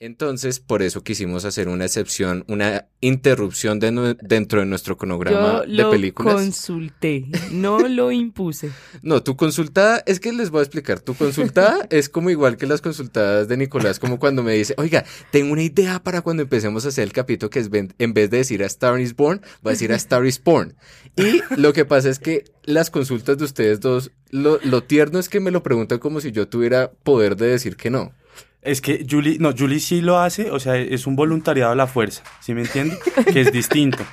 Entonces, 0.00 0.60
por 0.60 0.82
eso 0.82 1.02
quisimos 1.02 1.44
hacer 1.44 1.66
una 1.66 1.84
excepción, 1.84 2.44
una 2.46 2.86
interrupción 3.00 3.80
de 3.80 4.16
dentro 4.22 4.60
de 4.60 4.66
nuestro 4.66 4.96
cronograma 4.96 5.64
Yo 5.66 5.72
de 5.72 5.82
lo 5.82 5.90
películas. 5.90 6.34
consulté, 6.34 7.24
no 7.50 7.80
lo 7.80 8.12
impuse. 8.12 8.70
No, 9.02 9.24
tu 9.24 9.36
consultada, 9.36 10.00
es 10.06 10.20
que 10.20 10.32
les 10.32 10.50
voy 10.50 10.60
a 10.60 10.62
explicar, 10.62 11.00
tu 11.00 11.14
consultada 11.14 11.84
es 11.90 12.08
como 12.08 12.30
igual 12.30 12.56
que 12.56 12.68
las 12.68 12.80
consultadas 12.80 13.48
de 13.48 13.56
Nicolás, 13.56 13.98
como 13.98 14.20
cuando 14.20 14.44
me 14.44 14.52
dice, 14.52 14.74
oiga, 14.76 15.04
tengo 15.32 15.52
una 15.52 15.64
idea 15.64 16.00
para 16.00 16.22
cuando 16.22 16.44
empecemos 16.44 16.84
a 16.84 16.90
hacer 16.90 17.02
el 17.02 17.12
capítulo 17.12 17.50
que 17.50 17.58
es 17.58 17.68
en 17.72 18.14
vez 18.14 18.30
de 18.30 18.36
decir 18.36 18.62
a 18.62 18.66
Star 18.66 19.00
is 19.00 19.16
Born, 19.16 19.40
va 19.66 19.70
a 19.70 19.74
decir 19.74 19.92
a 19.92 19.96
Star 19.96 20.24
is 20.24 20.38
Porn. 20.38 20.76
Y 21.16 21.42
lo 21.56 21.72
que 21.72 21.84
pasa 21.84 22.08
es 22.08 22.20
que 22.20 22.44
las 22.62 22.90
consultas 22.90 23.36
de 23.38 23.44
ustedes 23.46 23.80
dos, 23.80 24.12
lo, 24.30 24.60
lo 24.62 24.84
tierno 24.84 25.18
es 25.18 25.28
que 25.28 25.40
me 25.40 25.50
lo 25.50 25.64
preguntan 25.64 25.98
como 25.98 26.20
si 26.20 26.30
yo 26.30 26.46
tuviera 26.46 26.92
poder 27.02 27.34
de 27.34 27.48
decir 27.48 27.74
que 27.76 27.90
no. 27.90 28.12
Es 28.60 28.80
que 28.80 29.06
Julie, 29.08 29.36
no, 29.38 29.52
Julie 29.56 29.78
sí 29.78 30.00
lo 30.00 30.18
hace, 30.18 30.50
o 30.50 30.58
sea, 30.58 30.76
es 30.76 31.06
un 31.06 31.14
voluntariado 31.14 31.70
a 31.70 31.76
la 31.76 31.86
fuerza, 31.86 32.24
¿sí 32.40 32.54
me 32.54 32.62
entiende? 32.62 32.98
Que 33.32 33.42
es 33.42 33.52
distinto. 33.52 34.04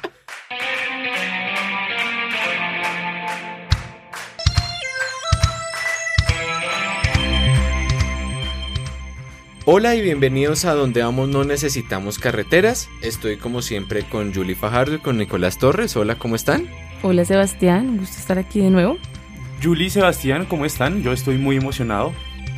Hola 9.65 9.95
y 9.95 10.01
bienvenidos 10.03 10.65
a 10.65 10.75
Donde 10.75 11.01
Vamos 11.01 11.27
No 11.29 11.43
Necesitamos 11.43 12.19
Carreteras. 12.19 12.87
Estoy 13.01 13.37
como 13.37 13.63
siempre 13.63 14.03
con 14.03 14.31
Julie 14.31 14.53
Fajardo 14.53 14.93
y 14.93 14.99
con 14.99 15.17
Nicolás 15.17 15.57
Torres. 15.57 15.97
Hola, 15.97 16.19
¿cómo 16.19 16.35
están? 16.35 16.67
Hola 17.01 17.25
Sebastián, 17.25 17.89
un 17.89 17.97
gusto 17.97 18.17
estar 18.19 18.37
aquí 18.37 18.61
de 18.61 18.69
nuevo. 18.69 18.99
Julie 19.63 19.87
y 19.87 19.89
Sebastián, 19.89 20.45
¿cómo 20.45 20.65
están? 20.65 21.01
Yo 21.01 21.13
estoy 21.13 21.39
muy 21.39 21.55
emocionado 21.55 22.13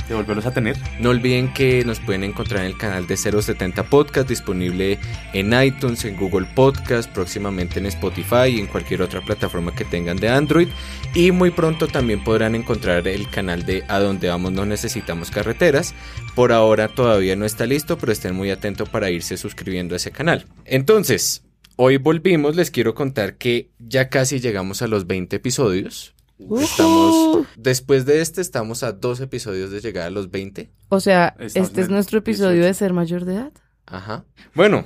de 0.07 0.15
volverlos 0.15 0.45
a 0.45 0.53
tener. 0.53 0.77
No 0.99 1.09
olviden 1.09 1.53
que 1.53 1.83
nos 1.85 1.99
pueden 1.99 2.23
encontrar 2.23 2.61
en 2.61 2.67
el 2.67 2.77
canal 2.77 3.07
de 3.07 3.17
070 3.17 3.83
Podcast 3.83 4.29
disponible 4.29 4.99
en 5.33 5.53
iTunes, 5.61 6.05
en 6.05 6.17
Google 6.17 6.47
Podcast, 6.55 7.09
próximamente 7.11 7.79
en 7.79 7.85
Spotify 7.87 8.47
y 8.49 8.59
en 8.59 8.67
cualquier 8.67 9.01
otra 9.01 9.21
plataforma 9.21 9.73
que 9.73 9.85
tengan 9.85 10.17
de 10.17 10.29
Android. 10.29 10.67
Y 11.13 11.31
muy 11.31 11.51
pronto 11.51 11.87
también 11.87 12.23
podrán 12.23 12.55
encontrar 12.55 13.07
el 13.07 13.29
canal 13.29 13.65
de 13.65 13.83
A 13.87 13.99
Donde 13.99 14.29
Vamos 14.29 14.51
No 14.51 14.65
Necesitamos 14.65 15.31
Carreteras. 15.31 15.93
Por 16.35 16.51
ahora 16.51 16.87
todavía 16.87 17.35
no 17.35 17.45
está 17.45 17.65
listo, 17.65 17.97
pero 17.97 18.11
estén 18.11 18.35
muy 18.35 18.51
atentos 18.51 18.89
para 18.89 19.09
irse 19.09 19.37
suscribiendo 19.37 19.95
a 19.95 19.97
ese 19.97 20.11
canal. 20.11 20.45
Entonces, 20.65 21.43
hoy 21.75 21.97
volvimos, 21.97 22.55
les 22.55 22.71
quiero 22.71 22.93
contar 22.95 23.37
que 23.37 23.71
ya 23.79 24.09
casi 24.09 24.39
llegamos 24.39 24.81
a 24.81 24.87
los 24.87 25.07
20 25.07 25.35
episodios. 25.35 26.16
Estamos, 26.39 27.47
después 27.55 28.05
de 28.05 28.21
este, 28.21 28.41
estamos 28.41 28.83
a 28.83 28.91
dos 28.91 29.19
episodios 29.21 29.71
de 29.71 29.81
llegar 29.81 30.07
a 30.07 30.09
los 30.11 30.29
20. 30.29 30.71
O 30.89 30.99
sea, 30.99 31.35
Estamos 31.39 31.69
este 31.69 31.81
es 31.81 31.89
nuestro 31.89 32.19
episodio 32.19 32.63
18. 32.63 32.67
de 32.67 32.73
ser 32.73 32.93
mayor 32.93 33.25
de 33.25 33.35
edad. 33.35 33.51
Ajá. 33.85 34.25
Bueno, 34.53 34.85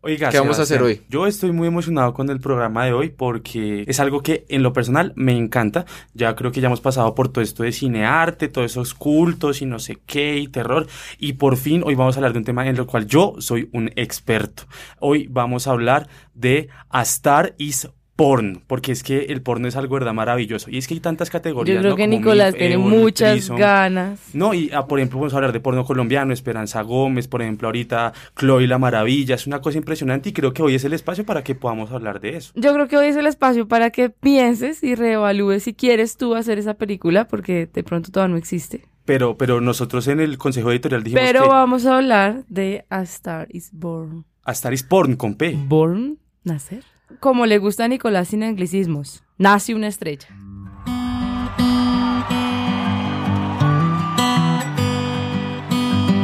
Oiga, 0.00 0.30
¿Qué 0.30 0.38
vamos 0.38 0.60
a 0.60 0.62
hacer 0.62 0.80
hoy? 0.80 1.02
Yo 1.08 1.26
estoy 1.26 1.50
muy 1.50 1.66
emocionado 1.66 2.14
con 2.14 2.30
el 2.30 2.38
programa 2.38 2.84
de 2.84 2.92
hoy 2.92 3.08
porque 3.08 3.84
es 3.88 3.98
algo 3.98 4.22
que 4.22 4.46
en 4.48 4.62
lo 4.62 4.72
personal 4.72 5.12
me 5.16 5.36
encanta. 5.36 5.86
Ya 6.14 6.36
creo 6.36 6.52
que 6.52 6.60
ya 6.60 6.68
hemos 6.68 6.80
pasado 6.80 7.16
por 7.16 7.30
todo 7.30 7.42
esto 7.42 7.64
de 7.64 7.72
cinearte, 7.72 8.46
todos 8.46 8.70
esos 8.70 8.94
cultos 8.94 9.60
y 9.60 9.66
no 9.66 9.80
sé 9.80 9.98
qué 10.06 10.38
y 10.38 10.46
terror. 10.46 10.86
Y 11.18 11.32
por 11.32 11.56
fin 11.56 11.82
hoy 11.84 11.96
vamos 11.96 12.14
a 12.14 12.20
hablar 12.20 12.32
de 12.32 12.38
un 12.38 12.44
tema 12.44 12.68
en 12.68 12.76
el 12.76 12.86
cual 12.86 13.06
yo 13.08 13.34
soy 13.40 13.70
un 13.72 13.90
experto. 13.96 14.62
Hoy 15.00 15.26
vamos 15.28 15.66
a 15.66 15.72
hablar 15.72 16.08
de 16.32 16.68
A 16.90 17.02
Star 17.02 17.56
is 17.58 17.88
Porn, 18.18 18.62
porque 18.66 18.90
es 18.90 19.04
que 19.04 19.26
el 19.26 19.42
porno 19.42 19.68
es 19.68 19.76
algo 19.76 19.94
verdad 19.94 20.12
maravilloso. 20.12 20.68
Y 20.70 20.78
es 20.78 20.88
que 20.88 20.94
hay 20.94 20.98
tantas 20.98 21.30
categorías. 21.30 21.76
Yo 21.76 21.80
creo 21.80 21.92
¿no? 21.92 21.96
que 21.96 22.06
Como 22.06 22.16
Nicolás 22.18 22.52
tiene 22.52 22.76
muchas 22.76 23.48
ganas. 23.48 24.18
No, 24.32 24.54
y 24.54 24.72
ah, 24.74 24.88
por 24.88 24.98
ejemplo, 24.98 25.20
vamos 25.20 25.34
a 25.34 25.36
hablar 25.36 25.52
de 25.52 25.60
porno 25.60 25.84
colombiano, 25.84 26.32
Esperanza 26.32 26.82
Gómez, 26.82 27.28
por 27.28 27.42
ejemplo, 27.42 27.68
ahorita 27.68 28.12
Chloe 28.36 28.66
la 28.66 28.76
Maravilla, 28.78 29.36
es 29.36 29.46
una 29.46 29.60
cosa 29.60 29.78
impresionante 29.78 30.30
y 30.30 30.32
creo 30.32 30.52
que 30.52 30.64
hoy 30.64 30.74
es 30.74 30.82
el 30.82 30.94
espacio 30.94 31.24
para 31.24 31.44
que 31.44 31.54
podamos 31.54 31.92
hablar 31.92 32.18
de 32.18 32.38
eso. 32.38 32.50
Yo 32.56 32.74
creo 32.74 32.88
que 32.88 32.96
hoy 32.96 33.06
es 33.06 33.14
el 33.14 33.28
espacio 33.28 33.68
para 33.68 33.90
que 33.90 34.10
pienses 34.10 34.82
y 34.82 34.96
reevalúes 34.96 35.62
si 35.62 35.74
quieres 35.74 36.16
tú 36.16 36.34
hacer 36.34 36.58
esa 36.58 36.74
película, 36.74 37.28
porque 37.28 37.68
de 37.72 37.84
pronto 37.84 38.10
todavía 38.10 38.32
no 38.32 38.36
existe. 38.36 38.82
Pero, 39.04 39.38
pero 39.38 39.60
nosotros 39.60 40.08
en 40.08 40.18
el 40.18 40.38
consejo 40.38 40.72
editorial 40.72 41.04
dijimos 41.04 41.24
Pero 41.24 41.42
que 41.44 41.48
vamos 41.50 41.86
a 41.86 41.98
hablar 41.98 42.42
de 42.48 42.84
A 42.90 43.02
Star 43.02 43.46
is 43.52 43.70
Born. 43.72 44.24
A 44.42 44.50
Star 44.50 44.74
is 44.74 44.82
Porn 44.82 45.14
con 45.14 45.36
P. 45.36 45.56
¿Born? 45.68 46.18
¿Nacer? 46.42 46.82
Como 47.20 47.46
le 47.46 47.58
gusta 47.58 47.84
a 47.84 47.88
Nicolás 47.88 48.28
sin 48.28 48.42
anglicismos. 48.42 49.24
Nace 49.38 49.74
una 49.74 49.88
estrella. 49.88 50.28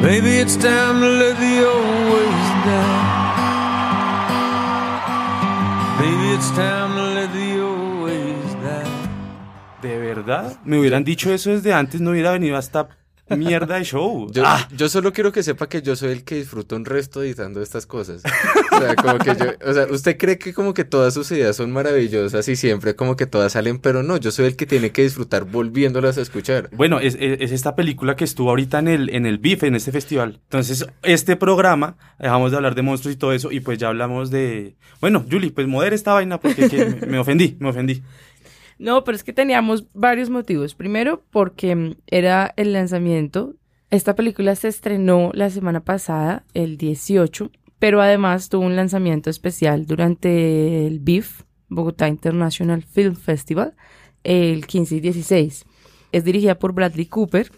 Maybe 0.03 0.39
it's 0.39 0.57
time 0.57 1.01
to 1.01 1.09
let 1.09 1.37
the 1.39 1.65
old 1.65 2.13
ways 2.13 2.51
die. 2.67 3.25
Maybe 5.99 6.35
it's 6.35 6.51
time 6.51 6.95
to 6.95 7.15
let 7.15 7.33
the 7.33 7.61
old 7.63 8.05
ways 8.05 8.55
die. 8.63 8.91
¿De 9.81 9.99
verdad? 9.99 10.59
Me 10.65 10.79
hubieran 10.79 11.05
dicho 11.05 11.33
eso 11.33 11.51
desde 11.51 11.73
antes, 11.73 12.03
no 12.03 12.11
hubiera 12.11 12.33
venido 12.33 12.57
a 12.57 12.59
esta 12.61 12.89
mierda 13.29 13.77
de 13.77 13.85
show. 13.85 14.31
yo, 14.33 14.43
Ah, 14.45 14.69
yo 14.77 14.89
solo 14.89 15.13
quiero 15.13 15.33
que 15.33 15.43
sepa 15.43 15.69
que 15.69 15.81
yo 15.83 15.97
soy 15.97 16.11
el 16.13 16.25
que 16.25 16.37
disfruta 16.37 16.77
un 16.77 16.85
resto 16.85 17.23
editando 17.23 17.63
estas 17.63 17.87
cosas. 17.87 18.23
O 18.73 18.79
sea, 18.79 18.95
como 18.97 19.19
que 19.19 19.35
yo, 19.37 19.47
o 19.71 19.73
sea, 19.73 19.87
usted 19.91 20.17
cree 20.19 20.39
que 20.39 20.53
como 20.53 20.75
que 20.75 20.85
todas 20.85 21.15
sus 21.15 21.31
ideas 21.33 21.57
son 21.57 21.73
maravillosas 21.73 22.47
y 22.49 22.57
siempre 22.57 22.95
como 22.97 23.17
que 23.17 23.27
todas 23.27 23.53
salen, 23.53 23.79
pero 23.79 24.03
no, 24.03 24.17
yo 24.17 24.31
soy 24.31 24.47
el 24.47 24.57
que 24.57 24.67
tiene 24.67 24.91
que 24.91 25.03
disfrutar 25.03 25.45
volviéndolas 25.45 26.19
a 26.19 26.23
escuchar. 26.23 26.69
Bueno, 26.73 27.01
es, 27.01 27.15
es- 27.21 27.41
es 27.41 27.53
esta 27.53 27.75
película 27.77 28.17
que 28.17 28.25
estuvo 28.25 28.51
ahorita 28.51 28.79
en 28.81 28.89
el, 28.89 29.11
en 29.11 29.27
el 29.27 29.39
BIF, 29.39 29.63
en 29.65 29.75
este 29.75 29.93
festival. 29.93 30.41
Entonces, 30.45 30.87
este 31.03 31.37
programa, 31.37 31.97
dejamos 32.19 32.51
de 32.51 32.57
hablar 32.59 32.75
de 32.75 32.83
monstruos 32.83 33.15
y 33.15 33.19
todo 33.19 33.33
eso, 33.33 33.51
y 33.53 33.61
pues 33.61 33.79
ya 33.79 33.89
hablamos 33.89 34.31
de... 34.31 34.77
Bueno, 35.01 35.25
Julie, 35.31 35.51
pues 35.51 35.67
modera 35.67 35.95
esta 35.95 36.13
vaina 36.15 36.39
porque 36.41 36.69
que 36.69 36.85
me, 36.87 37.07
me 37.07 37.19
ofendí, 37.19 37.57
me 37.59 37.69
ofendí. 37.71 38.03
No, 38.79 39.05
pero 39.05 39.17
es 39.17 39.25
que 39.25 39.33
teníamos 39.33 39.87
varios 39.93 40.31
motivos. 40.31 40.75
Primero, 40.75 41.25
porque 41.31 41.75
mm, 41.75 41.97
era 42.07 42.53
el 42.57 42.73
lanzamiento. 42.73 43.55
Esta 43.91 44.15
película 44.15 44.55
se 44.57 44.69
estrenó 44.69 45.31
la 45.35 45.51
semana 45.51 45.85
pasada, 45.85 46.45
el 46.55 46.77
18, 46.77 47.51
pero 47.79 48.01
además 48.01 48.49
tuvo 48.49 48.65
un 48.65 48.77
lanzamiento 48.77 49.31
especial 49.31 49.87
durante 49.87 50.87
el 50.87 51.01
BIF, 51.01 51.43
Bogotá 51.69 52.09
International 52.09 52.83
Film 52.83 53.15
Festival, 53.15 53.75
el 54.25 54.67
15 54.67 54.97
y 54.97 55.01
16. 55.01 55.65
Es 56.13 56.25
dirigida 56.25 56.59
por 56.59 56.73
Bradley 56.73 57.07
Cooper, 57.07 57.53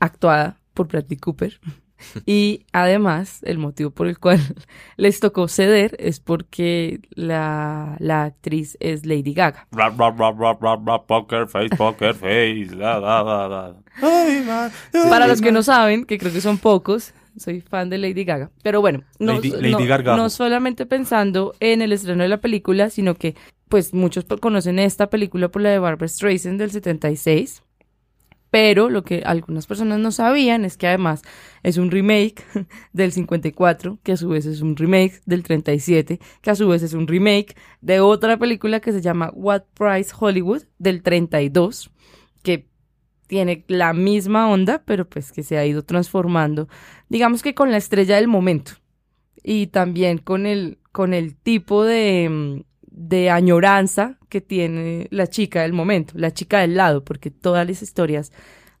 actuada 0.00 0.60
por 0.74 0.88
Bradley 0.88 1.16
Cooper. 1.18 1.60
Y 2.26 2.66
además, 2.72 3.40
el 3.42 3.58
motivo 3.58 3.90
por 3.90 4.06
el 4.06 4.18
cual 4.18 4.38
les 4.96 5.20
tocó 5.20 5.48
ceder 5.48 5.96
es 5.98 6.20
porque 6.20 7.00
la, 7.10 7.96
la 7.98 8.24
actriz 8.24 8.76
es 8.80 9.04
Lady 9.06 9.34
Gaga. 9.34 9.66
Rap, 9.72 9.98
rap, 9.98 10.18
rap, 10.18 10.38
rap, 10.40 10.62
rap, 10.62 10.86
rap, 10.86 11.06
poker 11.06 11.46
face, 11.48 11.70
poker 11.76 12.14
face. 12.14 12.68
Ay, 14.02 14.44
man. 14.46 14.70
Para 15.08 15.26
los 15.26 15.40
que 15.40 15.52
no 15.52 15.62
saben, 15.62 16.04
que 16.04 16.18
creo 16.18 16.32
que 16.32 16.40
son 16.40 16.58
pocos, 16.58 17.14
soy 17.36 17.60
fan 17.60 17.90
de 17.90 17.98
Lady 17.98 18.24
Gaga. 18.24 18.50
Pero 18.62 18.80
bueno, 18.80 19.02
no, 19.18 19.34
Lady- 19.34 19.50
Lady 19.50 19.72
no- 19.72 19.86
Gargajo. 19.86 20.16
no 20.16 20.30
solamente 20.30 20.86
pensando 20.86 21.54
en 21.60 21.82
el 21.82 21.92
estreno 21.92 22.22
de 22.22 22.28
la 22.28 22.40
película, 22.40 22.90
sino 22.90 23.14
que 23.14 23.34
pues 23.68 23.92
muchos 23.92 24.24
conocen 24.40 24.78
esta 24.78 25.10
película 25.10 25.48
por 25.48 25.60
la 25.62 25.68
de 25.70 25.78
Barbara 25.78 26.08
Streisand 26.08 26.58
del 26.58 26.70
76. 26.70 27.62
Pero 28.50 28.88
lo 28.88 29.04
que 29.04 29.22
algunas 29.24 29.66
personas 29.66 29.98
no 29.98 30.10
sabían 30.10 30.64
es 30.64 30.76
que 30.76 30.86
además 30.86 31.22
es 31.62 31.76
un 31.76 31.90
remake 31.90 32.42
del 32.92 33.12
54, 33.12 33.98
que 34.02 34.12
a 34.12 34.16
su 34.16 34.28
vez 34.28 34.46
es 34.46 34.62
un 34.62 34.76
remake 34.76 35.20
del 35.26 35.42
37, 35.42 36.18
que 36.40 36.50
a 36.50 36.54
su 36.54 36.68
vez 36.68 36.82
es 36.82 36.94
un 36.94 37.06
remake 37.06 37.56
de 37.80 38.00
otra 38.00 38.38
película 38.38 38.80
que 38.80 38.92
se 38.92 39.02
llama 39.02 39.30
What 39.34 39.64
Price 39.74 40.12
Hollywood 40.18 40.62
del 40.78 41.02
32, 41.02 41.90
que 42.42 42.66
tiene 43.26 43.64
la 43.68 43.92
misma 43.92 44.48
onda, 44.50 44.82
pero 44.84 45.08
pues 45.08 45.32
que 45.32 45.42
se 45.42 45.58
ha 45.58 45.66
ido 45.66 45.84
transformando, 45.84 46.68
digamos 47.08 47.42
que 47.42 47.54
con 47.54 47.70
la 47.70 47.76
estrella 47.76 48.16
del 48.16 48.28
momento 48.28 48.72
y 49.42 49.68
también 49.68 50.18
con 50.18 50.46
el, 50.46 50.78
con 50.92 51.12
el 51.14 51.36
tipo 51.36 51.84
de, 51.84 52.28
mm, 52.30 52.67
de 52.98 53.30
añoranza 53.30 54.18
que 54.28 54.40
tiene 54.40 55.06
la 55.10 55.28
chica 55.28 55.62
del 55.62 55.72
momento, 55.72 56.14
la 56.16 56.32
chica 56.32 56.58
del 56.58 56.74
lado, 56.74 57.04
porque 57.04 57.30
todas 57.30 57.66
las 57.66 57.80
historias 57.80 58.32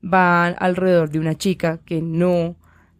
van 0.02 0.56
alrededor 0.58 1.10
de 1.10 1.20
una 1.20 1.36
chica 1.36 1.78
que 1.84 2.02
no 2.02 2.56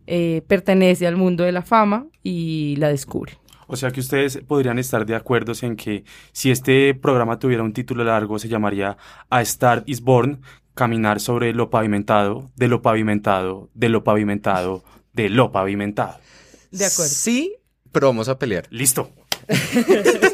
eh, 0.07 0.43
pertenece 0.47 1.07
al 1.07 1.17
mundo 1.17 1.43
de 1.43 1.53
la 1.53 1.63
fama 1.63 2.07
y 2.23 2.77
la 2.77 2.89
descubre. 2.89 3.33
O 3.67 3.77
sea 3.77 3.91
que 3.91 4.01
ustedes 4.01 4.39
podrían 4.47 4.79
estar 4.79 5.05
de 5.05 5.17
acuerdo 5.17 5.53
en 5.61 5.77
que 5.77 6.05
si 6.33 6.51
este 6.51 6.95
programa 6.95 7.39
tuviera 7.39 7.63
un 7.63 7.73
título 7.73 8.05
largo 8.05 8.39
se 8.39 8.49
llamaría 8.49 8.97
A 9.29 9.43
Star 9.43 9.83
is 9.87 10.01
Born, 10.01 10.41
caminar 10.75 11.21
sobre 11.21 11.53
lo 11.53 11.69
pavimentado, 11.69 12.51
de 12.55 12.69
lo 12.69 12.81
pavimentado, 12.81 13.69
de 13.75 13.89
lo 13.89 14.05
pavimentado, 14.05 14.85
de 15.13 15.29
lo 15.29 15.51
pavimentado. 15.51 16.17
De 16.71 16.87
acuerdo. 16.87 17.13
Sí, 17.13 17.57
pero 17.91 18.07
vamos 18.07 18.29
a 18.29 18.39
pelear. 18.39 18.67
Listo. 18.71 19.11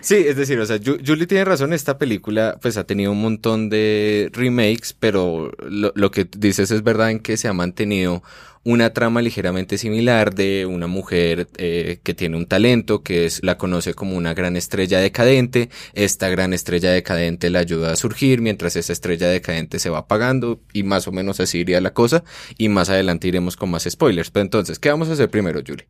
Sí, 0.00 0.14
es 0.16 0.36
decir, 0.36 0.58
o 0.58 0.66
sea, 0.66 0.76
Ju- 0.76 1.00
Julie 1.04 1.26
tiene 1.26 1.44
razón, 1.44 1.72
esta 1.72 1.98
película 1.98 2.58
pues 2.60 2.76
ha 2.76 2.84
tenido 2.84 3.12
un 3.12 3.20
montón 3.20 3.68
de 3.70 4.30
remakes, 4.32 4.94
pero 4.98 5.50
lo, 5.68 5.92
lo 5.94 6.10
que 6.10 6.26
dices 6.36 6.70
es 6.70 6.82
verdad 6.82 7.10
en 7.10 7.20
que 7.20 7.36
se 7.36 7.48
ha 7.48 7.52
mantenido 7.52 8.22
una 8.62 8.92
trama 8.92 9.22
ligeramente 9.22 9.78
similar 9.78 10.34
de 10.34 10.66
una 10.66 10.86
mujer 10.86 11.48
eh, 11.56 12.00
que 12.02 12.14
tiene 12.14 12.36
un 12.36 12.46
talento, 12.46 13.02
que 13.02 13.24
es, 13.24 13.40
la 13.42 13.58
conoce 13.58 13.94
como 13.94 14.16
una 14.16 14.34
gran 14.34 14.56
estrella 14.56 14.98
decadente, 15.00 15.70
esta 15.94 16.28
gran 16.28 16.52
estrella 16.52 16.90
decadente 16.90 17.48
la 17.50 17.60
ayuda 17.60 17.92
a 17.92 17.96
surgir 17.96 18.40
mientras 18.40 18.76
esa 18.76 18.92
estrella 18.92 19.28
decadente 19.28 19.78
se 19.78 19.88
va 19.90 19.98
apagando 19.98 20.60
y 20.72 20.82
más 20.82 21.06
o 21.08 21.12
menos 21.12 21.38
así 21.40 21.58
iría 21.58 21.80
la 21.80 21.94
cosa 21.94 22.24
y 22.58 22.68
más 22.68 22.90
adelante 22.90 23.28
iremos 23.28 23.56
con 23.56 23.70
más 23.70 23.84
spoilers. 23.88 24.30
Pero 24.30 24.42
entonces, 24.42 24.78
¿qué 24.78 24.90
vamos 24.90 25.08
a 25.08 25.12
hacer 25.12 25.30
primero, 25.30 25.60
Julie? 25.66 25.86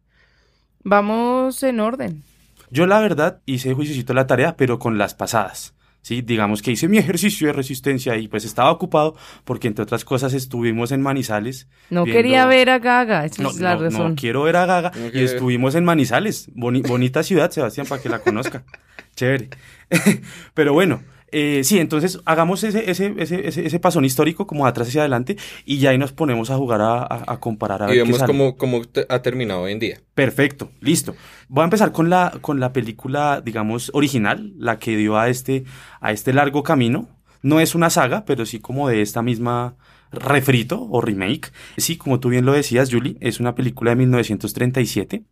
Vamos 0.84 1.62
en 1.62 1.80
orden. 1.80 2.22
Yo 2.70 2.86
la 2.86 3.00
verdad 3.00 3.40
hice 3.46 3.74
juiciosito 3.74 4.14
la 4.14 4.26
tarea, 4.26 4.56
pero 4.56 4.78
con 4.78 4.98
las 4.98 5.14
pasadas. 5.14 5.74
Sí, 6.02 6.22
digamos 6.22 6.62
que 6.62 6.70
hice 6.70 6.86
mi 6.88 6.98
ejercicio 6.98 7.48
de 7.48 7.52
resistencia 7.52 8.16
y 8.16 8.28
pues 8.28 8.44
estaba 8.44 8.70
ocupado 8.70 9.16
porque 9.44 9.66
entre 9.66 9.82
otras 9.82 10.04
cosas 10.04 10.34
estuvimos 10.34 10.92
en 10.92 11.00
Manizales. 11.02 11.68
No 11.90 12.04
viendo- 12.04 12.16
quería 12.22 12.46
ver 12.46 12.70
a 12.70 12.78
Gaga, 12.78 13.24
esa 13.24 13.42
No, 13.42 13.50
es 13.50 13.58
la 13.60 13.74
no, 13.74 13.82
razón. 13.82 14.08
no 14.10 14.14
quiero 14.14 14.42
ver 14.44 14.56
a 14.56 14.66
Gaga 14.66 14.92
No 14.94 15.06
y 15.12 15.24
estuvimos 15.24 15.74
en 15.74 15.84
Manizales. 15.84 16.48
Boni- 16.54 16.82
bonita 16.82 17.22
ciudad, 17.24 17.50
Sebastián, 17.50 17.86
para 17.88 18.00
que 18.00 18.08
la 18.08 18.20
conozca. 18.20 18.64
Chévere. 19.16 19.48
Pero 20.54 20.72
bueno, 20.74 21.02
eh, 21.38 21.64
sí, 21.64 21.78
entonces 21.78 22.18
hagamos 22.24 22.64
ese, 22.64 22.90
ese, 22.90 23.12
ese, 23.18 23.46
ese, 23.46 23.66
ese 23.66 23.78
pasón 23.80 24.04
histórico 24.04 24.46
como 24.46 24.64
de 24.64 24.70
atrás 24.70 24.88
hacia 24.88 25.02
adelante 25.02 25.36
y 25.66 25.78
ya 25.78 25.90
ahí 25.90 25.98
nos 25.98 26.12
ponemos 26.12 26.50
a 26.50 26.56
jugar 26.56 26.80
a, 26.80 27.02
a- 27.02 27.24
a 27.34 27.40
comparar 27.40 27.82
a 27.82 27.92
Y 27.94 27.98
vemos 27.98 28.22
cómo, 28.22 28.56
cómo 28.56 28.82
ha 29.08 29.22
terminado 29.22 29.60
hoy 29.62 29.72
en 29.72 29.78
día. 29.78 30.00
Perfecto, 30.14 30.70
listo. 30.80 31.14
Voy 31.48 31.60
a 31.62 31.64
empezar 31.64 31.92
con 31.92 32.08
la, 32.08 32.38
con 32.40 32.58
la 32.60 32.72
película, 32.72 33.42
digamos, 33.44 33.90
original, 33.92 34.54
la 34.58 34.78
que 34.78 34.96
dio 34.96 35.18
a 35.18 35.28
este, 35.28 35.64
a 36.00 36.12
este 36.12 36.32
largo 36.32 36.62
camino. 36.62 37.08
No 37.42 37.60
es 37.60 37.74
una 37.74 37.90
saga, 37.90 38.24
pero 38.24 38.46
sí 38.46 38.58
como 38.60 38.88
de 38.88 39.02
esta 39.02 39.20
misma 39.22 39.76
refrito 40.12 40.86
o 40.90 41.00
remake. 41.00 41.52
Sí, 41.76 41.96
como 41.96 42.18
tú 42.18 42.28
bien 42.30 42.46
lo 42.46 42.52
decías, 42.52 42.88
Julie, 42.90 43.16
es 43.20 43.40
una 43.40 43.54
película 43.54 43.90
de 43.90 43.96
1937. 43.96 45.24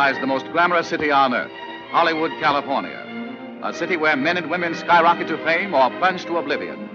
Lies 0.00 0.18
the 0.20 0.26
most 0.26 0.46
glamorous 0.52 0.88
city 0.88 1.10
on 1.10 1.34
earth, 1.34 1.52
Hollywood, 1.92 2.30
California. 2.40 3.04
A 3.62 3.72
city 3.74 3.98
where 3.98 4.16
men 4.16 4.38
and 4.38 4.48
women 4.48 4.74
skyrocket 4.74 5.28
to 5.28 5.36
fame 5.44 5.74
or 5.74 5.90
plunge 5.98 6.24
to 6.24 6.38
oblivion. 6.38 6.88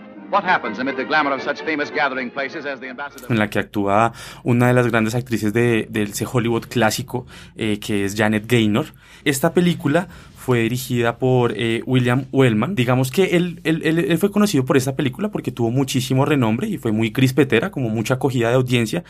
En 3.30 3.38
la 3.38 3.48
que 3.48 3.60
actúa 3.60 4.12
una 4.44 4.68
de 4.68 4.74
las 4.74 4.88
grandes 4.88 5.14
actrices 5.14 5.54
de, 5.54 5.88
del 5.90 6.10
ese 6.10 6.26
Hollywood 6.26 6.66
clásico, 6.68 7.28
eh, 7.56 7.80
que 7.80 8.06
es 8.06 8.16
Janet 8.18 8.48
Gaynor. 8.48 8.88
Esta 9.24 9.54
película 9.54 10.08
fue 10.46 10.60
dirigida 10.60 11.18
por 11.18 11.54
eh, 11.58 11.82
William 11.88 12.26
Wellman. 12.32 12.76
Digamos 12.76 13.10
que 13.10 13.36
él, 13.36 13.62
él- 13.64 13.82
él- 13.84 14.18
fue 14.20 14.30
conocido 14.30 14.64
por 14.64 14.78
esta 14.78 14.96
película 14.96 15.32
porque 15.32 15.52
tuvo 15.52 15.72
muchísimo 15.72 16.24
renombre 16.24 16.68
y 16.68 16.78
fue 16.78 16.92
muy 16.92 17.12
crispetera, 17.12 17.72
como 17.72 17.90
mucha 17.90 18.14
acogida 18.14 18.50
de 18.50 18.56
audiencia, 18.56 19.04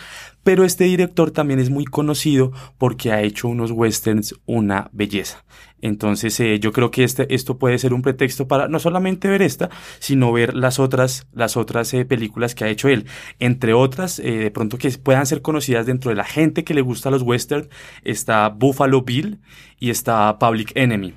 pero 0.43 0.63
este 0.63 0.85
director 0.85 1.31
también 1.31 1.59
es 1.59 1.69
muy 1.69 1.83
conocido 1.83 2.53
porque 2.77 3.11
ha 3.11 3.21
hecho 3.21 3.49
unos 3.49 3.71
westerns 3.71 4.33
una 4.45 4.89
belleza. 4.93 5.43
Entonces 5.81 6.39
eh, 6.39 6.57
yo 6.59 6.71
creo 6.71 6.89
que 6.89 7.03
este, 7.03 7.35
esto 7.35 7.57
puede 7.57 7.77
ser 7.79 7.93
un 7.93 8.01
pretexto 8.01 8.47
para 8.47 8.69
no 8.69 8.79
solamente 8.79 9.27
ver 9.27 9.41
esta, 9.41 9.69
sino 9.99 10.31
ver 10.31 10.55
las 10.55 10.79
otras, 10.79 11.27
las 11.33 11.57
otras 11.57 11.93
eh, 11.93 12.05
películas 12.05 12.55
que 12.55 12.63
ha 12.63 12.69
hecho 12.69 12.87
él. 12.87 13.05
Entre 13.39 13.73
otras, 13.73 14.15
de 14.17 14.49
pronto 14.51 14.77
que 14.77 14.89
puedan 14.91 15.25
ser 15.25 15.41
conocidas 15.41 15.85
dentro 15.85 16.09
de 16.09 16.15
la 16.15 16.23
gente 16.23 16.63
que 16.63 16.73
le 16.73 16.81
gusta 16.81 17.11
los 17.11 17.21
westerns, 17.23 17.67
está 18.03 18.47
Buffalo 18.49 19.01
Bill 19.01 19.41
y 19.79 19.89
está 19.89 20.37
Public 20.39 20.71
Enemy. 20.75 21.13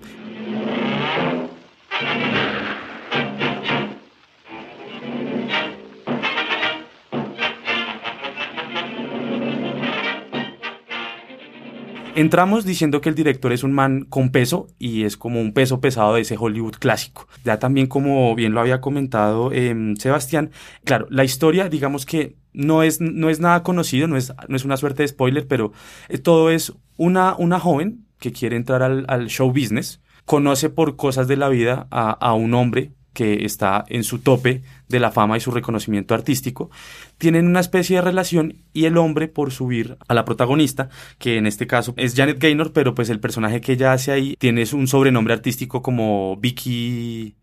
Entramos 12.19 12.65
diciendo 12.65 13.01
que 13.01 13.09
el 13.11 13.15
director 13.15 13.53
es 13.53 13.63
un 13.63 13.71
man 13.71 14.05
con 14.05 14.31
peso 14.31 14.67
y 14.77 15.05
es 15.05 15.17
como 15.17 15.41
un 15.41 15.53
peso 15.53 15.81
pesado 15.81 16.15
de 16.15 16.23
ese 16.23 16.35
Hollywood 16.37 16.75
clásico. 16.81 17.29
Ya 17.45 17.61
también 17.61 17.87
como 17.87 18.35
bien 18.35 18.55
lo 18.55 18.61
había 18.61 18.81
comentado 18.81 19.53
em, 19.53 19.95
Sebastián, 19.95 20.51
claro, 20.83 21.07
la 21.11 21.23
historia 21.23 21.69
digamos 21.69 22.07
que 22.07 22.35
no 22.53 22.83
es, 22.83 23.01
no 23.01 23.31
es 23.31 23.39
nada 23.39 23.63
conocido, 23.63 24.09
no 24.09 24.17
es, 24.17 24.33
no 24.49 24.57
es 24.57 24.65
una 24.65 24.77
suerte 24.77 25.05
de 25.05 25.09
spoiler, 25.09 25.47
pero 25.47 25.71
eh, 26.09 26.19
todo 26.19 26.51
es 26.51 26.73
una, 26.97 27.37
una 27.37 27.61
joven 27.61 28.08
que 28.19 28.33
quiere 28.33 28.57
entrar 28.57 28.83
al, 28.83 29.05
al 29.09 29.29
show 29.29 29.49
business, 29.49 30.01
conoce 30.25 30.71
por 30.71 30.97
cosas 30.97 31.29
de 31.29 31.37
la 31.37 31.49
vida 31.49 31.87
a, 31.91 32.11
a 32.11 32.35
un 32.35 32.55
hombre 32.55 32.93
que 33.19 33.45
está 33.45 33.85
en 33.89 34.05
su 34.05 34.21
tope 34.21 34.63
de 34.89 35.01
la 35.01 35.11
fama 35.11 35.37
y 35.37 35.41
su 35.41 35.51
reconocimiento 35.51 36.15
artístico, 36.15 36.71
tienen 37.17 37.49
una 37.49 37.59
especie 37.59 37.97
de 37.97 38.03
relación 38.03 38.63
y 38.73 38.85
el 38.85 38.97
hombre 38.97 39.27
por 39.27 39.51
subir 39.51 39.97
a 40.07 40.15
la 40.15 40.25
protagonista, 40.25 40.89
que 41.19 41.37
en 41.37 41.47
este 41.49 41.67
caso 41.67 41.95
es 41.97 42.15
Janet 42.15 42.39
Gaynor, 42.39 42.73
pero 42.73 42.95
pues 42.95 43.11
el 43.11 43.19
personaje 43.19 43.61
que 43.61 43.73
ella 43.73 43.93
hace 43.93 44.13
ahí 44.13 44.37
tiene 44.39 44.65
un 44.73 44.87
sobrenombre 44.87 45.35
artístico 45.35 45.83
como 45.83 46.37
Vicky... 46.37 47.35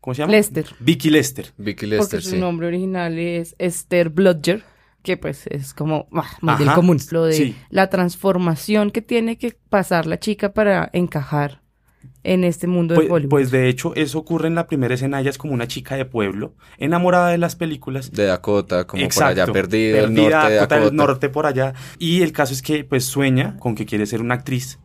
¿Cómo 0.00 0.14
se 0.14 0.22
llama? 0.22 0.32
Lester. 0.32 0.66
Vicky 0.78 1.10
Lester. 1.10 1.46
Vicky 1.56 1.86
Porque 1.86 1.86
Lester, 1.86 2.22
su 2.22 2.30
sí. 2.30 2.38
nombre 2.38 2.68
original 2.68 3.18
es 3.18 3.56
Esther 3.58 4.10
Blodger, 4.10 4.62
que 5.04 5.16
pues 5.16 5.46
es 5.48 5.72
como 5.74 6.08
ah, 6.12 6.24
muy 6.40 6.56
del 6.56 6.72
común. 6.72 6.98
Lo 7.12 7.24
de 7.26 7.32
sí. 7.34 7.56
la 7.70 7.90
transformación 7.90 8.90
que 8.90 9.02
tiene 9.02 9.38
que 9.38 9.56
pasar 9.68 10.06
la 10.06 10.18
chica 10.18 10.52
para 10.52 10.90
encajar 10.92 11.60
en 12.22 12.42
este 12.42 12.66
mundo 12.66 12.94
de 12.94 13.00
Pues, 13.00 13.10
Hollywood. 13.12 13.28
pues 13.30 13.50
de 13.50 13.68
hecho 13.68 13.94
eso 13.96 14.18
ocurre 14.18 14.48
en 14.48 14.54
la 14.54 14.66
primera 14.66 14.94
escena, 14.94 15.20
ella 15.20 15.28
es 15.28 15.36
como 15.36 15.52
una 15.52 15.68
chica 15.68 15.94
de 15.96 16.06
pueblo, 16.06 16.54
enamorada 16.78 17.28
de 17.28 17.36
las 17.38 17.54
películas, 17.54 18.10
De 18.12 18.24
Dakota, 18.24 18.86
como 18.86 19.02
Exacto, 19.02 19.34
por 19.34 19.42
allá 19.44 19.52
perdido, 19.52 19.98
el 19.98 20.04
perdida, 20.06 20.22
norte 20.22 20.48
de 20.48 20.54
Dakota 20.56 20.74
Dakota. 20.76 20.84
del 20.90 20.96
norte 20.96 21.28
por 21.28 21.46
allá. 21.46 21.74
Y 21.98 22.22
el 22.22 22.32
caso 22.32 22.54
es 22.54 22.62
que 22.62 22.84
pues 22.84 23.04
sueña 23.04 23.56
con 23.58 23.74
que 23.74 23.84
quiere 23.84 24.06
ser 24.06 24.22
una 24.22 24.34
actriz 24.36 24.78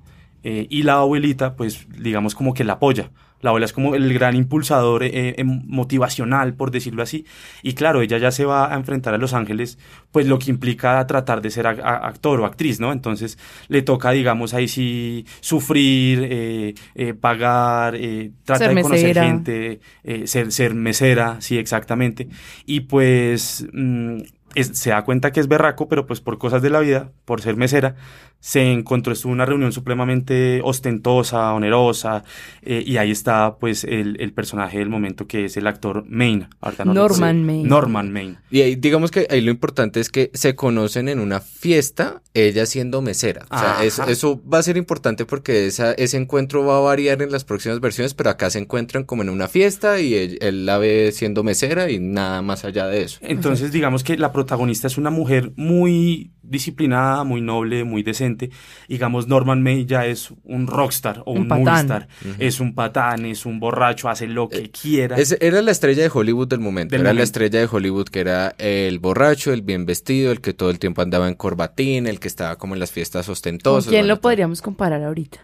eh, 0.44 0.68
y 0.70 0.84
la 0.84 0.96
abuelita 0.96 1.56
pues 1.56 1.88
digamos 1.98 2.36
como 2.36 2.54
que 2.54 2.66
la 2.66 2.74
apoya. 2.74 3.12
La 3.42 3.50
abuela 3.52 3.66
es 3.66 3.74
como 3.74 3.96
el 3.96 4.14
gran 4.14 4.36
impulsador 4.36 5.04
eh, 5.04 5.36
em- 5.38 5.62
motivacional, 5.66 6.54
por 6.56 6.72
decirlo 6.72 7.02
así. 7.04 7.26
Y 7.64 7.74
claro, 7.74 8.02
ella 8.02 8.18
ya 8.18 8.32
se 8.32 8.46
va 8.46 8.74
a 8.74 8.76
enfrentar 8.76 9.14
a 9.14 9.18
Los 9.18 9.34
Ángeles, 9.34 9.78
pues 10.12 10.28
lo 10.28 10.40
que 10.40 10.52
implica 10.52 11.06
tratar 11.08 11.42
de 11.42 11.50
ser 11.50 11.66
actor 11.68 12.40
o 12.42 12.46
actriz, 12.46 12.80
¿no? 12.80 12.92
Entonces 12.92 13.38
le 13.68 13.82
toca, 13.82 14.12
digamos, 14.12 14.54
ahí 14.54 14.68
sí 14.68 15.26
sufrir, 15.40 16.28
eh, 16.30 16.74
eh, 16.96 17.14
pagar, 17.14 17.96
eh, 17.96 18.32
tratar 18.44 18.70
de 18.70 18.76
conocer 18.90 19.10
gente, 19.28 19.80
eh, 20.04 20.28
ser, 20.28 20.52
ser 20.52 20.74
mesera, 20.74 21.38
sí, 21.40 21.58
exactamente. 21.58 22.28
Y 22.66 22.82
pues 22.82 23.66
mm, 23.74 24.18
es- 24.56 24.78
se 24.80 24.90
da 24.90 25.04
cuenta 25.04 25.32
que 25.32 25.40
es 25.40 25.48
berraco, 25.48 25.88
pero 25.88 26.06
pues 26.08 26.22
por 26.22 26.38
cosas 26.38 26.62
de 26.62 26.70
la 26.72 26.80
vida, 26.80 27.12
por 27.26 27.42
ser 27.42 27.56
mesera, 27.56 27.96
se 28.40 28.72
encontró, 28.72 29.12
estuvo 29.14 29.32
en 29.32 29.36
una 29.36 29.46
reunión 29.46 29.72
supremamente 29.74 30.62
ostentosa, 30.64 31.54
onerosa, 31.54 32.24
eh, 32.62 32.84
y 32.86 32.98
ahí 32.98 33.12
está 33.12 33.58
pues 33.60 33.84
el, 33.84 34.16
el 34.20 34.32
personaje 34.34 34.80
del 34.80 34.90
momento 34.90 35.28
que 35.28 35.46
es 35.46 35.58
el 35.58 35.68
actor 35.68 36.06
Maine. 36.08 36.48
Ahorita 36.62 36.86
no 36.86 36.94
Norman 36.94 37.46
Maine. 37.46 37.68
Norman 37.68 38.12
Maine. 38.12 38.38
Y 38.50 38.62
ahí, 38.62 38.76
digamos 38.76 39.12
que 39.12 39.28
ahí 39.30 39.42
lo 39.42 39.52
importante 39.52 40.00
es 40.00 40.10
que 40.10 40.32
se 40.34 40.56
conocen 40.56 41.10
en 41.10 41.20
una 41.20 41.42
fiesta, 41.42 42.22
ella 42.34 42.66
siendo 42.66 43.02
mesera. 43.02 43.46
O 43.52 43.58
sea, 43.60 43.84
es- 43.84 44.00
eso 44.00 44.42
va 44.52 44.60
a 44.60 44.64
ser 44.64 44.78
importante 44.78 45.26
porque 45.26 45.68
esa, 45.68 45.92
ese 45.94 46.18
encuentro 46.18 46.66
va 46.66 46.78
a 46.78 46.82
variar 46.82 47.22
en 47.22 47.32
las 47.32 47.44
próximas 47.44 47.80
versiones, 47.82 48.14
pero 48.14 48.30
acá 48.30 48.50
se 48.50 48.60
encuentran 48.60 49.04
como 49.04 49.22
en 49.24 49.30
una 49.30 49.48
fiesta 49.48 50.00
y 50.00 50.14
él, 50.16 50.38
él 50.42 50.66
la 50.66 50.78
ve 50.78 51.12
siendo 51.14 51.44
mesera 51.44 51.90
y 51.92 52.00
nada 52.00 52.42
más 52.42 52.64
allá 52.66 52.88
de 52.88 53.04
eso. 53.04 53.20
Entonces, 53.22 53.72
digamos 53.72 54.04
que 54.04 54.18
la 54.18 54.32
protagonista 54.32 54.88
es 54.88 54.98
una 54.98 55.10
mujer 55.10 55.52
muy 55.58 56.32
disciplinada, 56.50 57.24
muy 57.24 57.42
noble, 57.42 57.84
muy 57.84 58.04
decente. 58.04 58.50
Digamos, 58.88 59.28
Norman 59.28 59.62
May 59.62 59.86
ya 59.86 60.06
es 60.06 60.34
un 60.44 60.68
rockstar 60.68 61.22
o 61.26 61.32
Un 61.34 61.52
un. 61.52 62.08
Es 62.40 62.60
un 62.60 62.74
patán, 62.76 63.26
es 63.26 63.46
un 63.46 63.60
borracho, 63.60 64.10
hace 64.10 64.28
lo 64.28 64.50
que 64.50 64.70
quiera. 64.72 65.18
Era 65.40 65.62
la 65.62 65.72
estrella 65.72 66.04
de 66.04 66.12
Hollywood 66.14 66.48
del 66.48 66.60
momento. 66.60 66.92
Del 66.92 67.02
era 67.02 67.14
la 67.14 67.24
estrella 67.24 67.60
de 67.60 67.68
Hollywood 67.72 68.10
que 68.10 68.20
era 68.20 68.56
el 68.58 69.00
borracho, 69.00 69.54
el 69.54 69.62
bien 69.62 69.86
vestido, 69.86 70.32
el 70.32 70.42
que 70.42 70.54
todo 70.54 70.70
el 70.70 70.80
tiempo 70.80 71.02
andaba 71.02 71.28
en 71.28 71.36
corbatín, 71.36 72.08
el 72.08 72.20
que 72.20 72.28
estaba 72.28 72.58
como 72.58 72.74
en 72.74 72.80
las 72.80 72.92
fiestas 72.92 73.26
¿Con 73.28 73.34
ostentosas. 73.34 73.90
quién 73.90 74.08
lo 74.08 74.20
podríamos 74.20 74.62
comparar 74.62 75.04
ahorita? 75.04 75.40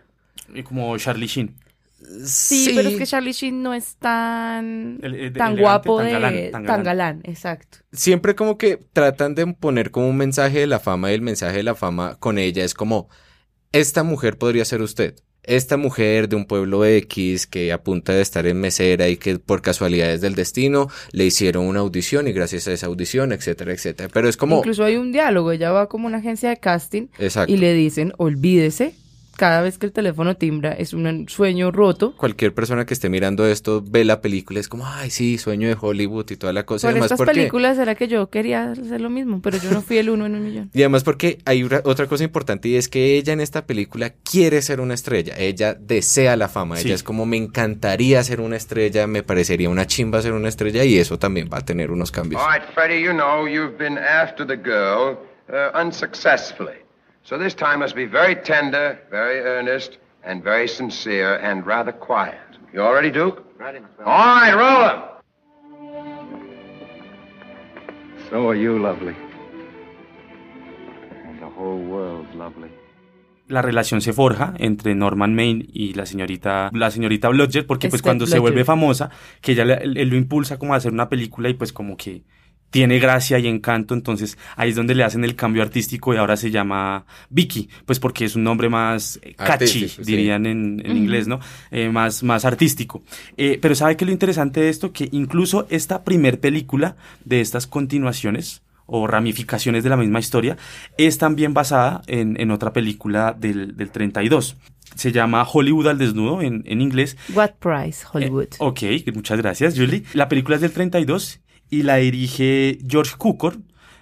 Eh, 0.53 0.63
Como 0.63 0.97
Charlie 0.97 1.27
Sheen. 1.27 1.55
Sí, 2.25 2.71
pero 2.75 2.89
es 2.89 2.97
que 2.97 3.05
Charlie 3.05 3.31
Sheen 3.33 3.62
no 3.63 3.74
es 3.74 3.95
tan, 3.97 5.00
El- 5.01 5.15
el- 5.15 5.33
tan 5.33 5.53
elegante, 5.53 5.62
guapo 5.62 5.97
tan 5.97 6.05
de... 6.05 6.12
galán, 6.13 6.33
tan, 6.33 6.51
tan 6.51 6.63
galán. 6.65 6.83
galán. 6.83 7.21
exacto. 7.24 7.77
siempre 7.91 8.35
como 8.35 8.57
que 8.57 8.77
tratan 8.93 9.35
de 9.35 9.47
poner 9.47 9.91
como 9.91 10.09
un 10.09 10.17
mensaje 10.17 10.59
de 10.59 10.67
la 10.67 10.79
fama 10.79 11.12
y 11.12 11.15
el 11.15 11.21
mensaje 11.21 11.57
de 11.57 11.63
la 11.63 11.75
fama 11.75 12.15
con 12.19 12.38
ella 12.38 12.63
es 12.63 12.74
como, 12.74 13.09
esta 13.71 14.03
mujer 14.03 14.38
podría 14.38 14.65
ser 14.65 14.81
usted. 14.81 15.15
esta 15.43 15.77
mujer 15.77 16.27
de 16.27 16.35
un 16.35 16.45
pueblo 16.45 16.83
X 16.85 17.45
que 17.45 17.71
a 17.71 17.83
punta 17.83 18.13
de 18.13 18.21
estar 18.24 18.47
en 18.47 18.59
mesera 18.59 19.09
y 19.09 19.17
que 19.17 19.38
por 19.38 19.62
casualidades 19.62 20.19
del 20.21 20.33
destino 20.33 20.88
le 21.12 21.25
hicieron 21.25 21.65
una 21.67 21.81
audición 21.81 22.27
y 22.27 22.31
gracias 22.33 22.67
a 22.67 22.74
esa 22.74 22.88
audición, 22.88 23.31
etcétera, 23.31 23.71
etcétera. 23.71 24.09
Pero 24.12 24.27
es 24.27 24.38
como... 24.38 24.57
Incluso 24.57 24.83
hay 24.83 24.97
un 24.97 25.12
diálogo, 25.12 25.51
ella 25.51 25.71
va 25.71 25.88
como 25.88 26.07
a 26.07 26.09
una 26.09 26.17
agencia 26.17 26.50
de 26.50 26.57
casting 26.57 27.09
Exacto. 27.19 27.53
y 27.53 27.57
le 27.57 27.74
dicen, 27.75 28.12
olvídese, 28.17 28.95
cada 29.37 29.61
vez 29.61 29.77
que 29.77 29.85
el 29.85 29.91
teléfono 29.91 30.35
timbra 30.35 30.71
es 30.73 30.93
un 30.93 31.27
sueño 31.29 31.71
roto. 31.71 32.15
Cualquier 32.17 32.53
persona 32.53 32.85
que 32.85 32.93
esté 32.93 33.09
mirando 33.09 33.45
esto 33.45 33.83
ve 33.85 34.03
la 34.05 34.21
película, 34.21 34.59
es 34.59 34.67
como, 34.67 34.85
ay, 34.87 35.09
sí, 35.09 35.37
sueño 35.37 35.67
de 35.67 35.77
Hollywood 35.79 36.29
y 36.31 36.35
toda 36.37 36.53
la 36.53 36.65
cosa. 36.65 36.87
y 36.87 36.89
Por 36.89 36.91
además 36.91 37.05
estas 37.11 37.17
porque... 37.17 37.33
películas 37.33 37.77
era 37.77 37.95
que 37.95 38.07
yo 38.07 38.29
quería 38.29 38.71
hacer 38.71 39.01
lo 39.01 39.09
mismo, 39.09 39.41
pero 39.41 39.57
yo 39.57 39.71
no 39.71 39.81
fui 39.81 39.97
el 39.97 40.09
uno 40.09 40.25
en 40.25 40.35
un 40.35 40.43
millón. 40.43 40.69
Y 40.73 40.81
además 40.81 41.03
porque 41.03 41.39
hay 41.45 41.63
una- 41.63 41.81
otra 41.83 42.07
cosa 42.07 42.23
importante 42.23 42.67
y 42.69 42.75
es 42.75 42.87
que 42.89 43.17
ella 43.17 43.33
en 43.33 43.41
esta 43.41 43.65
película 43.65 44.11
quiere 44.29 44.61
ser 44.61 44.79
una 44.81 44.93
estrella, 44.93 45.35
ella 45.37 45.73
desea 45.73 46.35
la 46.35 46.47
fama, 46.47 46.77
Sí. 46.77 46.87
ella 46.87 46.95
es 46.95 47.03
como 47.03 47.25
me 47.25 47.37
encantaría 47.37 48.23
ser 48.23 48.41
una 48.41 48.55
estrella, 48.57 49.07
me 49.07 49.23
parecería 49.23 49.69
una 49.69 49.85
chimba 49.87 50.21
ser 50.21 50.33
una 50.33 50.49
estrella 50.49 50.83
y 50.83 50.97
eso 50.97 51.19
también 51.19 51.49
va 51.51 51.57
a 51.59 51.65
tener 51.65 51.91
unos 51.91 52.11
cambios. 52.11 52.41
All 52.41 52.53
right, 52.53 52.63
Freddie, 52.73 53.03
you 53.03 53.11
know 53.11 53.47
you've 53.47 53.77
been 53.77 53.97
after 53.97 54.45
the 54.45 54.55
girl 54.57 55.17
uh, 55.49 55.77
unsuccessfully. 55.79 56.84
So 57.27 57.38
this 57.39 57.55
time 57.55 57.79
must 57.79 57.96
be 57.96 58.05
very 58.05 58.36
tender, 58.36 59.00
very 59.10 59.39
earnest, 59.39 59.98
and 60.24 60.44
very 60.44 60.67
sincere, 60.67 61.39
and 61.41 61.65
rather 61.65 61.91
quiet. 61.91 62.38
You 62.72 62.82
all 62.84 62.94
ready, 62.94 63.10
Duke? 63.12 63.44
Ready, 63.60 63.79
All 64.05 64.05
right, 64.05 64.53
roll. 64.53 65.01
So 68.29 68.48
are 68.50 68.55
you 68.55 68.77
lovely. 68.79 69.15
And 71.25 71.39
the 71.39 71.48
whole 71.58 71.79
world's 71.79 72.34
lovely. 72.36 72.70
la 73.48 73.62
relación 73.62 74.01
se 74.01 74.12
forja 74.12 74.55
entre 74.58 74.96
Norman 74.96 75.36
Maine 75.36 75.63
y 75.72 75.94
la 75.94 76.08
señorita 76.08 76.72
la 76.74 76.89
señorita 76.89 77.29
Blodgett 77.29 77.67
porque 77.67 77.89
pues 77.89 78.00
Esther 78.00 78.10
cuando 78.10 78.25
se 78.25 78.39
vuelve 78.39 78.65
famosa 78.65 79.12
que 79.39 79.51
ella 79.51 79.65
le- 79.65 79.84
él, 79.84 79.98
él 79.98 80.10
lo 80.10 80.15
impulsa 80.15 80.58
como 80.58 80.74
a 80.74 80.77
hacer 80.77 80.91
una 80.91 81.10
película 81.10 81.48
y 81.50 81.53
pues 81.53 81.72
como 81.72 81.96
que 81.96 82.24
tiene 82.75 83.00
gracia 83.00 83.39
y 83.39 83.48
encanto 83.48 83.94
entonces 83.94 84.38
ahí 84.58 84.72
es 84.72 84.75
donde 84.75 84.96
le 84.96 85.05
hacen 85.05 85.24
el 85.24 85.34
cambio 85.38 85.62
artístico 85.63 86.13
y 86.13 86.17
ahora 86.17 86.36
se 86.36 86.51
llama 86.51 87.05
Vicky 87.29 87.70
pues 87.86 88.01
porque 88.01 88.25
es 88.25 88.36
un 88.36 88.44
nombre 88.44 88.67
más 88.67 89.17
eh, 89.22 89.34
catchy 89.34 89.53
Artístico, 89.53 90.03
sí. 90.03 90.12
dirían 90.12 90.46
en, 90.46 90.82
en 90.86 90.98
inglés 90.98 91.25
no 91.25 91.39
Eh, 91.72 91.88
más 91.88 92.22
más 92.22 92.44
artístico 92.44 93.01
Eh, 93.38 93.60
pero 93.62 93.75
sabe 93.75 93.96
que 93.96 94.03
lo 94.03 94.12
interesante 94.12 94.60
de 94.60 94.67
esto 94.67 94.91
que 94.91 95.08
incluso 95.13 95.67
esta 95.70 96.03
primer 96.03 96.41
película 96.41 96.98
de 97.24 97.39
estas 97.39 97.65
continuaciones 97.65 98.62
o 98.88 99.08
ramificaciones 99.08 99.84
de 99.84 99.89
la 99.89 99.98
misma 99.98 100.20
historia, 100.20 100.58
es 100.98 101.17
también 101.17 101.55
basada 101.55 102.03
en, 102.05 102.39
en 102.39 102.51
otra 102.51 102.72
película 102.72 103.34
del, 103.34 103.75
del 103.75 103.89
32. 103.89 104.58
Se 104.96 105.12
llama 105.12 105.44
Hollywood 105.44 105.88
al 105.88 105.98
desnudo 105.98 106.44
en, 106.44 106.62
en 106.67 106.82
inglés. 106.82 107.17
What 107.34 107.53
Price, 107.60 108.05
Hollywood. 108.12 108.50
Eh, 108.60 109.05
ok, 109.08 109.15
muchas 109.15 109.39
gracias, 109.39 109.75
Julie. 109.75 110.03
La 110.13 110.29
película 110.29 110.58
es 110.58 110.62
del 110.62 110.72
32 110.72 111.39
y 111.75 111.84
la 111.84 111.98
dirige 111.98 112.79
George 112.88 113.15
Cukor. 113.17 113.58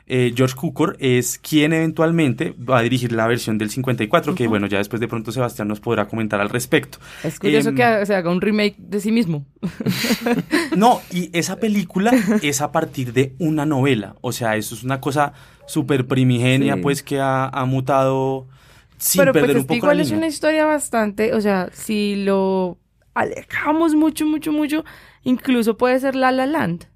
Eh, 0.06 0.34
George 0.36 0.56
Cukor 0.56 0.98
es 1.00 1.40
quien 1.40 1.72
eventualmente 1.72 2.54
va 2.70 2.80
a 2.80 2.82
dirigir 2.82 3.14
la 3.14 3.26
versión 3.26 3.58
del 3.58 3.70
54, 3.70 4.36
que 4.36 4.48
bueno, 4.48 4.68
ya 4.68 4.78
después 4.78 5.00
de 5.00 5.08
pronto 5.08 5.32
Sebastián 5.32 5.70
nos 5.70 5.80
podrá 5.80 6.08
comentar 6.08 6.42
al 6.42 6.50
respecto. 6.50 6.98
es 7.24 7.40
curioso 7.40 7.70
em, 7.70 7.76
que 7.76 8.06
se 8.06 8.14
haga 8.14 8.30
un 8.30 8.42
remake 8.42 8.76
de 8.78 9.00
sí 9.00 9.12
mismo. 9.12 9.46
No, 10.76 11.02
y 11.12 11.30
esa 11.38 11.58
película 11.58 12.12
es 12.42 12.62
a 12.62 12.72
partir 12.72 13.14
de 13.14 13.36
una 13.40 13.66
novela. 13.66 14.16
O 14.22 14.32
sea, 14.32 14.56
eso 14.58 14.76
es 14.76 14.84
una 14.84 15.00
cosa 15.00 15.34
súper 15.68 16.06
primigenia, 16.08 16.76
Sí. 16.76 16.82
pues 16.82 17.02
que 17.04 17.20
ha, 17.20 17.48
ha 17.48 17.66
mutado 17.66 18.48
sin 18.98 19.22
pero 19.22 19.34
perder 19.34 19.52
pues 19.52 19.62
un 19.62 19.68
poco 19.68 19.76
igual 19.78 19.98
la 19.98 20.04
es 20.04 20.12
una 20.12 20.28
historia 20.28 20.66
bastante, 20.66 21.34
o 21.34 21.42
sea, 21.42 21.70
si 21.74 22.16
lo 22.18 22.78
alejamos 23.14 23.96
mucho, 23.96 24.26
mucho, 24.26 24.52
mucho, 24.52 24.84
incluso 25.24 25.78
puede 25.78 26.00
ser 26.00 26.16
La 26.16 26.32
La 26.32 26.46
Land. 26.46 26.88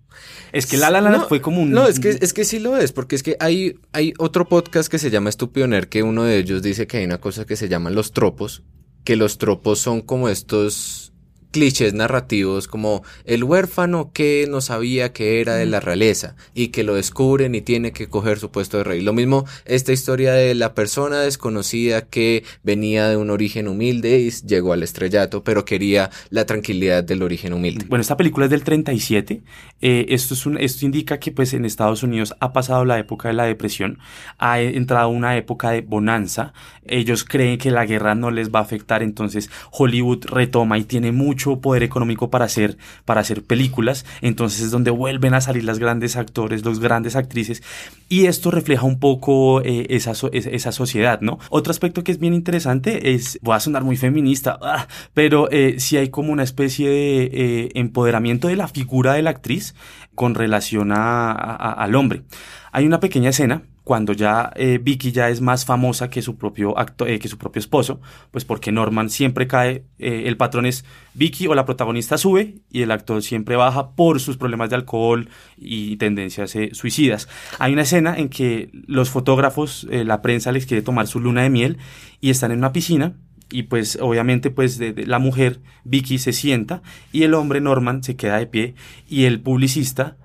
Es 0.51 0.65
que 0.65 0.77
La 0.77 0.89
La 0.89 1.01
Land 1.01 1.17
No, 1.17 1.27
fue 1.27 1.41
como 1.41 1.61
un... 1.61 1.71
No, 1.71 1.87
es 1.87 1.99
que, 1.99 2.09
es 2.09 2.33
que 2.33 2.45
sí 2.45 2.59
lo 2.59 2.77
es, 2.77 2.91
porque 2.91 3.15
es 3.15 3.23
que 3.23 3.37
hay, 3.39 3.79
hay 3.91 4.13
otro 4.17 4.47
podcast 4.47 4.89
que 4.89 4.99
se 4.99 5.09
llama 5.09 5.29
Estúpido 5.29 5.67
Nerd, 5.67 5.87
que 5.87 6.03
uno 6.03 6.23
de 6.23 6.37
ellos 6.37 6.61
dice 6.61 6.87
que 6.87 6.97
hay 6.97 7.05
una 7.05 7.19
cosa 7.19 7.45
que 7.45 7.55
se 7.55 7.69
llaman 7.69 7.95
los 7.95 8.11
tropos, 8.11 8.63
que 9.03 9.15
los 9.15 9.37
tropos 9.37 9.79
son 9.79 10.01
como 10.01 10.29
estos 10.29 11.13
clichés 11.57 11.95
narrativos 11.95 12.67
como 12.67 13.01
el 13.25 13.43
huérfano 13.43 14.11
que 14.13 14.45
no 14.47 14.61
sabía 14.61 15.11
que 15.11 15.41
era 15.41 15.55
de 15.55 15.65
la 15.65 15.79
realeza 15.79 16.35
y 16.53 16.67
que 16.67 16.83
lo 16.83 16.93
descubren 16.93 17.55
y 17.55 17.61
tiene 17.61 17.93
que 17.93 18.07
coger 18.07 18.37
su 18.37 18.51
puesto 18.51 18.77
de 18.77 18.83
rey. 18.83 19.01
Lo 19.01 19.11
mismo 19.11 19.45
esta 19.65 19.91
historia 19.91 20.33
de 20.33 20.53
la 20.53 20.75
persona 20.75 21.21
desconocida 21.21 22.03
que 22.03 22.43
venía 22.61 23.07
de 23.07 23.17
un 23.17 23.31
origen 23.31 23.67
humilde 23.67 24.19
y 24.19 24.29
llegó 24.29 24.71
al 24.71 24.83
estrellato, 24.83 25.43
pero 25.43 25.65
quería 25.65 26.11
la 26.29 26.45
tranquilidad 26.45 27.03
del 27.03 27.23
origen 27.23 27.53
humilde. 27.53 27.87
Bueno, 27.89 28.01
esta 28.01 28.17
película 28.17 28.45
es 28.45 28.51
del 28.51 28.63
37. 28.63 29.41
Eh, 29.81 30.05
esto, 30.09 30.35
es 30.35 30.45
un, 30.45 30.59
esto 30.59 30.85
indica 30.85 31.19
que 31.19 31.31
pues 31.31 31.55
en 31.55 31.65
Estados 31.65 32.03
Unidos 32.03 32.35
ha 32.39 32.53
pasado 32.53 32.85
la 32.85 32.99
época 32.99 33.29
de 33.29 33.33
la 33.33 33.45
depresión, 33.45 33.97
ha 34.37 34.61
entrado 34.61 35.09
una 35.09 35.37
época 35.37 35.71
de 35.71 35.81
bonanza. 35.81 36.53
Ellos 36.85 37.23
creen 37.23 37.57
que 37.57 37.71
la 37.71 37.87
guerra 37.87 38.13
no 38.13 38.29
les 38.29 38.51
va 38.51 38.59
a 38.59 38.61
afectar, 38.61 39.01
entonces 39.01 39.49
Hollywood 39.71 40.25
retoma 40.25 40.77
y 40.77 40.83
tiene 40.83 41.11
mucho 41.11 41.46
poder 41.55 41.83
económico 41.83 42.29
para 42.29 42.45
hacer, 42.45 42.77
para 43.05 43.21
hacer 43.21 43.43
películas. 43.43 44.05
Entonces 44.21 44.61
es 44.61 44.71
donde 44.71 44.91
vuelven 44.91 45.33
a 45.33 45.41
salir 45.41 45.63
los 45.63 45.79
grandes 45.79 46.15
actores, 46.15 46.63
los 46.63 46.79
grandes 46.79 47.15
actrices. 47.15 47.63
Y 48.09 48.25
esto 48.25 48.51
refleja 48.51 48.85
un 48.85 48.99
poco 48.99 49.61
eh, 49.61 49.87
esa, 49.89 50.13
esa, 50.31 50.71
sociedad, 50.71 51.21
¿no? 51.21 51.39
Otro 51.49 51.71
aspecto 51.71 52.03
que 52.03 52.11
es 52.11 52.19
bien 52.19 52.33
interesante 52.33 53.13
es, 53.13 53.39
voy 53.41 53.55
a 53.55 53.59
sonar 53.59 53.83
muy 53.83 53.97
feminista, 53.97 54.59
ah, 54.61 54.87
pero 55.13 55.49
eh, 55.51 55.75
sí 55.79 55.97
hay 55.97 56.09
como 56.09 56.31
una 56.31 56.43
especie 56.43 56.89
de 56.89 57.23
eh, 57.33 57.69
empoderamiento 57.75 58.47
de 58.47 58.55
la 58.55 58.67
figura 58.67 59.13
de 59.13 59.21
la 59.21 59.31
actriz 59.31 59.75
con 60.15 60.35
relación 60.35 60.91
a- 60.91 61.31
al 61.31 61.95
hombre. 61.95 62.23
Hay 62.71 62.85
una 62.85 62.99
pequeña 62.99 63.29
escena 63.29 63.63
cuando 63.87 64.11
ya 64.11 64.51
eh, 64.57 64.79
Vicky 64.83 65.13
ya 65.13 65.29
es 65.29 65.39
más 65.39 65.63
famosa 65.63 66.09
que 66.09 66.21
su 66.21 66.35
propio 66.35 66.77
acto, 66.77 67.07
eh, 67.07 67.19
que 67.19 67.29
su 67.29 67.37
propio 67.37 67.61
esposo, 67.61 68.01
pues 68.31 68.43
porque 68.43 68.73
Norman 68.73 69.09
siempre 69.09 69.47
cae, 69.47 69.85
eh, 69.97 70.23
el 70.25 70.35
patrón 70.35 70.65
es 70.65 70.83
Vicky 71.13 71.47
o 71.47 71.55
la 71.55 71.63
protagonista 71.63 72.17
sube 72.17 72.55
y 72.69 72.81
el 72.81 72.91
actor 72.91 73.23
siempre 73.23 73.55
baja 73.55 73.91
por 73.91 74.19
sus 74.19 74.35
problemas 74.35 74.69
de 74.69 74.75
alcohol 74.75 75.29
y 75.55 75.95
tendencias 75.95 76.53
suicidas. 76.73 77.29
Hay 77.59 77.71
una 77.71 77.83
escena 77.83 78.17
en 78.17 78.27
que 78.27 78.71
los 78.87 79.09
fotógrafos, 79.09 79.87
la 79.89 80.21
prensa 80.21 80.51
les 80.51 80.65
quiere 80.65 80.83
tomar 80.83 81.07
su 81.07 81.21
luna 81.21 81.43
de 81.43 81.49
miel 81.49 81.77
y 82.19 82.29
están 82.29 82.51
en 82.51 82.57
una 82.57 82.73
piscina 82.73 83.15
y 83.49 83.63
pues 83.63 83.97
obviamente 84.01 84.51
pues 84.51 84.81
la 84.97 85.19
mujer 85.19 85.61
Vicky 85.85 86.17
se 86.17 86.33
sienta 86.33 86.81
y 87.13 87.23
el 87.23 87.33
hombre 87.33 87.61
Norman 87.61 88.03
se 88.03 88.17
queda 88.17 88.37
de 88.37 88.47
pie 88.47 88.75
y 89.07 89.23
el 89.23 89.39
publicista 89.39 90.17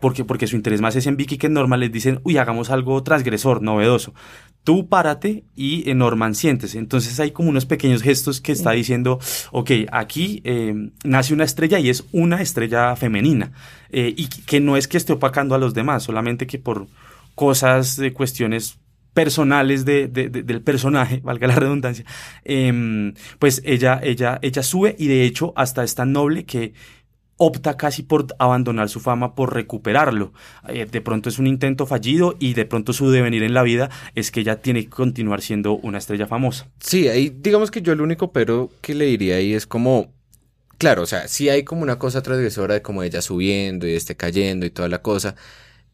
porque, 0.00 0.24
porque 0.24 0.46
su 0.46 0.56
interés 0.56 0.80
más 0.80 0.96
es 0.96 1.06
en 1.06 1.16
Vicky 1.16 1.36
que 1.38 1.46
en 1.48 1.52
Norman 1.54 1.80
les 1.80 1.92
dicen, 1.92 2.20
uy, 2.24 2.36
hagamos 2.38 2.70
algo 2.70 3.02
transgresor, 3.02 3.62
novedoso. 3.62 4.14
Tú 4.64 4.88
párate 4.88 5.44
y 5.56 5.88
en 5.90 5.98
Norman 5.98 6.34
siéntese. 6.34 6.78
Entonces 6.78 7.18
hay 7.20 7.30
como 7.30 7.48
unos 7.48 7.66
pequeños 7.66 8.02
gestos 8.02 8.40
que 8.40 8.52
está 8.52 8.72
diciendo, 8.72 9.18
ok, 9.52 9.70
aquí 9.90 10.42
eh, 10.44 10.74
nace 11.04 11.32
una 11.34 11.44
estrella 11.44 11.78
y 11.78 11.88
es 11.88 12.04
una 12.12 12.42
estrella 12.42 12.94
femenina. 12.96 13.52
Eh, 13.90 14.12
y 14.16 14.28
que 14.28 14.60
no 14.60 14.76
es 14.76 14.86
que 14.88 14.96
esté 14.98 15.12
opacando 15.14 15.54
a 15.54 15.58
los 15.58 15.72
demás, 15.74 16.02
solamente 16.02 16.46
que 16.46 16.58
por 16.58 16.86
cosas, 17.34 17.96
de 17.96 18.12
cuestiones 18.12 18.78
personales 19.14 19.84
de, 19.84 20.06
de- 20.08 20.28
de- 20.28 20.42
del 20.42 20.62
personaje, 20.62 21.20
valga 21.24 21.46
la 21.48 21.56
redundancia, 21.56 22.04
em, 22.44 23.14
pues 23.38 23.60
ella, 23.64 23.98
ella, 24.02 24.38
ella 24.42 24.62
sube 24.62 24.94
y 24.98 25.08
de 25.08 25.24
hecho 25.24 25.52
hasta 25.56 25.82
es 25.82 25.94
tan 25.94 26.12
noble 26.12 26.44
que 26.44 26.74
opta 27.42 27.78
casi 27.78 28.02
por 28.02 28.26
abandonar 28.38 28.90
su 28.90 29.00
fama, 29.00 29.34
por 29.34 29.54
recuperarlo. 29.54 30.34
Eh, 30.68 30.84
de 30.84 31.00
pronto 31.00 31.30
es 31.30 31.38
un 31.38 31.46
intento 31.46 31.86
fallido 31.86 32.36
y 32.38 32.52
de 32.52 32.66
pronto 32.66 32.92
su 32.92 33.10
devenir 33.10 33.42
en 33.42 33.54
la 33.54 33.62
vida 33.62 33.88
es 34.14 34.30
que 34.30 34.40
ella 34.40 34.60
tiene 34.60 34.84
que 34.84 34.90
continuar 34.90 35.40
siendo 35.40 35.72
una 35.78 35.96
estrella 35.96 36.26
famosa. 36.26 36.68
Sí, 36.80 37.08
ahí 37.08 37.34
digamos 37.34 37.70
que 37.70 37.80
yo 37.80 37.94
el 37.94 38.02
único 38.02 38.30
pero 38.30 38.68
que 38.82 38.94
le 38.94 39.06
diría 39.06 39.36
ahí 39.36 39.54
es 39.54 39.66
como, 39.66 40.12
claro, 40.76 41.00
o 41.00 41.06
sea, 41.06 41.28
sí 41.28 41.48
hay 41.48 41.64
como 41.64 41.80
una 41.80 41.98
cosa 41.98 42.20
transgresora 42.20 42.74
de 42.74 42.82
como 42.82 43.02
ella 43.02 43.22
subiendo 43.22 43.88
y 43.88 43.94
este 43.94 44.16
cayendo 44.16 44.66
y 44.66 44.70
toda 44.70 44.90
la 44.90 45.00
cosa, 45.00 45.34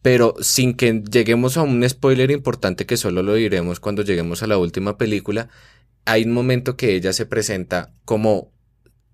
pero 0.01 0.35
sin 0.41 0.73
que 0.73 1.01
lleguemos 1.09 1.55
a 1.55 1.61
un 1.61 1.87
spoiler 1.87 2.29
importante 2.29 2.85
que 2.85 2.97
solo 2.97 3.23
lo 3.23 3.35
diremos 3.35 3.79
cuando 3.79 4.01
lleguemos 4.01 4.43
a 4.43 4.47
la 4.47 4.57
última 4.57 4.97
película, 4.97 5.47
hay 6.03 6.25
un 6.25 6.33
momento 6.33 6.75
que 6.75 6.93
ella 6.93 7.13
se 7.13 7.25
presenta 7.25 7.93
como 8.03 8.51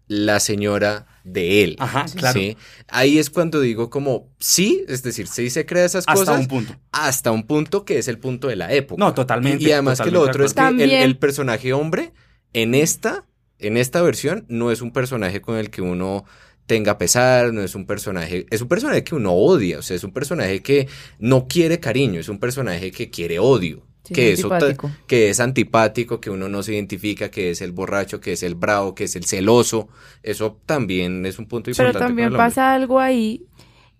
la 0.07 0.39
señora 0.39 1.12
de 1.23 1.63
él. 1.63 1.75
Ajá, 1.79 2.05
claro. 2.15 2.39
¿sí? 2.39 2.57
Ahí 2.87 3.17
es 3.17 3.29
cuando 3.29 3.59
digo 3.61 3.89
como, 3.89 4.29
sí, 4.39 4.83
es 4.87 5.03
decir, 5.03 5.27
sí 5.27 5.49
se 5.49 5.65
crea 5.65 5.85
esas 5.85 6.05
Hasta 6.07 6.13
cosas 6.13 6.39
un 6.41 6.47
punto. 6.47 6.75
hasta 6.91 7.31
un 7.31 7.47
punto 7.47 7.85
que 7.85 7.97
es 7.97 8.07
el 8.07 8.19
punto 8.19 8.47
de 8.47 8.55
la 8.55 8.73
época. 8.73 8.99
No, 8.99 9.13
totalmente, 9.13 9.63
Y, 9.63 9.67
y 9.67 9.71
además 9.71 10.01
que 10.01 10.11
lo 10.11 10.21
otro 10.21 10.45
es 10.45 10.53
que 10.53 10.67
el, 10.67 10.91
el 10.91 11.17
personaje 11.17 11.73
hombre 11.73 12.13
en 12.53 12.75
esta, 12.75 13.25
en 13.59 13.77
esta 13.77 14.01
versión 14.01 14.45
no 14.49 14.71
es 14.71 14.81
un 14.81 14.91
personaje 14.91 15.41
con 15.41 15.57
el 15.57 15.69
que 15.69 15.81
uno 15.81 16.25
tenga 16.65 16.97
pesar, 16.97 17.53
no 17.53 17.61
es 17.61 17.75
un 17.75 17.85
personaje, 17.85 18.45
es 18.49 18.61
un 18.61 18.67
personaje 18.67 19.03
que 19.03 19.15
uno 19.15 19.33
odia, 19.33 19.79
o 19.79 19.81
sea, 19.81 19.95
es 19.97 20.03
un 20.03 20.13
personaje 20.13 20.61
que 20.61 20.87
no 21.19 21.47
quiere 21.47 21.79
cariño, 21.79 22.19
es 22.19 22.29
un 22.29 22.39
personaje 22.39 22.91
que 22.91 23.09
quiere 23.09 23.39
odio. 23.39 23.85
Sí, 24.03 24.13
que, 24.13 24.31
antipático. 24.31 24.91
que 25.07 25.29
es 25.29 25.39
antipático, 25.39 26.19
que 26.19 26.29
uno 26.29 26.49
no 26.49 26.61
se 26.61 26.73
identifica, 26.73 27.31
que 27.31 27.51
es 27.51 27.61
el 27.61 27.71
borracho, 27.71 28.19
que 28.19 28.33
es 28.33 28.43
el 28.43 28.55
bravo, 28.55 28.95
que 28.95 29.05
es 29.05 29.15
el 29.15 29.23
celoso. 29.25 29.87
Eso 30.23 30.59
también 30.65 31.25
es 31.25 31.39
un 31.39 31.47
punto 31.47 31.71
Pero 31.75 31.89
importante. 31.89 32.07
también 32.07 32.27
el 32.27 32.33
hombre. 32.33 32.45
pasa 32.47 32.73
algo 32.73 32.99
ahí 32.99 33.47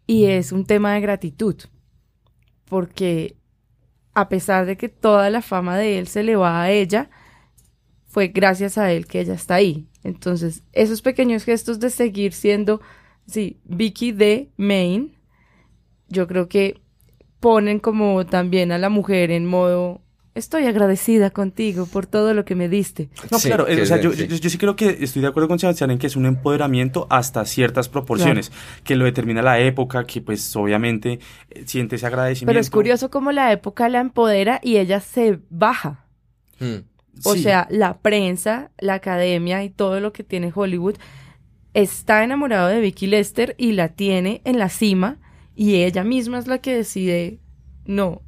y 0.05 0.25
es 0.25 0.51
un 0.51 0.65
tema 0.65 0.93
de 0.93 1.01
gratitud. 1.01 1.55
Porque 2.65 3.37
a 4.13 4.27
pesar 4.29 4.65
de 4.65 4.77
que 4.77 4.89
toda 4.89 5.29
la 5.29 5.41
fama 5.41 5.77
de 5.77 5.97
él 5.99 6.07
se 6.07 6.23
le 6.23 6.35
va 6.35 6.61
a 6.61 6.71
ella, 6.71 7.09
fue 8.07 8.27
gracias 8.27 8.77
a 8.77 8.91
él 8.91 9.07
que 9.07 9.21
ella 9.21 9.33
está 9.33 9.55
ahí. 9.55 9.87
Entonces, 10.03 10.63
esos 10.73 11.01
pequeños 11.01 11.45
gestos 11.45 11.79
de 11.79 11.89
seguir 11.89 12.33
siendo, 12.33 12.81
sí, 13.25 13.59
Vicky 13.63 14.11
de 14.11 14.51
Maine, 14.57 15.17
yo 16.09 16.27
creo 16.27 16.47
que 16.47 16.82
ponen 17.43 17.79
como 17.79 18.25
también 18.25 18.71
a 18.71 18.77
la 18.77 18.87
mujer 18.87 19.29
en 19.29 19.45
modo, 19.45 19.99
estoy 20.33 20.65
agradecida 20.65 21.29
contigo 21.29 21.85
por 21.85 22.05
todo 22.07 22.33
lo 22.33 22.45
que 22.45 22.55
me 22.55 22.69
diste. 22.69 23.09
No, 23.29 23.37
Sí, 23.37 23.49
claro, 23.49 23.67
eh, 23.67 23.75
que 23.75 23.81
o 23.81 23.85
sea, 23.85 23.99
yo, 23.99 24.13
sí. 24.13 24.27
yo- 24.29 24.37
yo 24.37 24.49
sí 24.49 24.57
creo 24.57 24.77
que 24.77 24.97
estoy 25.01 25.21
de 25.21 25.27
acuerdo 25.27 25.49
con 25.49 25.59
Sebastián 25.59 25.91
en 25.91 25.97
que 25.99 26.07
es 26.07 26.15
un 26.15 26.25
empoderamiento 26.25 27.05
hasta 27.09 27.43
ciertas 27.45 27.89
proporciones, 27.89 28.51
que 28.85 28.95
lo 28.95 29.03
determina 29.03 29.41
la 29.41 29.59
época, 29.59 30.05
que 30.05 30.21
pues 30.21 30.55
obviamente 30.55 31.19
eh, 31.49 31.63
siente 31.65 31.97
ese 31.97 32.07
agradecimiento. 32.07 32.47
Pero 32.51 32.61
es 32.61 32.69
curioso 32.69 33.11
cómo 33.11 33.33
la 33.33 33.51
época 33.51 33.89
la 33.89 33.99
empodera 33.99 34.61
y 34.63 34.77
ella 34.77 35.01
se 35.01 35.39
baja. 35.49 36.05
Mm. 36.61 36.77
O 37.25 37.33
Sí. 37.33 37.43
sea, 37.43 37.67
la 37.69 37.99
prensa, 37.99 38.71
la 38.79 38.93
academia 38.95 39.63
y 39.65 39.69
todo 39.69 39.99
lo 39.99 40.13
que 40.13 40.23
tiene 40.23 40.51
Hollywood 40.55 40.95
está 41.73 42.23
enamorado 42.23 42.69
de 42.69 42.79
Vicky 42.79 43.07
Lester 43.07 43.53
y 43.57 43.73
la 43.73 43.89
tiene 43.89 44.41
en 44.45 44.57
la 44.59 44.69
cima 44.69 45.17
y 45.55 45.75
ella 45.75 46.03
misma 46.03 46.39
es 46.39 46.47
la 46.47 46.57
que 46.59 46.73
decide, 46.75 47.39
no, 47.85 48.21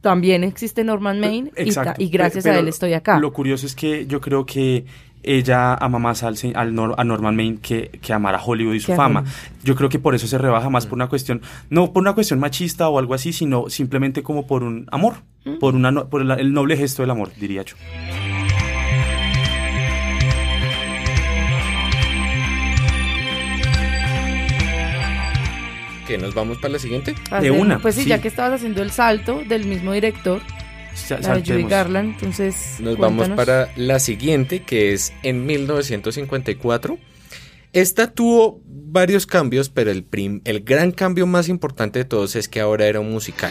también 0.00 0.44
existe 0.44 0.84
Norman 0.84 1.18
Maine 1.20 1.50
y, 1.56 1.70
y 1.98 2.08
gracias 2.08 2.44
Pe- 2.44 2.50
a 2.50 2.52
pero 2.52 2.60
él 2.62 2.68
estoy 2.68 2.92
acá. 2.92 3.18
Lo 3.18 3.32
curioso 3.32 3.66
es 3.66 3.74
que 3.74 4.06
yo 4.06 4.20
creo 4.20 4.44
que 4.46 4.84
ella 5.22 5.72
ama 5.74 5.98
más 5.98 6.22
al, 6.22 6.36
al 6.54 6.74
Nor- 6.74 6.94
a 6.98 7.04
Norman 7.04 7.34
Maine 7.34 7.58
que, 7.62 7.88
que 8.02 8.12
amar 8.12 8.34
a 8.34 8.42
Hollywood 8.44 8.74
y 8.74 8.80
su 8.80 8.92
fama. 8.94 9.24
Yo 9.62 9.74
creo 9.74 9.88
que 9.88 9.98
por 9.98 10.14
eso 10.14 10.26
se 10.26 10.36
rebaja 10.36 10.68
más 10.68 10.84
por 10.86 10.96
una 10.98 11.08
cuestión, 11.08 11.40
no 11.70 11.92
por 11.94 12.02
una 12.02 12.12
cuestión 12.12 12.38
machista 12.40 12.88
o 12.90 12.98
algo 12.98 13.14
así, 13.14 13.32
sino 13.32 13.70
simplemente 13.70 14.22
como 14.22 14.46
por 14.46 14.62
un 14.62 14.86
amor, 14.92 15.14
por, 15.60 15.74
una, 15.74 16.04
por 16.04 16.20
el, 16.20 16.30
el 16.32 16.52
noble 16.52 16.76
gesto 16.76 17.02
del 17.02 17.10
amor, 17.10 17.30
diría 17.40 17.62
yo. 17.62 17.76
¿Qué, 26.16 26.22
¿Nos 26.22 26.34
vamos 26.34 26.58
para 26.58 26.72
la 26.72 26.78
siguiente? 26.78 27.14
Hacer- 27.30 27.50
una, 27.52 27.78
Pues 27.80 27.94
sí, 27.94 28.02
sí. 28.02 28.08
ya 28.08 28.20
que 28.20 28.28
estabas 28.28 28.54
haciendo 28.54 28.82
el 28.82 28.90
salto 28.90 29.42
del 29.48 29.64
mismo 29.66 29.92
director, 29.92 30.40
Sa- 30.94 31.18
la 31.18 31.36
de 31.36 31.42
Judy. 31.42 31.64
Garland, 31.64 32.14
entonces 32.14 32.76
Nos 32.80 32.96
vamos 32.98 33.28
para 33.30 33.68
la 33.76 33.98
siguiente, 33.98 34.60
que 34.62 34.92
es 34.92 35.12
en 35.22 35.44
1954. 35.46 36.98
Esta 37.72 38.12
tuvo 38.12 38.60
varios 38.66 39.26
cambios, 39.26 39.68
pero 39.68 39.90
el, 39.90 40.04
prim- 40.04 40.40
el 40.44 40.60
gran 40.60 40.92
cambio 40.92 41.26
más 41.26 41.48
importante 41.48 41.98
de 41.98 42.04
todos 42.04 42.36
es 42.36 42.48
que 42.48 42.60
ahora 42.60 42.86
era 42.86 43.00
un 43.00 43.10
musical. 43.10 43.50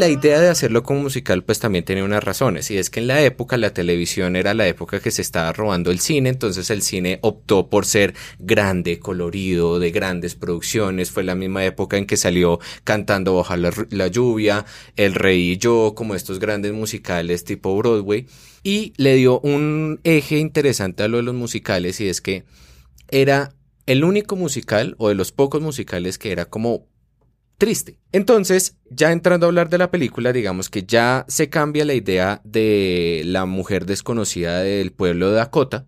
La 0.00 0.08
idea 0.08 0.40
de 0.40 0.48
hacerlo 0.48 0.82
como 0.82 1.02
musical 1.02 1.44
pues 1.44 1.58
también 1.58 1.84
tenía 1.84 2.04
unas 2.04 2.24
razones 2.24 2.70
y 2.70 2.78
es 2.78 2.88
que 2.88 3.00
en 3.00 3.06
la 3.06 3.22
época 3.22 3.58
la 3.58 3.74
televisión 3.74 4.34
era 4.34 4.54
la 4.54 4.66
época 4.66 4.98
que 4.98 5.10
se 5.10 5.20
estaba 5.20 5.52
robando 5.52 5.90
el 5.90 6.00
cine, 6.00 6.30
entonces 6.30 6.70
el 6.70 6.80
cine 6.80 7.18
optó 7.20 7.68
por 7.68 7.84
ser 7.84 8.14
grande, 8.38 8.98
colorido, 8.98 9.78
de 9.78 9.90
grandes 9.90 10.36
producciones, 10.36 11.10
fue 11.10 11.22
la 11.22 11.34
misma 11.34 11.66
época 11.66 11.98
en 11.98 12.06
que 12.06 12.16
salió 12.16 12.60
Cantando 12.82 13.36
bajo 13.36 13.54
la, 13.56 13.72
la 13.90 14.06
lluvia, 14.08 14.64
El 14.96 15.14
Rey 15.14 15.52
y 15.52 15.58
yo, 15.58 15.92
como 15.94 16.14
estos 16.14 16.38
grandes 16.38 16.72
musicales 16.72 17.44
tipo 17.44 17.76
Broadway 17.76 18.26
y 18.62 18.94
le 18.96 19.16
dio 19.16 19.38
un 19.40 20.00
eje 20.04 20.38
interesante 20.38 21.02
a 21.02 21.08
lo 21.08 21.18
de 21.18 21.24
los 21.24 21.34
musicales 21.34 22.00
y 22.00 22.08
es 22.08 22.22
que 22.22 22.44
era 23.10 23.52
el 23.84 24.04
único 24.04 24.34
musical 24.34 24.94
o 24.96 25.10
de 25.10 25.14
los 25.14 25.30
pocos 25.30 25.60
musicales 25.60 26.16
que 26.16 26.32
era 26.32 26.46
como 26.46 26.86
triste. 27.60 27.98
Entonces, 28.10 28.74
ya 28.88 29.12
entrando 29.12 29.46
a 29.46 29.48
hablar 29.48 29.68
de 29.68 29.78
la 29.78 29.90
película, 29.90 30.32
digamos 30.32 30.70
que 30.70 30.82
ya 30.82 31.26
se 31.28 31.50
cambia 31.50 31.84
la 31.84 31.94
idea 31.94 32.40
de 32.42 33.22
la 33.26 33.44
mujer 33.44 33.84
desconocida 33.84 34.62
del 34.62 34.90
pueblo 34.90 35.28
de 35.28 35.36
Dakota 35.36 35.86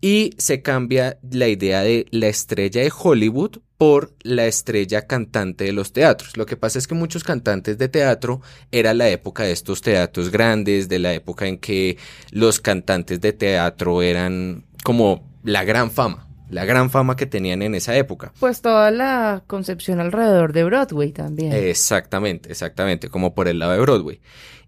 y 0.00 0.30
se 0.38 0.62
cambia 0.62 1.18
la 1.30 1.46
idea 1.46 1.82
de 1.82 2.06
la 2.10 2.28
estrella 2.28 2.82
de 2.82 2.90
Hollywood 2.96 3.58
por 3.76 4.14
la 4.22 4.46
estrella 4.46 5.06
cantante 5.06 5.64
de 5.64 5.72
los 5.72 5.92
teatros. 5.92 6.38
Lo 6.38 6.46
que 6.46 6.56
pasa 6.56 6.78
es 6.78 6.88
que 6.88 6.94
muchos 6.94 7.22
cantantes 7.22 7.76
de 7.76 7.88
teatro 7.88 8.40
era 8.72 8.94
la 8.94 9.08
época 9.10 9.42
de 9.42 9.52
estos 9.52 9.82
teatros 9.82 10.30
grandes, 10.30 10.88
de 10.88 11.00
la 11.00 11.12
época 11.12 11.46
en 11.46 11.58
que 11.58 11.98
los 12.30 12.60
cantantes 12.60 13.20
de 13.20 13.34
teatro 13.34 14.00
eran 14.00 14.64
como 14.82 15.30
la 15.42 15.64
gran 15.64 15.90
fama, 15.90 16.28
la 16.54 16.64
gran 16.64 16.88
fama 16.88 17.16
que 17.16 17.26
tenían 17.26 17.62
en 17.62 17.74
esa 17.74 17.96
época. 17.96 18.32
Pues 18.38 18.62
toda 18.62 18.92
la 18.92 19.42
concepción 19.48 19.98
alrededor 19.98 20.52
de 20.52 20.62
Broadway 20.62 21.10
también. 21.10 21.52
Exactamente, 21.52 22.48
exactamente, 22.48 23.08
como 23.08 23.34
por 23.34 23.48
el 23.48 23.58
lado 23.58 23.72
de 23.72 23.80
Broadway. 23.80 24.20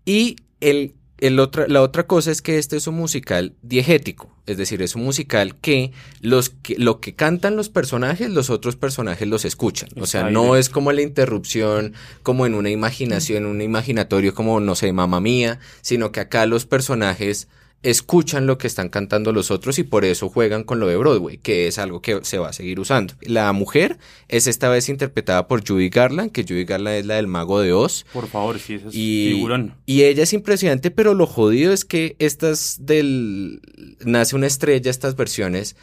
Y 0.05 0.35
el, 0.61 0.97
el 1.19 1.39
otra, 1.39 1.69
la 1.69 1.83
otra 1.83 2.09
cosa 2.09 2.33
es 2.33 2.43
que 2.43 2.59
este 2.59 2.77
es 2.77 2.89
un 2.89 2.97
musical 2.97 3.55
diegético, 3.63 4.35
es 4.47 4.57
decir, 4.57 4.83
es 4.83 4.97
un 4.97 5.05
musical 5.05 5.55
que, 5.61 5.93
los 6.21 6.51
que 6.51 6.75
lo 6.77 7.01
que 7.01 7.15
cantan 7.15 7.55
los 7.55 7.69
personajes, 7.69 8.31
los 8.31 8.51
otros 8.51 8.75
personajes 8.75 9.29
los 9.29 9.45
escuchan. 9.45 9.89
O 10.01 10.07
sea, 10.07 10.29
no 10.29 10.57
es 10.57 10.69
como 10.69 10.91
la 10.91 11.03
interrupción, 11.03 11.95
como 12.25 12.47
en 12.47 12.57
una 12.57 12.71
imaginación, 12.71 13.45
en 13.45 13.47
un 13.47 13.63
imaginatorio 13.63 14.35
como, 14.35 14.59
no 14.59 14.75
sé, 14.75 14.93
mamá 14.93 15.21
mía, 15.21 15.61
sino 15.83 16.11
que 16.11 16.19
acá 16.19 16.47
los 16.47 16.67
personajes 16.67 17.47
escuchan 17.83 18.47
lo 18.47 18.59
que 18.59 18.67
están 18.67 18.89
cantando 18.89 19.33
los 19.33 19.51
otros 19.51 19.79
y 19.79 19.85
por 19.85 20.05
eso 20.05 20.29
juegan 20.29 20.65
con 20.65 20.81
lo 20.81 20.89
de 20.89 20.97
Broadway, 20.97 21.39
que 21.39 21.69
es 21.69 21.79
algo 21.79 22.03
que 22.03 22.21
se 22.25 22.39
va 22.39 22.49
a 22.49 22.53
seguir 22.53 22.81
usando. 22.81 23.15
La 23.21 23.53
mujer 23.53 23.99
es 24.29 24.47
esta 24.49 24.69
vez 24.69 24.89
interpretada 24.89 25.47
por 25.47 25.67
Judy 25.67 25.89
Garland, 25.89 26.33
que 26.33 26.43
Judy 26.43 26.65
Garland 26.65 26.97
es 26.99 27.07
la 27.07 27.15
del 27.15 27.29
mago 27.29 27.61
de 27.61 27.73
Oz. 27.73 28.05
Por 28.13 28.27
favor, 28.27 28.59
sí, 28.59 28.75
ese 28.75 28.89
es 28.89 28.95
Y, 28.95 29.33
figurón. 29.35 29.75
y 29.87 30.03
ella 30.03 30.25
es 30.25 30.33
impresionante, 30.33 30.91
pero 30.91 31.15
lo 31.15 31.27
jodido 31.27 31.73
es 31.73 31.85
que 31.85 32.17
estas 32.19 32.79
del 32.87 33.61
Nace 34.05 34.35
una 34.35 34.47
estrella, 34.49 34.91
estas 34.91 35.15
versiones, 35.15 35.77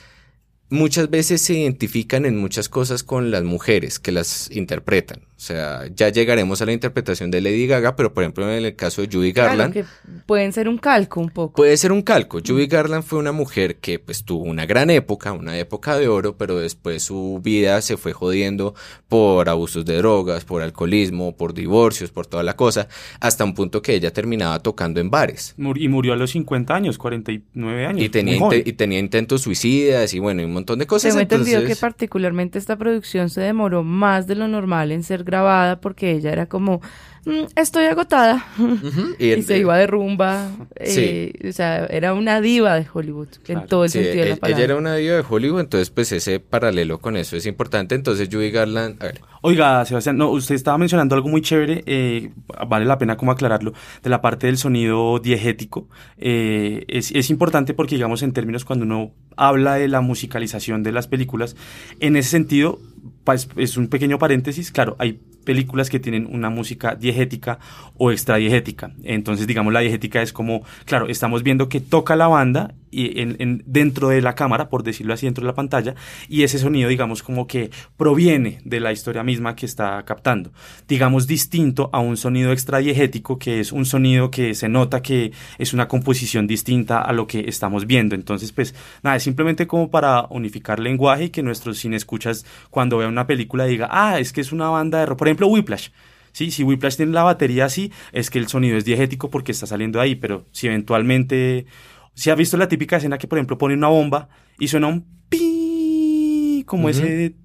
muchas 0.70 1.10
veces 1.10 1.42
se 1.42 1.54
identifican 1.54 2.26
en 2.26 2.38
muchas 2.38 2.68
cosas 2.68 3.04
con 3.04 3.32
las 3.32 3.44
mujeres 3.44 4.00
que 4.00 4.12
las 4.12 4.50
interpretan. 4.52 5.22
O 5.44 5.46
sea, 5.46 5.82
ya 5.94 6.08
llegaremos 6.08 6.62
a 6.62 6.66
la 6.66 6.72
interpretación 6.72 7.30
de 7.30 7.42
Lady 7.42 7.68
Gaga, 7.68 7.98
pero 7.98 8.14
por 8.14 8.24
ejemplo 8.24 8.50
en 8.50 8.64
el 8.64 8.78
caso 8.78 9.02
de 9.02 9.10
Judy 9.12 9.34
Claro, 9.34 9.50
Garland, 9.50 9.74
que 9.74 9.84
pueden 10.26 10.54
ser 10.54 10.70
un 10.70 10.78
calco 10.78 11.20
un 11.20 11.32
poco. 11.32 11.56
Puede 11.56 11.76
ser 11.76 11.92
un 11.92 12.02
calco. 12.02 12.40
Judy 12.40 12.68
Garland 12.68 13.04
fue 13.04 13.20
una 13.20 13.34
mujer 13.34 13.76
que 13.76 14.00
pues 14.00 14.24
tuvo 14.24 14.46
una 14.46 14.66
gran 14.66 14.90
época, 14.90 15.34
una 15.34 15.58
época 15.58 15.98
de 15.98 16.08
oro, 16.08 16.38
pero 16.38 16.60
después 16.60 17.04
su 17.04 17.42
vida 17.44 17.82
se 17.82 17.98
fue 17.98 18.14
jodiendo 18.14 18.74
por 19.10 19.50
abusos 19.50 19.84
de 19.84 19.98
drogas, 19.98 20.46
por 20.46 20.62
alcoholismo, 20.62 21.36
por 21.36 21.54
divorcios, 21.54 22.10
por 22.10 22.26
toda 22.26 22.44
la 22.44 22.56
cosa, 22.56 22.88
hasta 23.20 23.44
un 23.44 23.54
punto 23.54 23.82
que 23.82 23.96
ella 23.96 24.14
terminaba 24.14 24.60
tocando 24.60 25.02
en 25.02 25.10
bares. 25.10 25.56
Mur- 25.58 25.78
Y 25.78 25.90
murió 25.90 26.14
a 26.14 26.16
los 26.16 26.32
50 26.32 26.74
años, 26.74 26.98
49 26.98 27.86
años. 27.86 28.02
Y 28.02 28.08
tenía, 28.08 28.40
y 28.64 28.72
tenía 28.72 29.00
intentos 29.00 29.42
suicidas 29.42 30.14
y 30.14 30.20
bueno, 30.20 30.42
y 30.42 30.46
un 30.46 30.54
montón 30.54 30.80
de 30.80 30.88
cosas. 30.88 31.10
Tengo 31.12 31.22
entendido 31.22 31.66
que 31.66 31.76
particularmente 31.76 32.58
esta 32.60 32.78
producción 32.78 33.30
se 33.30 33.42
demoró 33.42 33.84
más 33.84 34.26
de 34.26 34.36
lo 34.36 34.48
normal 34.48 34.94
en 34.94 35.04
ser 35.04 35.26
grabada 35.38 35.82
porque 35.82 36.12
ella 36.12 36.32
era 36.32 36.46
como, 36.46 36.80
"Mm, 37.26 37.46
estoy 37.56 37.86
agotada. 37.86 38.46
Ujú, 38.60 39.16
Y, 39.18 39.30
el- 39.32 39.44
se 39.44 39.58
iba 39.58 39.78
de 39.78 39.88
rumba. 39.88 40.50
Sí. 40.86 41.02
eh, 41.02 41.50
o 41.50 41.52
sea, 41.52 41.86
era 41.88 42.14
una 42.14 42.40
diva 42.42 42.76
de 42.76 42.86
Hollywood 42.94 43.30
en 43.36 43.42
Claro. 43.56 43.68
todo 43.68 43.84
el 43.86 43.90
Sí, 43.90 44.00
sentido 44.04 44.24
de 44.26 44.30
e- 44.30 44.30
la 44.32 44.36
palabra. 44.38 44.58
ella 44.58 44.66
era 44.66 44.76
una 44.78 44.96
diva 44.96 45.16
de 45.16 45.24
Hollywood, 45.28 45.62
entonces 45.62 45.90
pues 45.90 46.12
ese 46.12 46.40
paralelo 46.40 47.00
con 47.00 47.16
eso 47.18 47.36
es 47.36 47.46
importante. 47.46 47.96
Entonces 47.96 48.30
Judy 48.32 48.52
Garland, 48.52 49.02
a 49.02 49.06
ver, 49.08 49.22
Oiga, 49.46 49.84
Sebastián, 49.84 50.16
no, 50.18 50.30
usted 50.30 50.56
estaba 50.56 50.78
mencionando 50.78 51.16
algo 51.16 51.28
muy 51.28 51.42
chévere, 51.42 51.84
eh, 51.86 52.30
vale 52.66 52.86
la 52.86 52.98
pena 52.98 53.18
como 53.18 53.32
aclararlo, 53.34 53.74
de 54.02 54.10
la 54.10 54.22
parte 54.22 54.48
del 54.48 54.58
sonido 54.58 55.20
diegético. 55.20 55.90
Eh, 56.18 56.86
es, 56.88 57.12
es 57.12 57.30
importante 57.30 57.74
porque, 57.74 57.96
digamos, 57.96 58.24
en 58.24 58.32
términos 58.32 58.64
cuando 58.64 58.86
uno 58.86 59.12
habla 59.36 59.76
de 59.76 59.90
la 59.90 60.00
musicalización 60.00 60.82
de 60.82 60.94
las 60.94 61.08
películas, 61.10 61.58
en 62.00 62.16
ese 62.16 62.30
sentido, 62.30 62.80
es 63.58 63.78
un 63.78 63.88
pequeño 63.88 64.18
paréntesis, 64.20 64.72
claro, 64.72 64.96
hay 65.00 65.20
películas 65.44 65.90
que 65.90 66.00
tienen 66.00 66.28
una 66.32 66.50
música 66.50 66.96
diegética 66.96 67.60
o 67.98 68.12
extradiegética. 68.12 68.94
Entonces, 69.04 69.48
digamos, 69.48 69.74
la 69.74 69.82
diegética 69.82 70.22
es 70.22 70.34
como, 70.34 70.64
claro, 70.86 71.08
estamos 71.08 71.44
viendo 71.44 71.70
que 71.70 71.80
toca 71.80 72.16
la 72.16 72.28
banda 72.28 72.76
y 72.94 73.20
en, 73.20 73.36
en- 73.40 73.64
dentro 73.66 74.10
de 74.10 74.22
la 74.22 74.36
cámara, 74.36 74.70
por 74.70 74.84
decirlo 74.84 75.14
así, 75.14 75.26
dentro 75.26 75.42
de 75.44 75.48
la 75.48 75.56
pantalla, 75.56 75.96
y 76.30 76.44
ese 76.44 76.60
sonido, 76.60 76.90
digamos, 76.90 77.24
como 77.24 77.48
que 77.48 77.72
proviene 77.98 78.60
de 78.64 78.80
la 78.80 78.92
historia 78.92 79.24
misma 79.24 79.56
que 79.56 79.66
está 79.66 80.04
captando. 80.06 80.52
Digamos, 80.88 81.28
distinto 81.28 81.90
a 81.94 82.00
un 82.00 82.18
sonido 82.18 82.52
extradiegético, 82.52 83.40
que 83.40 83.60
es 83.60 83.72
un 83.72 83.86
sonido 83.86 84.30
que 84.32 84.54
se 84.56 84.70
nota 84.70 85.02
que 85.02 85.32
es 85.58 85.74
una 85.74 85.88
composición 85.88 86.48
distinta 86.48 87.02
a 87.02 87.14
lo 87.14 87.28
que 87.28 87.46
estamos 87.48 87.88
viendo. 87.88 88.16
Entonces, 88.16 88.52
pues, 88.52 88.76
nada, 89.02 89.16
es 89.16 89.24
simplemente 89.24 89.68
como 89.68 89.90
para 89.90 90.28
unificar 90.30 90.80
lenguaje 90.80 91.26
y 91.26 91.30
que 91.30 91.44
nuestros 91.44 91.80
cineescuchas, 91.80 92.46
cuando 92.70 92.98
vean 92.98 93.12
una 93.12 93.26
película, 93.28 93.66
diga, 93.66 93.88
ah, 93.92 94.20
es 94.20 94.34
que 94.34 94.42
es 94.42 94.52
una 94.52 94.70
banda 94.70 95.00
de 95.00 95.06
rock. 95.08 95.20
Por 95.20 95.28
ejemplo, 95.28 95.48
Whiplash. 95.48 95.90
Sí, 96.32 96.50
si 96.50 96.64
Whiplash 96.64 96.96
tiene 96.96 97.12
la 97.12 97.22
batería 97.22 97.66
así, 97.66 97.92
es 98.12 98.32
que 98.32 98.40
el 98.40 98.48
sonido 98.48 98.76
es 98.76 98.86
diegético 98.86 99.30
porque 99.30 99.52
está 99.52 99.68
saliendo 99.68 100.02
ahí, 100.02 100.16
pero 100.16 100.46
si 100.52 100.66
eventualmente, 100.66 101.68
si 102.14 102.30
has 102.30 102.38
visto 102.38 102.58
la 102.58 102.68
típica 102.68 102.98
escena 102.98 103.18
que 103.18 103.28
por 103.28 103.38
ejemplo 103.38 103.58
pone 103.58 103.74
una 103.74 103.88
bomba 103.88 104.30
y 104.60 104.68
suena 104.68 104.88
un 104.88 105.06
pi, 105.30 106.64
como 106.66 106.90
ese 106.90 107.36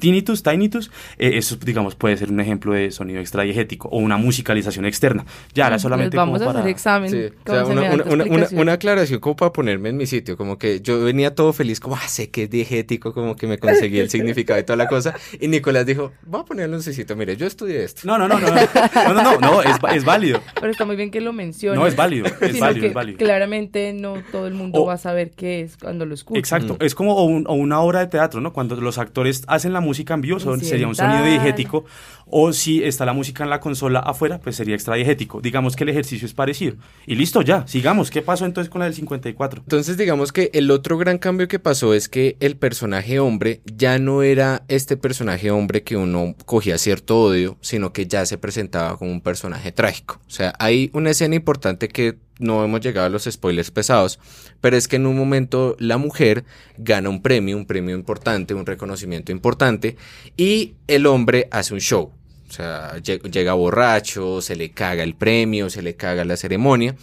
tinnitus, 0.00 0.42
tinnitus, 0.42 0.90
eh, 1.18 1.32
eso 1.34 1.56
digamos 1.56 1.94
puede 1.94 2.16
ser 2.16 2.30
un 2.30 2.40
ejemplo 2.40 2.72
de 2.72 2.90
sonido 2.90 3.20
extra 3.20 3.40
extradiegético 3.40 3.88
o 3.88 3.98
una 3.98 4.16
musicalización 4.16 4.84
externa. 4.86 5.24
Ya 5.54 5.66
era 5.66 5.78
solamente 5.78 6.16
vamos 6.16 6.38
como 6.38 6.50
a 6.50 6.52
para... 6.52 6.60
hacer 6.60 6.70
examen. 6.70 7.32
Una, 7.46 7.64
una, 7.64 8.24
una, 8.24 8.48
una, 8.52 8.72
aclaración 8.72 9.20
como 9.20 9.36
para 9.36 9.52
ponerme 9.52 9.90
en 9.90 9.96
mi 9.96 10.06
sitio, 10.06 10.36
como 10.36 10.58
que 10.58 10.80
yo 10.80 11.04
venía 11.04 11.34
todo 11.34 11.52
feliz, 11.52 11.80
como, 11.80 11.96
ah, 11.96 12.08
sé 12.08 12.30
que 12.30 12.44
es 12.44 12.50
diegético, 12.50 13.12
como 13.12 13.36
que 13.36 13.46
me 13.46 13.58
conseguí 13.58 13.98
el 13.98 14.10
significado 14.10 14.58
y 14.60 14.64
toda 14.64 14.76
la 14.76 14.88
cosa, 14.88 15.14
y 15.38 15.48
Nicolás 15.48 15.86
dijo, 15.86 16.12
voy 16.24 16.40
a 16.40 16.44
ponerle 16.44 16.76
un 16.76 16.82
cecito, 16.82 17.16
mire, 17.16 17.36
yo 17.36 17.46
estudié 17.46 17.84
esto. 17.84 18.02
No, 18.04 18.18
no, 18.18 18.28
no, 18.28 18.38
no, 18.38 18.48
no, 18.48 19.14
no, 19.14 19.22
no, 19.22 19.38
no 19.38 19.62
es, 19.62 19.76
es, 19.94 20.04
válido. 20.04 20.40
Pero 20.60 20.72
está 20.72 20.84
muy 20.84 20.96
bien 20.96 21.10
que 21.10 21.20
lo 21.20 21.32
menciones. 21.32 21.78
No, 21.78 21.86
es 21.86 21.96
válido, 21.96 22.26
es 22.26 22.58
válido, 22.58 22.86
es 22.86 22.94
válido. 22.94 23.18
Claramente 23.18 23.92
no 23.92 24.14
todo 24.32 24.46
el 24.46 24.54
mundo 24.54 24.84
va 24.84 24.94
a 24.94 24.98
saber 24.98 25.30
qué 25.30 25.62
es 25.62 25.76
cuando 25.76 26.06
lo 26.06 26.14
escucha. 26.14 26.38
Exacto, 26.38 26.74
mm. 26.74 26.84
es 26.84 26.94
como 26.94 27.14
o 27.14 27.54
una 27.54 27.80
obra 27.80 28.00
de 28.00 28.06
teatro, 28.06 28.40
¿no? 28.40 28.52
Cuando 28.52 28.76
los 28.76 28.98
actores 28.98 29.42
hacen 29.46 29.72
la 29.72 29.80
música, 29.80 29.89
en 29.98 30.20
vivo, 30.20 30.40
son- 30.40 30.60
sería 30.60 30.86
un 30.88 30.94
sonido 30.94 31.24
diegético, 31.24 31.84
o 32.26 32.52
si 32.52 32.82
está 32.84 33.04
la 33.04 33.12
música 33.12 33.42
en 33.44 33.50
la 33.50 33.58
consola 33.60 33.98
afuera, 34.00 34.38
pues 34.38 34.56
sería 34.56 34.74
extradiegético. 34.74 35.40
Digamos 35.40 35.74
que 35.76 35.84
el 35.84 35.90
ejercicio 35.90 36.26
es 36.26 36.32
parecido. 36.34 36.76
Y 37.06 37.16
listo, 37.16 37.42
ya, 37.42 37.66
sigamos. 37.66 38.10
¿Qué 38.10 38.22
pasó 38.22 38.46
entonces 38.46 38.70
con 38.70 38.78
la 38.78 38.84
del 38.84 38.94
54? 38.94 39.62
Entonces 39.62 39.96
digamos 39.96 40.32
que 40.32 40.50
el 40.54 40.70
otro 40.70 40.96
gran 40.96 41.18
cambio 41.18 41.48
que 41.48 41.58
pasó 41.58 41.92
es 41.94 42.08
que 42.08 42.36
el 42.40 42.56
personaje 42.56 43.18
hombre 43.18 43.60
ya 43.64 43.98
no 43.98 44.22
era 44.22 44.62
este 44.68 44.96
personaje 44.96 45.50
hombre 45.50 45.82
que 45.82 45.96
uno 45.96 46.34
cogía 46.46 46.78
cierto 46.78 47.20
odio, 47.20 47.56
sino 47.60 47.92
que 47.92 48.06
ya 48.06 48.24
se 48.26 48.38
presentaba 48.38 48.96
como 48.96 49.10
un 49.10 49.20
personaje 49.20 49.72
trágico. 49.72 50.20
O 50.26 50.30
sea, 50.30 50.54
hay 50.58 50.90
una 50.94 51.10
escena 51.10 51.34
importante 51.34 51.88
que 51.88 52.16
no 52.40 52.64
hemos 52.64 52.80
llegado 52.80 53.06
a 53.06 53.10
los 53.10 53.24
spoilers 53.24 53.70
pesados, 53.70 54.18
pero 54.60 54.76
es 54.76 54.88
que 54.88 54.96
en 54.96 55.06
un 55.06 55.16
momento 55.16 55.76
la 55.78 55.96
mujer 55.98 56.44
gana 56.76 57.08
un 57.08 57.22
premio, 57.22 57.56
un 57.56 57.66
premio 57.66 57.94
importante, 57.94 58.54
un 58.54 58.66
reconocimiento 58.66 59.30
importante, 59.30 59.96
y 60.36 60.74
el 60.88 61.06
hombre 61.06 61.46
hace 61.52 61.74
un 61.74 61.80
show. 61.80 62.10
O 62.48 62.52
sea, 62.52 62.96
lle- 62.96 63.22
llega 63.30 63.52
borracho, 63.52 64.40
se 64.40 64.56
le 64.56 64.70
caga 64.72 65.04
el 65.04 65.14
premio, 65.14 65.70
se 65.70 65.82
le 65.82 65.94
caga 65.94 66.24
la 66.24 66.36
ceremonia. 66.36 66.96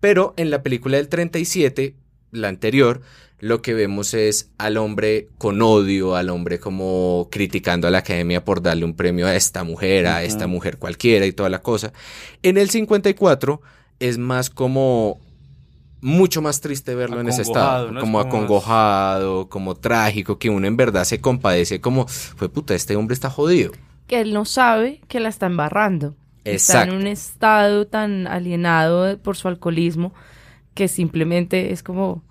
Pero 0.00 0.32
en 0.38 0.50
la 0.50 0.62
película 0.62 0.96
del 0.96 1.08
37, 1.08 1.94
la 2.30 2.48
anterior, 2.48 3.02
lo 3.38 3.60
que 3.60 3.74
vemos 3.74 4.14
es 4.14 4.50
al 4.56 4.78
hombre 4.78 5.28
con 5.36 5.60
odio, 5.60 6.16
al 6.16 6.30
hombre 6.30 6.58
como 6.58 7.28
criticando 7.30 7.86
a 7.86 7.90
la 7.90 7.98
academia 7.98 8.42
por 8.44 8.62
darle 8.62 8.86
un 8.86 8.94
premio 8.96 9.26
a 9.26 9.34
esta 9.34 9.64
mujer, 9.64 10.06
a 10.06 10.22
esta 10.24 10.46
mujer 10.46 10.78
cualquiera 10.78 11.26
y 11.26 11.32
toda 11.32 11.50
la 11.50 11.60
cosa. 11.60 11.92
En 12.42 12.56
el 12.56 12.70
54 12.70 13.60
es 14.00 14.18
más 14.18 14.50
como 14.50 15.18
mucho 16.00 16.42
más 16.42 16.60
triste 16.60 16.94
verlo 16.94 17.20
en 17.20 17.28
ese 17.28 17.42
estado, 17.42 17.90
¿no? 17.90 17.98
Es 17.98 18.04
como 18.04 18.18
más- 18.18 18.26
acongojado, 18.26 19.48
como 19.48 19.74
trágico, 19.74 20.38
que 20.38 20.50
uno 20.50 20.66
en 20.66 20.76
verdad 20.76 21.04
se 21.04 21.20
compadece 21.20 21.80
como, 21.80 22.06
fue 22.06 22.48
puta, 22.48 22.74
este 22.74 22.96
hombre 22.96 23.14
está 23.14 23.30
jodido. 23.30 23.72
Que 24.06 24.20
él 24.20 24.32
no 24.32 24.44
sabe 24.44 25.00
que 25.08 25.18
la 25.20 25.28
está 25.28 25.46
embarrando. 25.46 26.14
Está 26.44 26.74
Exacto. 26.82 26.94
en 26.94 27.00
un 27.00 27.06
estado 27.08 27.86
tan 27.88 28.26
alienado 28.28 29.18
por 29.18 29.36
su 29.36 29.48
alcoholismo 29.48 30.12
que 30.74 30.86
simplemente 30.86 31.72
es 31.72 31.82
como, 31.82 32.22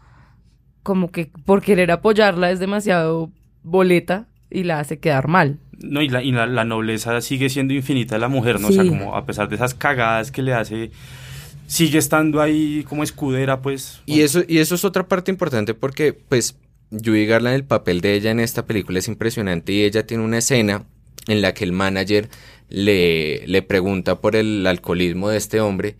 como 0.84 1.12
que 1.12 1.32
por 1.45 1.62
querer 1.62 1.91
apoyarla 1.91 2.51
es 2.51 2.60
demasiado 2.60 3.30
boleta 3.63 4.28
y 4.49 4.63
la 4.63 4.80
hace 4.80 4.99
quedar 4.99 5.28
mal. 5.28 5.60
No, 5.80 6.01
y 6.01 6.08
la, 6.08 6.23
y 6.23 6.32
la, 6.32 6.45
la 6.45 6.63
nobleza 6.63 7.19
sigue 7.19 7.49
siendo 7.49 7.73
infinita 7.73 8.15
de 8.15 8.19
la 8.21 8.30
mujer, 8.30 8.62
¿no? 8.62 8.69
O 8.69 8.71
sea, 8.71 8.86
como 8.88 9.15
a 9.17 9.25
pesar 9.25 9.49
de 9.49 9.56
esas 9.56 9.73
cagadas 9.73 10.32
que 10.32 10.41
le 10.43 10.54
hace, 10.54 10.91
sigue 11.67 11.97
estando 11.97 12.41
ahí 12.41 12.86
como 12.88 13.04
escudera, 13.04 13.62
pues. 13.62 14.01
Y 14.06 14.21
eso, 14.21 14.43
y 14.47 14.60
eso 14.60 14.75
es 14.75 14.86
otra 14.86 15.08
parte 15.08 15.32
importante 15.32 15.73
porque, 15.73 16.13
pues, 16.13 16.58
Judy 16.91 17.25
Garland, 17.25 17.56
el 17.56 17.65
papel 17.65 18.01
de 18.01 18.13
ella 18.13 18.32
en 18.32 18.39
esta 18.39 18.65
película 18.65 18.99
es 18.99 19.08
impresionante 19.08 19.73
y 19.73 19.84
ella 19.84 20.06
tiene 20.06 20.23
una 20.23 20.38
escena 20.38 20.86
en 21.28 21.41
la 21.41 21.54
que 21.54 21.63
el 21.63 21.71
manager 21.71 22.30
le, 22.69 23.45
le 23.47 23.62
pregunta 23.62 24.21
por 24.21 24.36
el 24.36 24.65
alcoholismo 24.67 25.30
de 25.30 25.38
este 25.38 25.60
hombre 25.60 25.97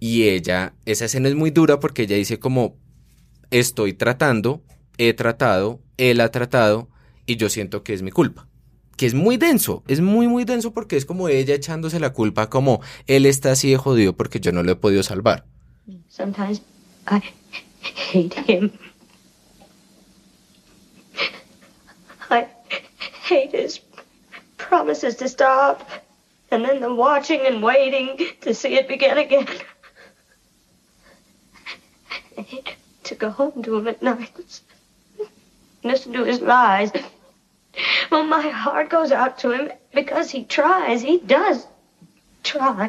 y 0.00 0.24
ella, 0.24 0.74
esa 0.84 1.06
escena 1.06 1.28
es 1.28 1.34
muy 1.34 1.50
dura 1.50 1.80
porque 1.80 2.02
ella 2.02 2.16
dice 2.16 2.38
como, 2.38 2.76
estoy 3.50 3.92
tratando, 3.94 4.62
he 4.96 5.12
tratado, 5.12 5.80
él 5.96 6.20
ha 6.20 6.30
tratado 6.30 6.88
y 7.26 7.36
yo 7.36 7.48
siento 7.48 7.82
que 7.82 7.94
es 7.94 8.02
mi 8.02 8.10
culpa. 8.10 8.48
Que 8.98 9.06
es 9.06 9.14
muy 9.14 9.36
denso, 9.36 9.84
es 9.86 10.00
muy, 10.00 10.26
muy 10.26 10.44
denso 10.44 10.72
porque 10.74 10.96
es 10.96 11.06
como 11.06 11.28
ella 11.28 11.54
echándose 11.54 12.00
la 12.00 12.12
culpa 12.12 12.50
como 12.50 12.80
él 13.06 13.26
está 13.26 13.52
así 13.52 13.70
de 13.70 13.76
jodido 13.76 14.12
porque 14.14 14.40
yo 14.40 14.50
no 14.50 14.64
lo 14.64 14.72
he 14.72 14.74
podido 14.74 15.04
salvar. 15.04 15.44
Sometimes 16.08 16.60
I 17.06 17.22
hate 18.12 18.34
him. 18.34 18.72
I 22.28 22.48
hate 23.22 23.52
his 23.52 23.80
promises 24.56 25.16
to 25.18 25.28
stop, 25.28 25.88
and 26.50 26.64
then 26.64 26.80
the 26.80 26.92
watching 26.92 27.46
and 27.46 27.62
waiting 27.62 28.18
to 28.40 28.52
see 28.52 28.74
it 28.74 28.88
begin 28.88 29.16
again. 29.16 29.46
I 32.36 32.40
hate 32.42 32.76
to 33.04 33.14
go 33.14 33.30
home 33.30 33.62
to 33.62 33.76
him 33.76 33.86
at 33.86 34.02
night, 34.02 34.60
listen 35.84 36.12
to 36.14 36.24
his 36.24 36.40
lies. 36.40 36.90
Well, 38.10 38.24
my 38.24 38.48
heart 38.48 38.90
goes 38.90 39.12
out 39.12 39.38
to 39.38 39.52
him 39.52 39.70
because 39.94 40.30
he 40.30 40.44
tries. 40.44 41.02
He 41.02 41.18
does 41.18 41.66
try. 42.42 42.88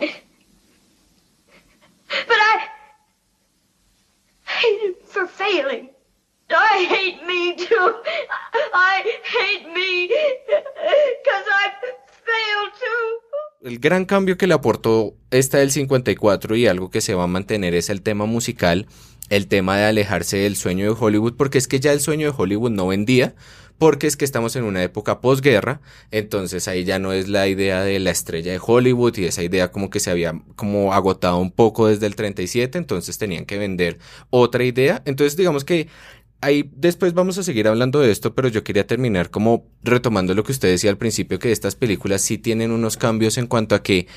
But 2.28 2.38
I 2.38 2.68
hate 4.46 4.82
him 4.82 4.96
for 5.06 5.28
failing. 5.28 5.90
I 6.50 6.86
hate 6.90 7.28
me 7.28 7.56
too. 7.56 7.94
I 8.74 9.04
hate 9.24 9.68
me 9.72 10.08
because 10.08 11.46
I 11.48 11.72
failed 12.26 12.74
too. 12.80 13.20
El 13.62 13.80
gran 13.80 14.06
cambio 14.06 14.38
que 14.38 14.48
le 14.48 14.54
aportó 14.54 15.14
esta 15.32 15.58
del 15.58 15.70
54 15.70 16.56
y 16.56 16.66
algo 16.66 16.90
que 16.90 17.02
se 17.02 17.14
va 17.14 17.26
a 17.26 17.28
mantener 17.28 17.76
es 17.76 17.90
el 17.90 18.02
tema 18.02 18.26
musical, 18.26 18.88
el 19.30 19.48
tema 19.48 19.78
de 19.78 19.86
alejarse 19.86 20.38
del 20.38 20.56
sueño 20.56 20.86
de 20.86 20.98
Hollywood, 20.98 21.36
porque 21.36 21.58
es 21.58 21.68
que 21.68 21.80
ya 21.80 21.92
el 21.92 22.00
sueño 22.00 22.32
de 22.32 22.36
Hollywood 22.36 22.72
no 22.72 22.88
vendía, 22.88 23.36
porque 23.80 24.06
es 24.06 24.16
que 24.16 24.26
estamos 24.26 24.56
en 24.56 24.66
una 24.66 24.84
época 24.84 25.22
posguerra, 25.22 25.82
entonces 26.12 26.68
ahí 26.68 26.84
ya 26.84 27.00
no 27.00 27.14
es 27.14 27.28
la 27.28 27.48
idea 27.48 27.82
de 27.82 27.98
la 28.00 28.12
estrella 28.12 28.52
de 28.52 28.60
Hollywood 28.62 29.18
y 29.18 29.26
esa 29.26 29.42
idea 29.42 29.72
como 29.72 29.90
que 29.90 30.00
se 30.00 30.12
había 30.12 30.40
como 30.56 30.94
agotado 30.94 31.40
un 31.40 31.52
poco 31.52 31.88
desde 31.88 32.06
el 32.06 32.16
37, 32.16 32.78
entonces 32.78 33.18
tenían 33.18 33.46
que 33.46 33.58
vender 33.58 33.98
otra 34.30 34.64
idea, 34.64 35.02
entonces 35.06 35.36
digamos 35.36 35.64
que 35.64 35.88
Ahí 36.42 36.72
después 36.74 37.14
vamos 37.14 37.38
a 37.38 37.44
seguir 37.44 37.68
hablando 37.68 38.00
de 38.00 38.12
esto, 38.12 38.34
pero 38.34 38.48
yo 38.48 38.64
quería 38.64 38.88
terminar 38.88 39.30
como 39.30 39.66
retomando 39.84 40.34
lo 40.34 40.46
que 40.46 40.54
usted 40.54 40.70
decía 40.70 40.90
al 40.90 40.98
principio, 40.98 41.38
que 41.38 41.52
estas 41.52 41.76
películas 41.76 42.22
sí 42.22 42.38
tienen 42.38 42.72
unos 42.72 42.96
cambios 42.96 43.38
en 43.38 43.48
cuanto 43.48 43.76
a 43.76 43.84
que 43.84 44.08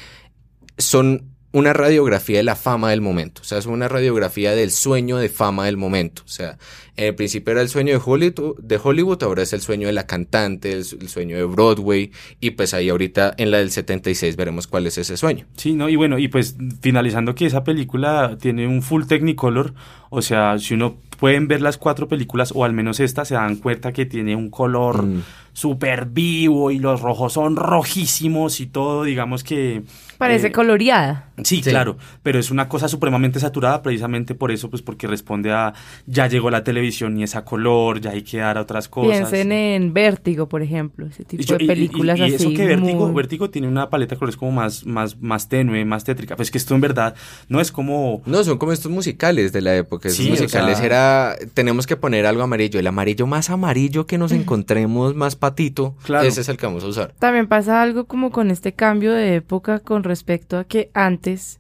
son 0.79 1.32
una 1.53 1.73
radiografía 1.73 2.39
de 2.39 2.43
la 2.43 2.57
fama 2.57 2.91
del 2.91 3.01
momento, 3.01 3.43
o 3.43 3.45
sea, 3.45 3.59
es 3.59 3.67
una 3.67 3.89
radiografía 3.89 4.55
del 4.55 4.71
sueño 4.71 5.19
de 5.19 5.29
fama 5.29 5.67
del 5.67 5.77
momento, 5.77 6.23
o 6.25 6.29
sea, 6.29 6.59
en 6.97 7.07
el 7.07 7.15
principio 7.15 7.53
era 7.53 7.63
el 7.63 7.69
sueño 7.69 7.93
de 7.93 8.03
Hollywood, 8.05 8.59
de 8.61 8.81
Hollywood 8.83 9.23
ahora 9.23 9.43
es 9.43 9.53
el 9.53 9.61
sueño 9.61 9.87
de 9.87 9.93
la 9.93 10.07
cantante, 10.07 10.73
el, 10.73 10.79
el 10.79 11.09
sueño 11.09 11.37
de 11.37 11.45
Broadway, 11.45 12.11
y 12.41 12.51
pues 12.51 12.75
ahí 12.75 12.89
ahorita 12.89 13.35
en 13.37 13.51
la 13.51 13.59
del 13.59 13.71
76 13.71 14.37
veremos 14.37 14.67
cuál 14.67 14.87
es 14.87 14.99
ese 14.99 15.17
sueño. 15.17 15.47
Sí, 15.57 15.75
¿no? 15.75 15.89
Y 15.89 15.97
bueno, 15.97 16.19
y 16.19 16.29
pues 16.29 16.57
finalizando 16.81 17.35
que 17.35 17.47
esa 17.47 17.65
película 17.65 18.37
tiene 18.41 18.67
un 18.67 18.83
full 18.83 19.05
Technicolor, 19.05 19.75
o 20.11 20.23
sea, 20.23 20.59
si 20.59 20.75
uno 20.75 20.97
pueden 21.19 21.49
ver 21.49 21.63
las 21.63 21.79
cuatro 21.79 22.09
películas, 22.09 22.53
o 22.55 22.65
al 22.65 22.73
menos 22.73 23.01
esta, 23.01 23.25
se 23.25 23.35
dan 23.35 23.57
cuenta 23.57 23.93
que 23.93 24.07
tiene 24.07 24.37
un 24.37 24.51
color 24.51 25.03
Mm. 25.03 25.23
Súper 25.53 26.07
vivo 26.07 26.71
y 26.71 26.79
los 26.79 27.01
rojos 27.03 27.35
son 27.35 27.57
rojísimos 27.57 28.61
y 28.61 28.67
todo, 28.67 29.05
digamos 29.05 29.45
que... 29.45 29.83
Parece 30.19 30.47
eh, 30.49 30.53
coloreada. 30.53 31.31
Sí, 31.43 31.57
Sí. 31.63 31.71
claro, 31.71 31.97
pero 32.23 32.39
es 32.39 32.51
una 32.53 32.69
cosa 32.69 32.87
supremamente 32.89 33.41
saturada 33.41 33.83
precisamente 33.83 34.35
por 34.37 34.53
eso, 34.53 34.71
pues 34.71 34.81
porque 34.81 35.07
responde 35.09 35.51
a 35.53 35.75
ya 36.07 36.29
llegó 36.29 36.49
la 36.51 36.63
televisión 36.63 37.19
y 37.19 37.25
es 37.25 37.35
a 37.35 37.45
color, 37.45 38.01
ya 38.01 38.11
hay 38.13 38.23
que 38.23 38.39
dar 38.39 38.57
a 38.57 38.61
otras 38.63 38.89
cosas. 38.89 39.19
Piensen 39.31 39.51
en 39.53 39.93
Vértigo, 39.93 40.49
por 40.49 40.63
ejemplo, 40.63 41.07
ese 41.07 41.25
tipo 41.25 41.43
Y 41.43 41.47
yo- 41.47 41.59
de 41.59 41.65
y- 41.65 41.67
y- 41.67 41.69
películas 41.69 42.19
y, 42.19 42.23
así. 42.23 42.35
eso 42.35 42.51
que 42.51 42.67
Vértigo, 42.67 43.07
muy- 43.09 43.15
Vértigo 43.17 43.51
tiene 43.51 43.67
una 43.69 43.91
paleta 43.91 44.15
de 44.15 44.19
colores 44.21 44.37
como 44.37 44.53
más, 44.53 44.87
más, 44.87 45.21
más 45.21 45.49
tenue, 45.49 45.85
más 45.85 46.05
tétrica. 46.05 46.37
Pues 46.37 46.51
que 46.53 46.59
esto 46.59 46.75
en 46.77 46.81
verdad 46.81 47.15
no 47.49 47.61
es 47.61 47.73
como... 47.73 48.23
No, 48.25 48.45
son 48.45 48.59
como 48.59 48.73
estos 48.73 48.93
musicales 48.93 49.53
de 49.53 49.61
la 49.61 49.75
época. 49.77 50.09
Esos 50.09 50.19
Sí, 50.25 50.29
o 50.29 50.31
musicales 50.31 50.79
sea- 50.79 50.87
era, 50.87 51.37
tenemos 51.53 51.87
que 51.89 51.97
poner 51.97 52.27
algo 52.27 52.43
amarillo. 52.43 52.79
El 52.79 52.87
amarillo 52.87 53.27
más 53.27 53.51
amarillo 53.51 54.07
que 54.07 54.19
nos 54.19 54.31
encontremos, 54.33 55.15
más 55.17 55.35
patito, 55.43 55.97
Claro. 56.05 56.29
ese 56.29 56.43
es 56.43 56.49
el 56.49 56.57
que 56.57 56.67
vamos 56.67 56.85
a 56.85 56.87
usar. 56.87 57.15
También 57.19 57.49
pasa 57.49 57.83
algo 57.83 58.05
como 58.05 58.31
con 58.31 58.53
este 58.53 58.75
cambio 58.75 59.11
de 59.13 59.35
época 59.35 59.81
con 59.81 60.05
respecto 60.05 60.57
a 60.57 60.63
que 60.63 60.93
antes 60.95 61.59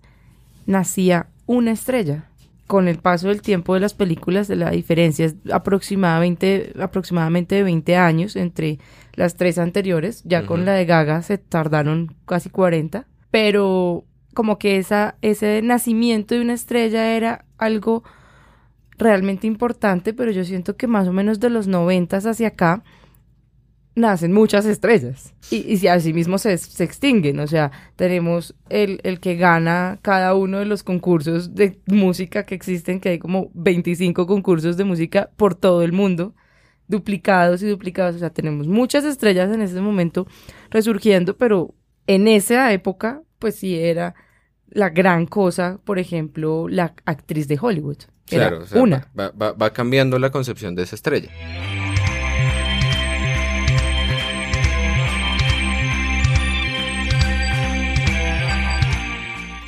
nacía 0.66 1.27
una 1.47 1.73
estrella. 1.73 2.29
Con 2.68 2.87
el 2.87 2.99
paso 2.99 3.27
del 3.27 3.42
tiempo 3.42 3.75
de 3.75 3.81
las 3.81 3.92
películas, 3.92 4.49
la 4.49 4.71
diferencia 4.71 5.27
es 5.27 5.35
aproximadamente, 5.53 6.73
aproximadamente 6.81 7.57
de 7.57 7.64
20 7.64 7.97
años 7.97 8.37
entre 8.37 8.79
las 9.14 9.35
tres 9.35 9.59
anteriores. 9.59 10.23
Ya 10.25 10.47
con 10.47 10.64
la 10.64 10.73
de 10.75 10.87
Gaga 10.87 11.23
se 11.23 11.38
tardaron 11.38 12.14
casi 12.25 12.51
40. 12.51 13.05
Pero 13.33 14.05
como 14.33 14.59
que 14.61 14.79
esa, 14.79 15.16
ese 15.23 15.61
nacimiento 15.62 16.37
de 16.37 16.40
una 16.40 16.55
estrella 16.55 17.16
era 17.16 17.45
algo 17.59 18.05
realmente 18.97 19.49
importante, 19.49 20.14
pero 20.14 20.31
yo 20.31 20.45
siento 20.45 20.77
que 20.77 20.87
más 20.87 21.09
o 21.09 21.12
menos 21.12 21.40
de 21.40 21.51
los 21.51 21.66
90 21.66 22.18
hacia 22.18 22.49
acá 22.49 22.85
nacen 23.94 24.33
muchas 24.33 24.64
estrellas 24.64 25.35
y, 25.50 25.57
y 25.70 25.76
si 25.76 25.87
así 25.88 26.12
mismo 26.14 26.38
se, 26.38 26.57
se 26.57 26.83
extinguen, 26.85 27.38
o 27.40 27.46
sea, 27.46 27.70
tenemos 27.96 28.55
el, 28.70 29.00
el 29.02 29.20
que 29.20 29.37
gana 29.37 29.98
cada 30.02 30.35
uno 30.35 30.59
de 30.61 30.64
los 30.64 30.83
concursos 30.83 31.55
de 31.55 31.78
música 31.87 32.44
que 32.44 32.55
existen, 32.55 33.00
que 33.00 33.11
hay 33.11 33.18
como 33.18 33.50
25 33.55 34.26
concursos 34.26 34.76
de 34.78 34.85
música 34.85 35.31
por 35.37 35.55
todo 35.55 35.83
el 35.83 35.92
mundo, 35.92 36.35
duplicados 36.88 37.62
y 37.62 37.66
duplicados, 37.68 38.16
o 38.16 38.18
sea, 38.18 38.31
tenemos 38.31 38.66
muchas 38.66 39.05
estrellas 39.05 39.52
en 39.52 39.61
ese 39.62 39.81
momento 39.81 40.26
resurgiendo, 40.70 41.37
pero 41.37 41.74
en 42.07 42.28
esa 42.28 42.72
época, 42.72 43.22
pues 43.38 43.57
sí 43.57 43.78
era 43.78 44.14
la 44.68 44.88
gran 44.90 45.26
cosa, 45.26 45.78
por 45.85 45.98
ejemplo, 45.98 46.66
la 46.68 46.94
actriz 47.05 47.46
de 47.46 47.59
Hollywood. 47.61 47.98
Era 48.31 48.48
Claro, 48.48 48.64
o 48.64 48.66
sea, 48.66 48.81
una. 48.81 49.09
Va, 49.18 49.31
va- 49.31 49.52
va 49.52 49.72
cambiando 49.72 50.18
la 50.18 50.31
concepción 50.31 50.74
de 50.74 50.83
esa 50.85 50.96
estrella. 50.96 51.28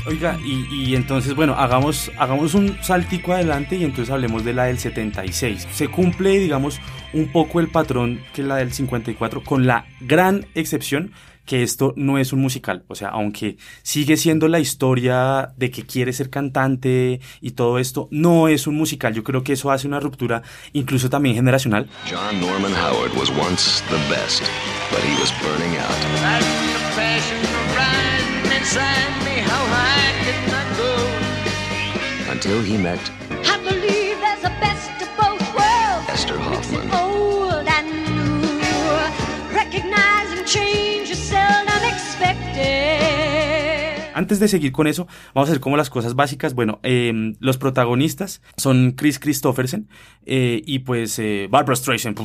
Oiga, 0.07 0.39
y, 0.45 0.67
y 0.71 0.97
entonces, 0.97 1.35
bueno, 1.35 1.55
hagamos, 1.55 2.11
hagamos 2.19 2.55
un 2.55 2.77
saltico 2.83 3.33
adelante 3.33 3.77
y 3.77 3.85
entonces 3.85 4.13
hablemos 4.13 4.45
de 4.45 4.53
la 4.53 4.65
del 4.65 4.79
76. 4.79 5.67
Se 5.73 5.89
cumple, 5.89 6.39
digamos, 6.39 6.81
un 7.13 7.33
poco 7.33 7.61
el 7.61 7.69
patrón 7.69 8.21
que 8.35 8.43
la 8.43 8.57
del 8.57 8.73
54, 8.73 9.43
con 9.43 9.67
la 9.67 9.87
gran 10.01 10.47
excepción 10.55 11.13
que 11.47 11.63
esto 11.63 11.93
no 11.97 12.19
es 12.19 12.33
un 12.33 12.41
musical. 12.41 12.85
O 12.89 12.95
sea, 12.95 13.09
aunque 13.09 13.57
sigue 13.83 14.17
siendo 14.17 14.49
la 14.49 14.61
historia 14.61 15.53
de 15.57 15.71
que 15.71 15.85
quiere 15.85 16.13
ser 16.13 16.31
cantante 16.31 17.21
y 17.41 17.51
todo 17.53 17.79
esto, 17.79 18.09
no 18.11 18.49
es 18.49 18.67
un 18.67 18.77
musical. 18.77 19.15
Yo 19.15 19.25
creo 19.25 19.43
que 19.43 19.53
eso 19.53 19.71
hace 19.71 19.87
una 19.87 20.01
ruptura 20.01 20.43
incluso 20.73 21.11
también 21.11 21.37
generacional. 21.37 21.89
John 22.11 22.41
Norman 22.41 22.73
Howard 22.73 23.13
was 23.17 23.31
once 23.31 23.83
the 23.89 23.99
best, 24.09 24.43
but 24.91 25.01
he 25.01 25.15
was 25.21 25.33
burning 25.43 25.77
out. 25.79 25.91
Until 32.45 32.63
he 32.63 32.77
met 32.77 33.01
I 33.31 33.57
believe 33.57 34.21
there's 34.21 34.45
a 34.45 34.53
best 34.61 35.01
of 35.01 35.09
both 35.17 35.41
worlds. 35.57 36.11
Esther 36.11 36.39
Hoffman. 36.39 36.91
Old 36.93 37.67
and 37.67 37.89
new. 37.89 38.45
Change 40.45 41.09
is 41.09 41.19
seldom 41.19 41.23
expected. 41.23 41.24
Antes 44.15 44.41
de 44.41 44.49
seguir 44.49 44.73
con 44.73 44.87
eso, 44.87 45.07
vamos 45.35 45.49
a 45.49 45.53
hacer 45.53 45.61
como 45.61 45.77
las 45.77 45.91
cosas 45.91 46.15
básicas. 46.15 46.55
Bueno, 46.55 46.81
eh, 46.83 47.35
los 47.41 47.59
protagonistas 47.59 48.41
son 48.57 48.93
Chris 48.93 49.19
Christopherson 49.19 49.89
eh, 50.27 50.63
y 50.65 50.81
pues 50.81 51.19
eh, 51.19 51.49
Barbara 51.51 51.77
Streisand. 51.77 52.19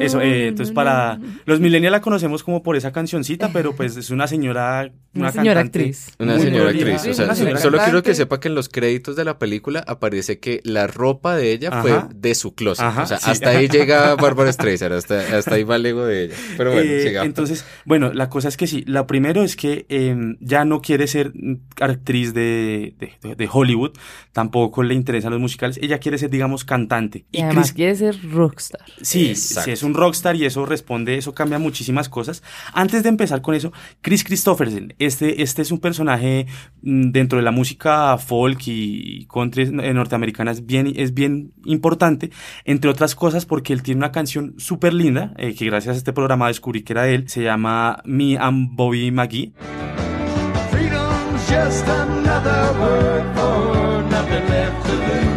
Eso, 0.00 0.20
eh, 0.20 0.48
entonces 0.48 0.74
para 0.74 1.18
los 1.46 1.60
millennials 1.60 1.92
la 1.92 2.00
conocemos 2.00 2.42
como 2.42 2.62
por 2.62 2.76
esa 2.76 2.92
cancioncita, 2.92 3.50
pero 3.52 3.74
pues 3.74 3.96
es 3.96 4.10
una 4.10 4.26
señora, 4.26 4.90
Una 5.14 5.30
señora 5.32 5.60
actriz. 5.60 6.12
Una 6.18 6.38
señora 6.38 6.70
actriz. 6.70 7.06
O 7.06 7.14
sea, 7.14 7.34
señora 7.34 7.58
solo 7.60 7.78
quiero 7.78 8.02
que 8.02 8.14
sepa 8.14 8.40
que 8.40 8.48
en 8.48 8.54
los 8.54 8.68
créditos 8.68 9.16
de 9.16 9.24
la 9.24 9.38
película 9.38 9.84
aparece 9.86 10.38
que 10.38 10.60
la 10.64 10.86
ropa 10.86 11.36
de 11.36 11.52
ella 11.52 11.82
fue 11.82 11.92
Ajá. 11.92 12.08
de 12.14 12.34
su 12.34 12.54
closet. 12.54 12.84
Ajá, 12.84 13.02
o 13.02 13.06
sea, 13.06 13.18
sí. 13.18 13.30
hasta 13.30 13.50
ahí 13.50 13.68
llega 13.68 14.14
Barbara 14.16 14.52
Streisand, 14.52 14.94
hasta, 14.94 15.36
hasta 15.36 15.54
ahí 15.54 15.64
va 15.64 15.76
el 15.76 15.86
ego 15.86 16.04
de 16.04 16.24
ella. 16.24 16.34
Pero 16.56 16.72
bueno, 16.72 16.90
Eh, 16.90 17.02
sigamos. 17.04 17.26
entonces, 17.26 17.64
bueno, 17.84 18.12
la 18.12 18.28
cosa 18.28 18.48
es 18.48 18.56
que 18.56 18.66
sí. 18.66 18.84
Lo 18.86 19.06
primero 19.06 19.42
es 19.42 19.56
que 19.56 19.63
eh, 19.88 20.36
ya 20.40 20.64
no 20.64 20.80
quiere 20.80 21.06
ser 21.06 21.32
actriz 21.80 22.34
de, 22.34 22.94
de- 22.98 23.34
de- 23.34 23.48
Hollywood, 23.50 23.92
tampoco 24.32 24.82
le 24.82 24.94
interesan 24.94 25.30
los 25.32 25.40
musicales. 25.40 25.78
Ella 25.82 25.98
quiere 25.98 26.18
ser, 26.18 26.30
digamos, 26.30 26.64
cantante. 26.64 27.24
Y 27.32 27.40
además 27.40 27.66
Chris- 27.68 27.72
quiere 27.74 27.94
ser 27.96 28.30
rockstar. 28.30 28.82
Sí, 29.00 29.28
Exacto. 29.30 29.64
sí, 29.66 29.70
es 29.72 29.82
un 29.82 29.94
rockstar 29.94 30.36
y 30.36 30.44
eso 30.44 30.66
responde, 30.66 31.16
eso 31.16 31.34
cambia 31.34 31.58
muchísimas 31.58 32.08
cosas. 32.08 32.42
Antes 32.72 33.02
de 33.02 33.08
empezar 33.08 33.42
con 33.42 33.54
eso, 33.54 33.72
Chris 34.00 34.24
Christopherson, 34.24 34.94
este, 34.98 35.42
este 35.42 35.62
es 35.62 35.70
un 35.70 35.78
personaje 35.80 36.46
mm, 36.82 37.10
dentro 37.10 37.38
de 37.38 37.44
la 37.44 37.50
música 37.50 38.16
folk 38.18 38.60
y 38.66 39.26
country 39.26 39.70
norteamericana, 39.70 40.50
es 40.50 40.66
bien, 40.66 40.92
es 40.96 41.14
bien 41.14 41.52
importante, 41.64 42.30
entre 42.64 42.90
otras 42.90 43.14
cosas 43.14 43.46
porque 43.46 43.72
él 43.72 43.82
tiene 43.82 43.98
una 43.98 44.12
canción 44.12 44.54
súper 44.58 44.92
linda, 44.94 45.32
eh, 45.38 45.54
que 45.54 45.66
gracias 45.66 45.94
a 45.94 45.98
este 45.98 46.12
programa 46.12 46.48
descubrí 46.48 46.82
que 46.82 46.92
era 46.92 47.04
de 47.04 47.14
él, 47.14 47.28
se 47.28 47.42
llama 47.42 48.02
Me 48.04 48.36
and 48.36 48.70
Bobby 48.74 49.10
McGee. 49.10 49.53
Freedom's 50.70 51.48
just 51.48 51.84
another 51.86 52.78
word 52.80 53.36
for 53.36 54.02
nothing 54.10 54.48
left 54.48 54.86
to 54.86 54.92
lose. 54.92 55.33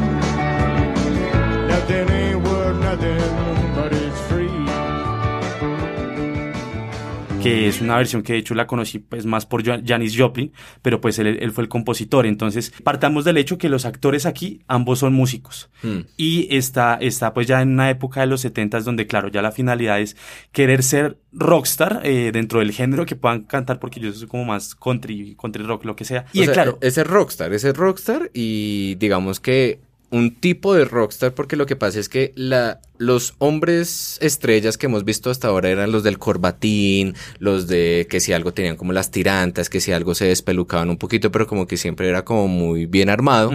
Que 7.47 7.67
es 7.67 7.81
una 7.81 7.97
versión 7.97 8.23
que 8.23 8.33
de 8.33 8.39
hecho 8.39 8.55
la 8.55 8.67
conocí 8.67 8.99
pues 8.99 9.25
más 9.25 9.45
por 9.45 9.63
Janis 9.63 10.15
Joplin, 10.17 10.51
pero 10.81 11.01
pues 11.01 11.19
él, 11.19 11.37
él 11.41 11.51
fue 11.51 11.63
el 11.63 11.69
compositor. 11.69 12.25
Entonces, 12.25 12.73
partamos 12.83 13.25
del 13.25 13.37
hecho 13.37 13.57
que 13.57 13.69
los 13.69 13.85
actores 13.85 14.25
aquí 14.25 14.61
ambos 14.67 14.99
son 14.99 15.13
músicos. 15.13 15.69
Mm. 15.83 15.99
Y 16.17 16.55
está, 16.55 16.95
está 16.95 17.33
pues 17.33 17.47
ya 17.47 17.61
en 17.61 17.69
una 17.69 17.89
época 17.89 18.21
de 18.21 18.27
los 18.27 18.41
70 18.41 18.81
donde 18.81 19.07
claro, 19.07 19.29
ya 19.29 19.41
la 19.41 19.51
finalidad 19.51 19.99
es 19.99 20.15
querer 20.51 20.83
ser 20.83 21.17
rockstar 21.31 22.01
eh, 22.03 22.31
dentro 22.33 22.59
del 22.59 22.71
género 22.71 23.05
que 23.05 23.15
puedan 23.15 23.43
cantar 23.43 23.79
porque 23.79 23.99
yo 23.99 24.11
soy 24.11 24.27
como 24.27 24.45
más 24.45 24.75
country, 24.75 25.35
country 25.39 25.63
rock, 25.63 25.85
lo 25.85 25.95
que 25.95 26.05
sea. 26.05 26.25
Y 26.33 26.41
O 26.41 26.45
sea, 26.45 26.53
claro, 26.53 26.77
ese 26.81 27.01
es 27.01 27.07
rockstar, 27.07 27.53
ese 27.53 27.69
es 27.69 27.77
rockstar 27.77 28.31
y 28.33 28.95
digamos 28.95 29.39
que 29.39 29.79
un 30.09 30.35
tipo 30.35 30.73
de 30.73 30.85
rockstar 30.85 31.33
porque 31.33 31.55
lo 31.55 31.65
que 31.65 31.75
pasa 31.75 31.99
es 31.99 32.07
que 32.07 32.31
la, 32.35 32.79
los 32.97 33.35
hombres 33.39 34.17
estrellas 34.21 34.77
que 34.77 34.85
hemos 34.85 35.03
visto 35.03 35.29
hasta 35.29 35.49
ahora 35.49 35.69
eran 35.69 35.91
los 35.91 36.03
del 36.03 36.17
corbatín, 36.17 37.15
los 37.39 37.67
de 37.67 38.07
que 38.09 38.19
si 38.19 38.33
algo 38.33 38.53
tenían 38.53 38.77
como 38.77 38.93
las 38.93 39.11
tirantas, 39.11 39.69
que 39.69 39.81
si 39.81 39.91
algo 39.91 40.15
se 40.15 40.25
despelucaban 40.25 40.89
un 40.89 40.97
poquito, 40.97 41.31
pero 41.31 41.47
como 41.47 41.67
que 41.67 41.77
siempre 41.77 42.07
era 42.07 42.23
como 42.23 42.47
muy 42.47 42.85
bien 42.85 43.09
armado. 43.09 43.51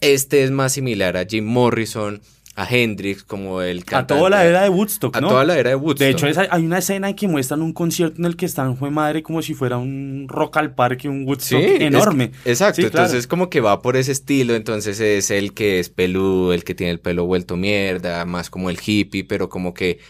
Este 0.00 0.44
es 0.44 0.50
más 0.50 0.72
similar 0.72 1.16
a 1.16 1.24
Jim 1.24 1.44
Morrison, 1.44 2.20
a 2.60 2.66
Hendrix, 2.68 3.22
como 3.22 3.62
el 3.62 3.78
a 3.78 3.82
cantante. 3.84 4.14
toda 4.16 4.30
la 4.30 4.44
era 4.44 4.62
de 4.62 4.68
Woodstock, 4.68 5.16
A 5.16 5.20
¿no? 5.20 5.28
toda 5.28 5.44
la 5.44 5.56
era 5.58 5.70
de 5.70 5.76
Woodstock. 5.76 6.00
De 6.00 6.10
hecho, 6.10 6.26
esa- 6.26 6.48
hay 6.50 6.66
una 6.66 6.78
escena 6.78 7.08
en 7.08 7.14
que 7.14 7.28
muestran 7.28 7.62
un 7.62 7.72
concierto 7.72 8.16
en 8.18 8.24
el 8.24 8.36
que 8.36 8.46
están, 8.46 8.76
fue 8.76 8.90
madre, 8.90 9.22
como 9.22 9.42
si 9.42 9.54
fuera 9.54 9.78
un 9.78 10.26
rock 10.28 10.56
al 10.56 10.74
parque, 10.74 11.08
un 11.08 11.24
Woodstock 11.26 11.60
es 11.60 11.80
enorme. 11.82 12.32
exacto, 12.44 12.82
Sí, 12.82 12.88
claro. 12.88 13.06
entonces 13.06 13.26
como 13.28 13.48
que 13.48 13.60
va 13.60 13.80
por 13.80 13.96
ese 13.96 14.10
estilo, 14.12 14.54
entonces 14.56 14.98
es 14.98 15.30
el 15.30 15.54
que 15.54 15.78
es 15.78 15.88
peludo, 15.88 16.52
el 16.52 16.64
que 16.64 16.74
tiene 16.74 16.90
el 16.92 16.98
pelo 17.00 17.26
vuelto 17.26 17.56
mierda, 17.56 18.24
más 18.24 18.50
como 18.50 18.70
el 18.70 18.78
hippie, 18.84 19.22
pero 19.24 19.48
como 19.48 19.72
que 19.72 20.00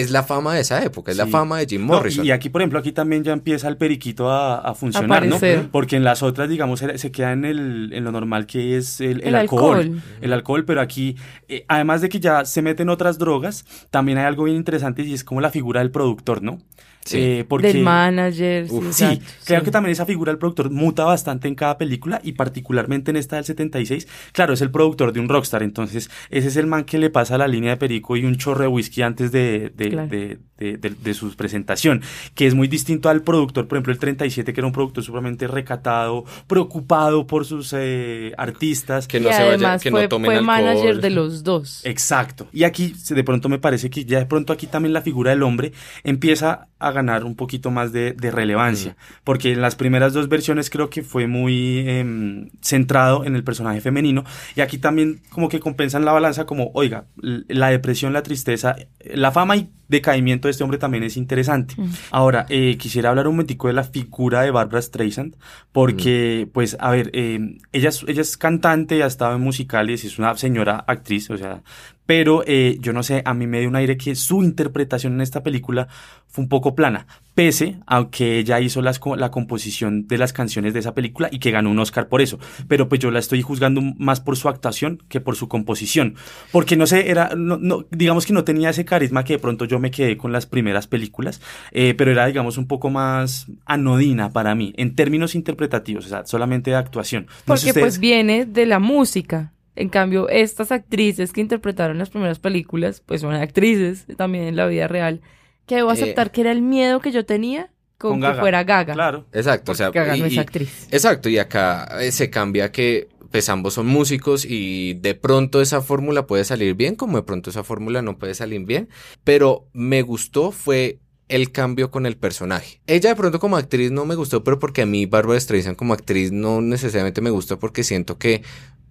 es 0.00 0.10
la 0.10 0.22
fama 0.22 0.54
de 0.54 0.60
esa 0.60 0.84
época, 0.84 1.10
es 1.10 1.16
la 1.16 1.26
fama 1.26 1.58
de 1.58 1.66
Jim 1.66 1.80
No, 1.86 1.94
Morrison. 1.94 2.24
y 2.24 2.30
aquí, 2.30 2.48
por 2.48 2.60
ejemplo, 2.62 2.78
aquí 2.78 2.92
también 2.92 3.24
ya 3.24 3.32
empieza 3.32 3.68
el 3.68 3.76
periquito 3.76 4.30
a, 4.30 4.58
a 4.58 4.74
funcionar, 4.74 5.26
¿no? 5.26 5.38
Porque 5.72 5.96
en 5.96 6.04
las 6.04 6.22
otras, 6.22 6.48
digamos, 6.48 6.80
se 6.96 7.12
queda 7.12 7.32
en, 7.32 7.44
el, 7.44 7.90
en 7.92 8.04
lo 8.04 8.12
normal 8.12 8.46
que 8.46 8.76
es 8.76 9.00
el, 9.00 9.20
el 9.22 9.28
El 9.28 9.34
alcohol. 9.36 9.78
alcohol. 9.78 10.02
El 10.20 10.32
alcohol, 10.32 10.64
pero 10.64 10.80
aquí, 10.80 11.16
eh, 11.48 11.64
además 11.68 12.00
de 12.00 12.08
que 12.08 12.20
ya 12.20 12.44
se 12.44 12.62
meten 12.62 12.88
otras 12.88 13.18
drogas, 13.18 13.64
también 13.90 14.18
hay 14.18 14.24
algo 14.24 14.44
bien 14.44 14.56
interesante 14.56 15.02
y 15.02 15.14
es 15.14 15.24
como 15.24 15.40
la 15.40 15.50
figura 15.50 15.80
del 15.80 15.90
productor, 15.90 16.42
¿no? 16.42 16.58
Sí. 17.04 17.18
Eh, 17.18 17.44
porque... 17.48 17.68
Del 17.68 17.82
manager. 17.82 18.68
sí, 18.68 18.80
Sí, 18.92 19.04
exacto, 19.04 19.24
creo 19.44 19.62
que 19.62 19.70
también 19.70 19.92
esa 19.92 20.06
figura 20.06 20.32
del 20.32 20.38
productor 20.38 20.70
muta 20.70 21.04
bastante 21.04 21.48
en 21.48 21.54
cada 21.54 21.76
película 21.76 22.20
y 22.22 22.32
particularmente 22.32 23.10
en 23.10 23.16
esta 23.16 23.36
del 23.36 23.44
76. 23.44 24.08
Claro, 24.32 24.54
es 24.54 24.60
el 24.60 24.70
productor 24.70 25.12
de 25.12 25.20
un 25.20 25.28
rockstar, 25.28 25.62
entonces 25.62 26.10
ese 26.30 26.48
es 26.48 26.56
el 26.56 26.66
man 26.66 26.84
que 26.84 26.98
le 26.98 27.10
pasa 27.10 27.36
la 27.38 27.48
línea 27.48 27.72
de 27.72 27.76
perico 27.76 28.16
y 28.16 28.24
un 28.24 28.36
chorro 28.36 28.62
de 28.62 28.68
whisky 28.68 29.02
antes 29.02 29.32
de, 29.32 29.70
de, 29.74 29.90
Claro. 29.90 30.08
de, 30.08 30.38
de- 30.58 30.76
de- 30.76 30.90
de 30.90 31.14
su 31.14 31.34
presentación, 31.34 32.02
que 32.34 32.46
es 32.46 32.54
muy 32.54 32.68
distinto 32.68 33.08
al 33.08 33.22
productor, 33.22 33.66
por 33.68 33.76
ejemplo, 33.76 33.92
el 33.92 33.98
37, 33.98 34.52
que 34.52 34.60
era 34.60 34.66
un 34.66 34.72
productor 34.72 35.02
supremamente 35.04 35.46
recatado, 35.48 36.24
preocupado 36.46 37.26
por 37.26 37.44
sus 37.44 37.72
eh, 37.76 38.32
artistas. 38.38 39.06
Que 39.08 39.18
y 39.18 39.20
no 39.20 39.28
se 39.30 39.34
vaya, 39.34 39.48
además 39.48 39.82
que 39.82 39.90
fue, 39.90 40.02
no 40.04 40.08
tomen 40.08 40.26
fue 40.26 40.34
alcohol. 40.36 40.46
manager 40.46 41.00
de 41.00 41.10
los 41.10 41.42
dos. 41.44 41.80
Exacto. 41.84 42.46
Y 42.52 42.64
aquí 42.64 42.94
se- 42.94 43.14
de 43.14 43.24
pronto 43.24 43.48
me 43.48 43.58
parece 43.58 43.90
que 43.90 44.04
ya 44.04 44.18
de 44.18 44.26
pronto 44.26 44.52
aquí 44.52 44.66
también 44.66 44.92
la 44.92 45.02
figura 45.02 45.30
del 45.30 45.42
hombre 45.42 45.72
empieza 46.04 46.68
a 46.78 46.90
ganar 46.92 47.24
un 47.24 47.34
poquito 47.34 47.70
más 47.70 47.92
de, 47.92 48.12
de 48.12 48.30
relevancia. 48.30 48.96
Porque 49.24 49.52
en 49.52 49.60
las 49.62 49.74
primeras 49.74 50.12
dos 50.12 50.28
versiones 50.28 50.70
creo 50.70 50.90
que 50.90 51.02
fue 51.02 51.26
muy 51.26 51.78
em, 51.88 52.50
centrado 52.60 53.24
en 53.24 53.36
el 53.36 53.42
personaje 53.44 53.80
femenino. 53.80 54.24
Y 54.54 54.60
aquí 54.60 54.78
también 54.78 55.20
como 55.30 55.48
que 55.48 55.60
compensan 55.60 56.04
la 56.04 56.12
balanza 56.12 56.44
como, 56.46 56.70
oiga, 56.74 57.06
la 57.16 57.68
depresión, 57.70 58.12
la 58.12 58.22
tristeza, 58.22 58.76
la 59.04 59.32
fama 59.32 59.56
y 59.56 59.68
decaimiento 59.88 60.48
de 60.48 60.52
este 60.52 60.64
hombre 60.64 60.78
también 60.78 61.02
es 61.04 61.16
interesante. 61.16 61.74
Ahora, 62.10 62.46
eh, 62.48 62.76
quisiera 62.78 63.10
hablar 63.10 63.28
un 63.28 63.34
momentico 63.34 63.68
de 63.68 63.74
la 63.74 63.84
figura 63.84 64.42
de 64.42 64.50
Barbara 64.50 64.80
Streisand, 64.80 65.36
porque, 65.72 66.48
pues, 66.52 66.76
a 66.80 66.90
ver, 66.90 67.10
eh, 67.12 67.58
ella, 67.72 67.88
es, 67.88 68.04
ella 68.06 68.22
es 68.22 68.36
cantante, 68.36 69.02
ha 69.02 69.06
estado 69.06 69.36
en 69.36 69.42
musicales, 69.42 70.04
es 70.04 70.18
una 70.18 70.36
señora 70.36 70.84
actriz, 70.86 71.30
o 71.30 71.36
sea, 71.36 71.62
pero 72.06 72.42
eh, 72.46 72.76
yo 72.80 72.92
no 72.92 73.02
sé, 73.02 73.22
a 73.24 73.34
mí 73.34 73.46
me 73.46 73.60
dio 73.60 73.68
un 73.68 73.76
aire 73.76 73.96
que 73.96 74.14
su 74.14 74.42
interpretación 74.42 75.14
en 75.14 75.20
esta 75.20 75.42
película 75.42 75.88
fue 76.28 76.42
un 76.42 76.48
poco 76.48 76.74
plana, 76.74 77.06
pese 77.34 77.78
a 77.86 78.08
que 78.10 78.38
ella 78.38 78.60
hizo 78.60 78.82
las, 78.82 79.00
la 79.16 79.30
composición 79.30 80.06
de 80.08 80.18
las 80.18 80.32
canciones 80.32 80.74
de 80.74 80.80
esa 80.80 80.94
película 80.94 81.28
y 81.30 81.38
que 81.38 81.50
ganó 81.50 81.70
un 81.70 81.78
Oscar 81.78 82.08
por 82.08 82.20
eso, 82.20 82.38
pero 82.68 82.88
pues 82.88 83.00
yo 83.00 83.10
la 83.10 83.20
estoy 83.20 83.40
juzgando 83.40 83.80
más 83.80 84.20
por 84.20 84.36
su 84.36 84.48
actuación 84.48 85.02
que 85.08 85.20
por 85.20 85.36
su 85.36 85.48
composición, 85.48 86.16
porque 86.50 86.76
no 86.76 86.86
sé, 86.86 87.10
era, 87.10 87.30
no, 87.36 87.56
no, 87.56 87.86
digamos 87.90 88.26
que 88.26 88.32
no 88.32 88.44
tenía 88.44 88.70
ese 88.70 88.84
carisma 88.84 89.24
que 89.24 89.34
de 89.34 89.38
pronto 89.38 89.64
yo 89.64 89.78
me 89.78 89.90
quedé 89.90 90.16
con 90.16 90.32
las 90.32 90.46
primeras 90.46 90.86
películas, 90.86 91.40
eh, 91.70 91.94
pero 91.96 92.10
era, 92.10 92.26
digamos, 92.26 92.58
un 92.58 92.66
poco 92.66 92.90
más 92.90 93.46
anodina 93.64 94.32
para 94.32 94.54
mí, 94.54 94.72
en 94.76 94.94
términos 94.94 95.34
interpretativos, 95.34 96.06
o 96.06 96.08
sea, 96.08 96.26
solamente 96.26 96.70
de 96.70 96.76
actuación. 96.76 97.26
No 97.46 97.54
Porque 97.54 97.72
pues 97.74 97.98
viene 97.98 98.44
de 98.44 98.66
la 98.66 98.78
música. 98.78 99.53
En 99.76 99.88
cambio, 99.88 100.28
estas 100.28 100.70
actrices 100.72 101.32
que 101.32 101.40
interpretaron 101.40 101.98
las 101.98 102.10
primeras 102.10 102.38
películas, 102.38 103.02
pues 103.04 103.20
son 103.22 103.34
actrices 103.34 104.06
también 104.16 104.44
en 104.44 104.56
la 104.56 104.66
vida 104.66 104.86
real, 104.88 105.20
que 105.66 105.76
debo 105.76 105.90
Eh, 105.90 105.94
aceptar 105.94 106.30
que 106.30 106.42
era 106.42 106.52
el 106.52 106.62
miedo 106.62 107.00
que 107.00 107.10
yo 107.12 107.24
tenía 107.24 107.70
con, 107.98 108.12
con 108.12 108.20
que 108.20 108.26
Gaga. 108.28 108.40
fuera 108.40 108.64
Gaga. 108.64 108.94
Claro. 108.94 109.26
Exacto, 109.32 109.72
o 109.72 109.74
sea, 109.74 109.90
Gaga 109.90 110.16
no 110.16 110.26
es 110.26 110.38
actriz. 110.38 110.86
Exacto, 110.90 111.28
y 111.28 111.38
acá 111.38 111.88
eh, 112.00 112.12
se 112.12 112.30
cambia 112.30 112.70
que 112.70 113.08
pues 113.30 113.48
ambos 113.48 113.74
son 113.74 113.86
músicos 113.86 114.44
y 114.48 114.94
de 114.94 115.16
pronto 115.16 115.60
esa 115.60 115.80
fórmula 115.80 116.24
puede 116.28 116.44
salir 116.44 116.74
bien, 116.74 116.94
como 116.94 117.16
de 117.16 117.24
pronto 117.24 117.50
esa 117.50 117.64
fórmula 117.64 118.00
no 118.00 118.16
puede 118.16 118.34
salir 118.34 118.60
bien, 118.64 118.88
pero 119.24 119.66
me 119.72 120.02
gustó 120.02 120.52
fue 120.52 121.00
el 121.26 121.50
cambio 121.50 121.90
con 121.90 122.06
el 122.06 122.16
personaje. 122.16 122.80
Ella 122.86 123.08
de 123.08 123.16
pronto 123.16 123.40
como 123.40 123.56
actriz 123.56 123.90
no 123.90 124.04
me 124.04 124.14
gustó, 124.14 124.44
pero 124.44 124.60
porque 124.60 124.82
a 124.82 124.86
mí 124.86 125.06
Barbara 125.06 125.40
Streisand 125.40 125.74
como 125.76 125.94
actriz 125.94 126.30
no 126.30 126.60
necesariamente 126.60 127.22
me 127.22 127.30
gusta 127.30 127.58
porque 127.58 127.82
siento 127.82 128.18
que 128.18 128.42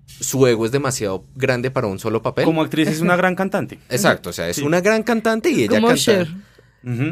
su 0.07 0.45
ego 0.47 0.65
es 0.65 0.71
demasiado 0.71 1.25
grande 1.35 1.71
para 1.71 1.87
un 1.87 1.99
solo 1.99 2.21
papel. 2.21 2.45
Como 2.45 2.61
actriz 2.61 2.87
es 2.87 3.01
una 3.01 3.15
gran 3.15 3.35
cantante. 3.35 3.79
Exacto, 3.89 4.29
o 4.29 4.33
sea, 4.33 4.49
es 4.49 4.57
Sí. 4.57 4.61
una 4.63 4.81
gran 4.81 5.03
cantante 5.03 5.49
y 5.49 5.63
ella 5.63 5.75
Como 5.79 5.87
canta. 5.87 6.27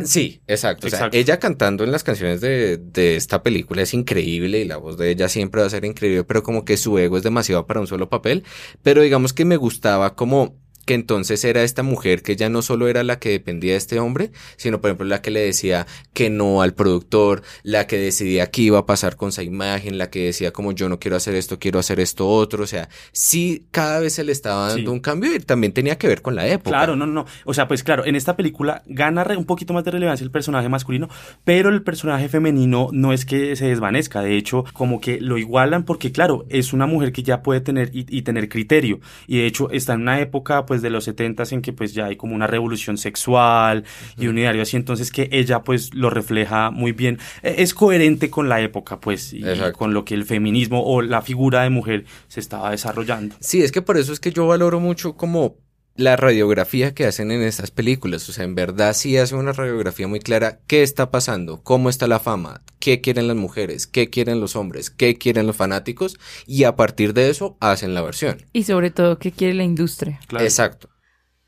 Sí, 0.03 0.41
exacto. 0.47 0.87
O 0.87 0.89
sea, 0.89 0.99
Exacto. 0.99 1.17
ella 1.17 1.39
cantando 1.39 1.85
en 1.85 1.93
las 1.93 2.03
canciones 2.03 2.41
de, 2.41 2.75
de 2.77 3.15
esta 3.15 3.41
película 3.41 3.81
es 3.81 3.93
increíble 3.93 4.59
y 4.59 4.65
la 4.65 4.75
voz 4.75 4.97
de 4.97 5.09
ella 5.11 5.29
siempre 5.29 5.61
va 5.61 5.67
a 5.67 5.69
ser 5.69 5.85
increíble, 5.85 6.25
pero 6.25 6.43
como 6.43 6.65
que 6.65 6.75
su 6.75 6.97
ego 6.99 7.15
es 7.15 7.23
demasiado 7.23 7.65
para 7.65 7.79
un 7.79 7.87
solo 7.87 8.09
papel. 8.09 8.43
Pero 8.83 9.01
digamos 9.01 9.31
que 9.31 9.45
me 9.45 9.55
gustaba 9.55 10.13
como 10.15 10.57
que 10.85 10.93
entonces 10.93 11.43
era 11.45 11.63
esta 11.63 11.83
mujer 11.83 12.21
que 12.21 12.35
ya 12.35 12.49
no 12.49 12.61
solo 12.61 12.87
era 12.87 13.03
la 13.03 13.19
que 13.19 13.29
dependía 13.29 13.71
de 13.71 13.77
este 13.77 13.99
hombre, 13.99 14.31
sino 14.57 14.81
por 14.81 14.89
ejemplo 14.89 15.07
la 15.07 15.21
que 15.21 15.31
le 15.31 15.39
decía 15.41 15.87
que 16.13 16.29
no 16.29 16.61
al 16.61 16.73
productor, 16.73 17.41
la 17.63 17.87
que 17.87 17.97
decidía 17.97 18.47
qué 18.51 18.63
iba 18.63 18.79
a 18.79 18.85
pasar 18.85 19.15
con 19.15 19.29
esa 19.29 19.43
imagen, 19.43 19.97
la 19.97 20.09
que 20.09 20.25
decía 20.25 20.51
como 20.51 20.71
yo 20.73 20.89
no 20.89 20.99
quiero 20.99 21.17
hacer 21.17 21.35
esto, 21.35 21.57
quiero 21.59 21.79
hacer 21.79 21.99
esto 21.99 22.27
otro, 22.27 22.63
o 22.63 22.67
sea, 22.67 22.89
sí 23.11 23.65
cada 23.71 23.99
vez 23.99 24.13
se 24.13 24.23
le 24.23 24.31
estaba 24.31 24.67
dando 24.69 24.91
Sí. 24.91 24.95
un 24.95 24.99
cambio 24.99 25.35
y 25.35 25.39
también 25.39 25.73
tenía 25.73 25.97
que 25.97 26.07
ver 26.07 26.21
con 26.21 26.35
la 26.35 26.47
época. 26.47 26.71
Claro, 26.71 26.95
no, 26.95 27.05
no. 27.07 27.25
O 27.45 27.53
sea, 27.53 27.67
pues 27.67 27.83
claro, 27.83 28.05
en 28.05 28.15
esta 28.15 28.35
película 28.35 28.83
gana 28.87 29.23
un 29.37 29.45
poquito 29.45 29.73
más 29.73 29.83
de 29.85 29.91
relevancia 29.91 30.23
el 30.23 30.31
personaje 30.31 30.67
masculino, 30.67 31.07
pero 31.45 31.69
el 31.69 31.83
personaje 31.83 32.27
femenino 32.27 32.89
no 32.91 33.13
es 33.13 33.23
que 33.25 33.55
se 33.55 33.67
desvanezca. 33.67 34.21
De 34.21 34.35
hecho, 34.35 34.65
como 34.73 34.99
que 34.99 35.21
lo 35.21 35.37
igualan 35.37 35.85
porque, 35.85 36.11
claro, 36.11 36.45
es 36.49 36.73
una 36.73 36.87
mujer 36.87 37.11
que 37.13 37.23
ya 37.23 37.43
puede 37.43 37.61
tener 37.61 37.91
y, 37.93 38.05
y 38.09 38.23
tener 38.23 38.49
criterio. 38.49 38.99
Y 39.27 39.37
de 39.37 39.45
hecho, 39.45 39.69
está 39.71 39.93
en 39.93 40.01
una 40.01 40.19
época, 40.19 40.65
pues, 40.71 40.81
de 40.81 40.89
los 40.89 41.03
setentas 41.03 41.51
en 41.51 41.61
que, 41.61 41.73
pues, 41.73 41.93
ya 41.93 42.05
hay 42.05 42.15
como 42.15 42.33
una 42.33 42.47
revolución 42.47 42.97
sexual 42.97 43.83
y 44.17 44.27
un 44.27 44.37
ideario 44.37 44.61
así. 44.61 44.77
Entonces, 44.77 45.11
que 45.11 45.27
ella, 45.33 45.63
pues, 45.63 45.93
lo 45.93 46.09
refleja 46.09 46.71
muy 46.71 46.93
bien. 46.93 47.19
Eh, 47.43 47.55
Es 47.57 47.73
coherente 47.73 48.29
con 48.29 48.47
la 48.47 48.61
época, 48.61 49.01
pues, 49.01 49.33
y 49.33 49.43
Exacto. 49.45 49.77
con 49.77 49.93
lo 49.93 50.05
que 50.05 50.13
el 50.13 50.23
feminismo 50.23 50.81
o 50.81 51.01
la 51.01 51.21
figura 51.21 51.63
de 51.63 51.69
mujer 51.71 52.05
se 52.29 52.39
estaba 52.39 52.71
desarrollando. 52.71 53.35
Sí, 53.41 53.61
es 53.61 53.73
que 53.73 53.81
por 53.81 53.97
eso 53.97 54.13
es 54.13 54.21
que 54.21 54.31
yo 54.31 54.47
valoro 54.47 54.79
mucho 54.79 55.17
como 55.17 55.57
la 56.01 56.15
radiografía 56.15 56.93
que 56.93 57.05
hacen 57.05 57.31
en 57.31 57.41
estas 57.41 57.71
películas. 57.71 58.27
O 58.27 58.33
sea, 58.33 58.43
en 58.43 58.55
verdad 58.55 58.93
sí 58.93 59.17
hace 59.17 59.35
una 59.35 59.53
radiografía 59.53 60.07
muy 60.07 60.19
clara. 60.19 60.59
¿Qué 60.67 60.83
está 60.83 61.11
pasando? 61.11 61.61
¿Cómo 61.63 61.89
está 61.89 62.07
la 62.07 62.19
fama? 62.19 62.61
¿Qué 62.79 63.01
quieren 63.01 63.27
las 63.27 63.37
mujeres? 63.37 63.87
¿Qué 63.87 64.09
quieren 64.09 64.39
los 64.39 64.55
hombres? 64.55 64.89
¿Qué 64.89 65.17
quieren 65.17 65.47
los 65.47 65.55
fanáticos? 65.55 66.17
Y 66.45 66.65
a 66.65 66.75
partir 66.75 67.13
de 67.13 67.29
eso 67.29 67.57
hacen 67.59 67.93
la 67.93 68.01
versión. 68.01 68.45
Y 68.53 68.63
sobre 68.63 68.91
todo, 68.91 69.19
¿qué 69.19 69.31
quiere 69.31 69.53
la 69.53 69.63
industria? 69.63 70.19
Claro. 70.27 70.43
Exacto. 70.43 70.89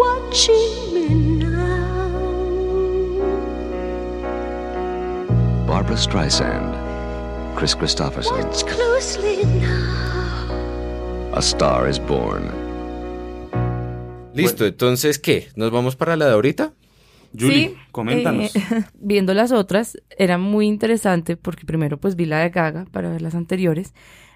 Barbara 5.80 5.96
Streisand, 5.96 7.56
Chris 7.56 7.74
Christopherson, 7.74 8.36
Watch 8.36 8.64
closely 8.64 9.46
now. 9.62 11.32
A 11.32 11.38
Star 11.40 11.88
is 11.88 11.98
Born. 11.98 12.50
Listo, 14.34 14.66
entonces, 14.66 15.18
¿qué? 15.18 15.48
¿Nos 15.56 15.70
vamos 15.70 15.96
para 15.96 16.16
la 16.16 16.26
de 16.26 16.32
ahorita? 16.32 16.74
Julie, 17.32 17.68
Sí, 17.68 17.76
coméntanos. 17.92 18.54
eh, 18.54 18.60
viendo 19.00 19.32
las 19.32 19.52
otras, 19.52 19.96
era 20.18 20.36
muy 20.36 20.66
interesante 20.66 21.38
porque 21.38 21.64
primero 21.64 21.98
pues 21.98 22.14
vi 22.14 22.26
la 22.26 22.40
de 22.40 22.50
Gaga 22.50 22.84
para 22.92 23.08
ver 23.08 23.22
las 23.22 23.34
anteriores, 23.34 23.94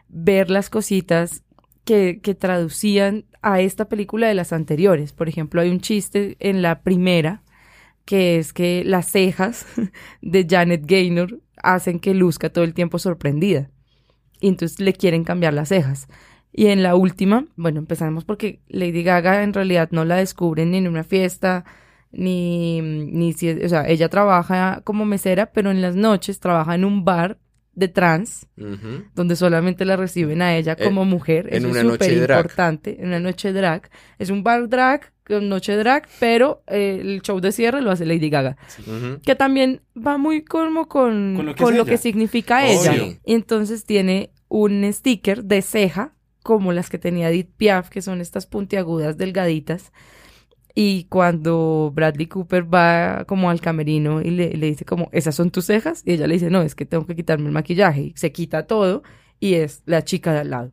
ver 0.09 0.49
las 0.49 0.71
cositas 0.71 1.43
que, 1.85 2.21
que 2.23 2.35
traducían 2.35 3.27
a 3.43 3.61
esta 3.61 3.85
película 3.91 4.29
de 4.29 4.35
las 4.35 4.55
anteriores. 4.55 5.13
Por 5.13 5.29
ejemplo, 5.29 5.61
hay 5.61 5.69
un 5.69 5.81
chiste 5.81 6.39
en 6.41 6.63
la 6.63 6.81
primera 6.81 7.43
que 8.05 8.39
es 8.39 8.53
que 8.53 8.83
las 8.85 9.07
cejas 9.11 9.67
de 10.23 10.47
Janet 10.49 10.83
Gaynor 10.87 11.41
hacen 11.57 12.01
que 12.01 12.15
luzca 12.15 12.51
todo 12.51 12.65
el 12.65 12.75
tiempo 12.75 12.99
sorprendida. 12.99 13.71
Y 14.41 14.49
entonces 14.49 14.81
le 14.81 14.93
quieren 14.93 15.25
cambiar 15.25 15.55
las 15.55 15.69
cejas. 15.69 16.09
Y 16.53 16.67
en 16.67 16.83
la 16.83 16.95
última, 16.95 17.47
bueno, 17.57 17.79
empezamos 17.81 18.25
porque 18.25 18.61
Lady 18.69 19.03
Gaga 19.03 19.43
en 19.43 19.53
realidad 19.55 19.89
no 19.91 20.05
la 20.05 20.17
descubren 20.17 20.71
ni 20.71 20.79
en 20.79 20.89
una 20.89 21.03
fiesta, 21.03 21.65
ni, 22.13 22.81
ni 22.81 23.33
si, 23.33 23.51
o 23.51 23.69
sea, 23.69 23.89
ella 23.89 24.09
trabaja 24.09 24.81
como 24.85 25.05
mesera, 25.05 25.47
pero 25.53 25.71
en 25.71 25.83
las 25.83 25.97
noches 25.97 26.39
trabaja 26.41 26.75
en 26.75 26.85
un 26.85 27.05
bar 27.05 27.39
de 27.73 27.89
trans, 27.89 28.47
donde 29.17 29.35
solamente 29.35 29.85
la 29.85 29.97
reciben 29.97 30.43
a 30.43 30.57
ella 30.57 30.77
Eh, 30.79 30.85
como 30.85 31.05
mujer. 31.05 31.49
en 31.49 31.65
Eso 31.65 31.69
una 31.71 31.81
es 31.81 31.87
súper 31.89 32.13
importante, 32.13 33.01
en 33.01 33.09
una 33.09 33.19
noche 33.19 33.53
drag. 33.53 33.91
Es 34.19 34.31
un 34.31 34.45
bar 34.45 34.69
drag 34.69 35.13
con 35.27 35.49
noche 35.49 35.77
drag, 35.77 36.07
pero 36.21 36.63
eh, 36.67 36.99
el 37.01 37.23
show 37.23 37.41
de 37.41 37.53
cierre 37.53 37.81
lo 37.81 37.91
hace 37.91 38.05
Lady 38.05 38.29
Gaga. 38.31 38.57
Que 39.23 39.35
también 39.35 39.81
va 39.97 40.19
muy 40.19 40.45
como 40.45 40.87
con, 40.87 41.35
Con 41.37 41.47
lo 41.47 41.55
con 41.57 41.73
que 41.73 41.93
lo 41.93 41.97
significa 41.97 42.65
Obvio. 42.65 42.93
ella. 42.93 43.19
Y 43.25 43.35
entonces 43.35 43.85
tiene 43.85 44.31
un 44.49 44.91
sticker 44.93 45.45
de 45.45 45.63
ceja, 45.63 46.15
como 46.43 46.73
las 46.73 46.91
que 46.91 46.99
tenía 46.99 47.31
Edith 47.31 47.51
Piaf, 47.57 47.89
que 47.89 48.03
son 48.03 48.21
estas 48.21 48.47
puntiagudas 48.47 49.17
delgaditas. 49.17 49.93
Y 50.75 51.05
cuando 51.05 51.93
Bradley 51.95 52.27
Cooper 52.27 52.73
va 52.73 53.25
como 53.27 53.49
al 53.49 53.61
camerino 53.61 54.21
y 54.21 54.31
le, 54.31 54.55
le 54.55 54.67
dice 54.67 54.85
como, 54.85 55.09
¿esas 55.13 55.35
son 55.37 55.51
tus 55.51 55.67
cejas? 55.67 56.03
Y 56.05 56.13
ella 56.15 56.27
le 56.27 56.35
dice, 56.35 56.51
no, 56.51 56.63
es 56.63 56.75
que 56.75 56.85
tengo 56.85 57.07
que 57.07 57.17
quitarme 57.17 57.47
el 57.47 57.53
maquillaje. 57.53 58.03
Y 58.03 58.13
se 58.17 58.33
quita 58.33 58.67
todo 58.67 59.03
y 59.41 59.55
es 59.55 59.83
la 59.87 60.03
chica 60.03 60.33
de 60.33 60.41
al 60.41 60.51
lado. 60.51 60.73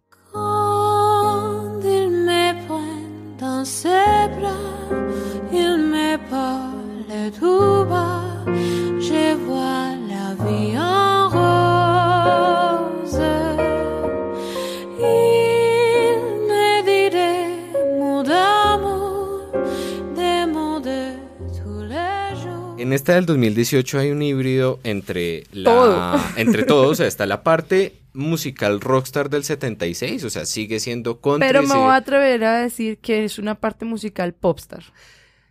En 22.92 22.96
esta 22.96 23.16
del 23.16 23.26
2018 23.26 24.00
hay 24.00 24.12
un 24.12 24.22
híbrido 24.22 24.82
entre 24.84 25.46
la 25.54 25.64
Todo. 25.72 26.20
entre 26.36 26.64
todos, 26.64 26.92
o 26.92 26.96
sea, 26.96 27.08
está 27.08 27.26
la 27.26 27.42
parte 27.42 27.94
musical 28.12 28.82
rockstar 28.82 29.30
del 29.30 29.46
76, 29.46 30.22
o 30.26 30.30
sea, 30.30 30.46
sigue 30.46 30.78
siendo 30.82 31.22
country. 31.22 31.48
Pero 31.48 31.62
me 31.62 31.68
sigue- 31.70 31.80
voy 31.80 31.90
a 31.92 31.96
atrever 31.96 32.44
a 32.44 32.62
decir 32.62 32.98
que 32.98 33.24
es 33.24 33.40
una 33.40 33.56
parte 33.56 33.86
musical 33.86 34.34
popstar. 34.34 34.84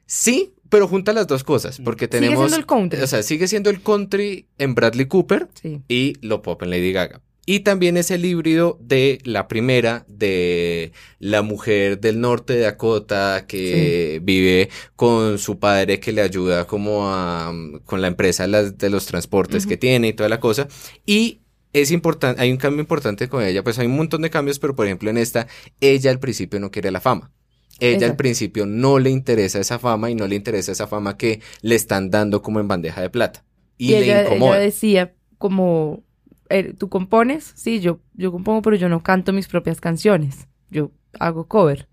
Sí, 0.05 0.53
pero 0.69 0.87
junta 0.87 1.15
las 1.15 1.27
dos 1.29 1.43
cosas, 1.43 1.81
porque 1.83 2.05
Sigue 2.05 2.19
tenemos 2.21 2.41
siendo 2.41 2.57
el 2.59 2.67
country. 2.67 3.01
o 3.01 3.07
sea, 3.07 3.23
sigue 3.23 3.49
siendo 3.49 3.71
el 3.71 3.81
country 3.81 4.45
en 4.59 4.75
Bradley 4.75 5.07
Cooper 5.07 5.49
Sí. 5.55 5.81
y 5.89 6.17
lo 6.21 6.43
pop 6.43 6.63
en 6.63 6.69
Lady 6.69 6.93
Gaga. 6.93 7.23
Y 7.47 7.61
también 7.61 7.97
es 7.97 8.11
el 8.11 8.25
híbrido 8.25 8.79
de 8.81 9.19
la 9.25 9.49
primera, 9.49 10.05
de 10.09 10.93
la 11.19 11.43
mujer 11.43 11.99
del 11.99 12.21
norte 12.21 12.53
de 12.53 12.61
Dakota 12.61 13.45
que 13.49 14.21
vive 14.23 14.69
con 14.95 15.39
su 15.39 15.59
padre 15.59 15.99
que 15.99 16.13
le 16.13 16.21
ayuda 16.23 16.67
como 16.67 17.09
a, 17.09 17.53
con 17.87 18.03
la 18.03 18.09
empresa 18.09 18.45
de 18.45 18.49
las- 18.51 18.79
de 18.79 18.91
los 18.91 19.07
transportes 19.07 19.67
que 19.67 19.77
tiene 19.77 20.09
y 20.09 20.13
toda 20.13 20.29
la 20.29 20.39
cosa. 20.39 20.69
Y 21.07 21.41
es 21.73 21.91
importante, 21.91 22.41
hay 22.43 22.53
un 22.53 22.57
cambio 22.59 22.81
importante 22.81 23.29
con 23.29 23.43
ella, 23.43 23.65
pues 23.65 23.79
hay 23.79 23.87
un 23.87 23.97
montón 23.97 24.23
de 24.23 24.31
cambios, 24.31 24.59
pero 24.59 24.77
por 24.77 24.87
ejemplo 24.87 25.09
en 25.11 25.19
esta, 25.19 25.47
ella 25.81 26.11
al 26.11 26.21
principio 26.21 26.61
no 26.61 26.71
quiere 26.71 26.91
la 26.91 27.01
fama. 27.01 27.33
Ella 27.81 28.07
al 28.09 28.17
principio 28.17 28.67
no 28.67 28.99
le 28.99 29.09
interesa 29.11 29.59
esa 29.59 29.79
fama 29.79 30.11
y 30.11 30.15
no 30.15 30.27
le 30.29 30.37
interesa 30.37 30.73
esa 30.73 30.87
fama 30.87 31.17
que 31.17 31.41
le 31.63 31.75
están 31.75 32.11
dando 32.11 32.43
como 32.43 32.61
en 32.61 32.69
bandeja 32.69 33.01
de 33.01 33.09
plata. 33.09 33.45
Y, 33.79 33.87
Y, 33.87 33.91
le 33.93 34.05
ella, 34.05 34.23
incomoda. 34.25 34.57
ella 34.57 34.65
decía 34.67 35.15
como, 35.39 36.05
eh, 36.51 36.75
¿tú 36.79 36.89
compones? 36.89 37.53
Sí, 37.57 37.81
yo, 37.81 38.01
yo 38.15 38.31
compongo, 38.33 38.63
pero 38.63 38.77
yo 38.77 38.89
no 38.89 39.03
canto 39.03 39.33
mis 39.33 39.49
propias 39.49 39.81
canciones. 39.81 40.47
Yo 40.71 40.91
hago 41.19 41.47
cover. 41.49 41.89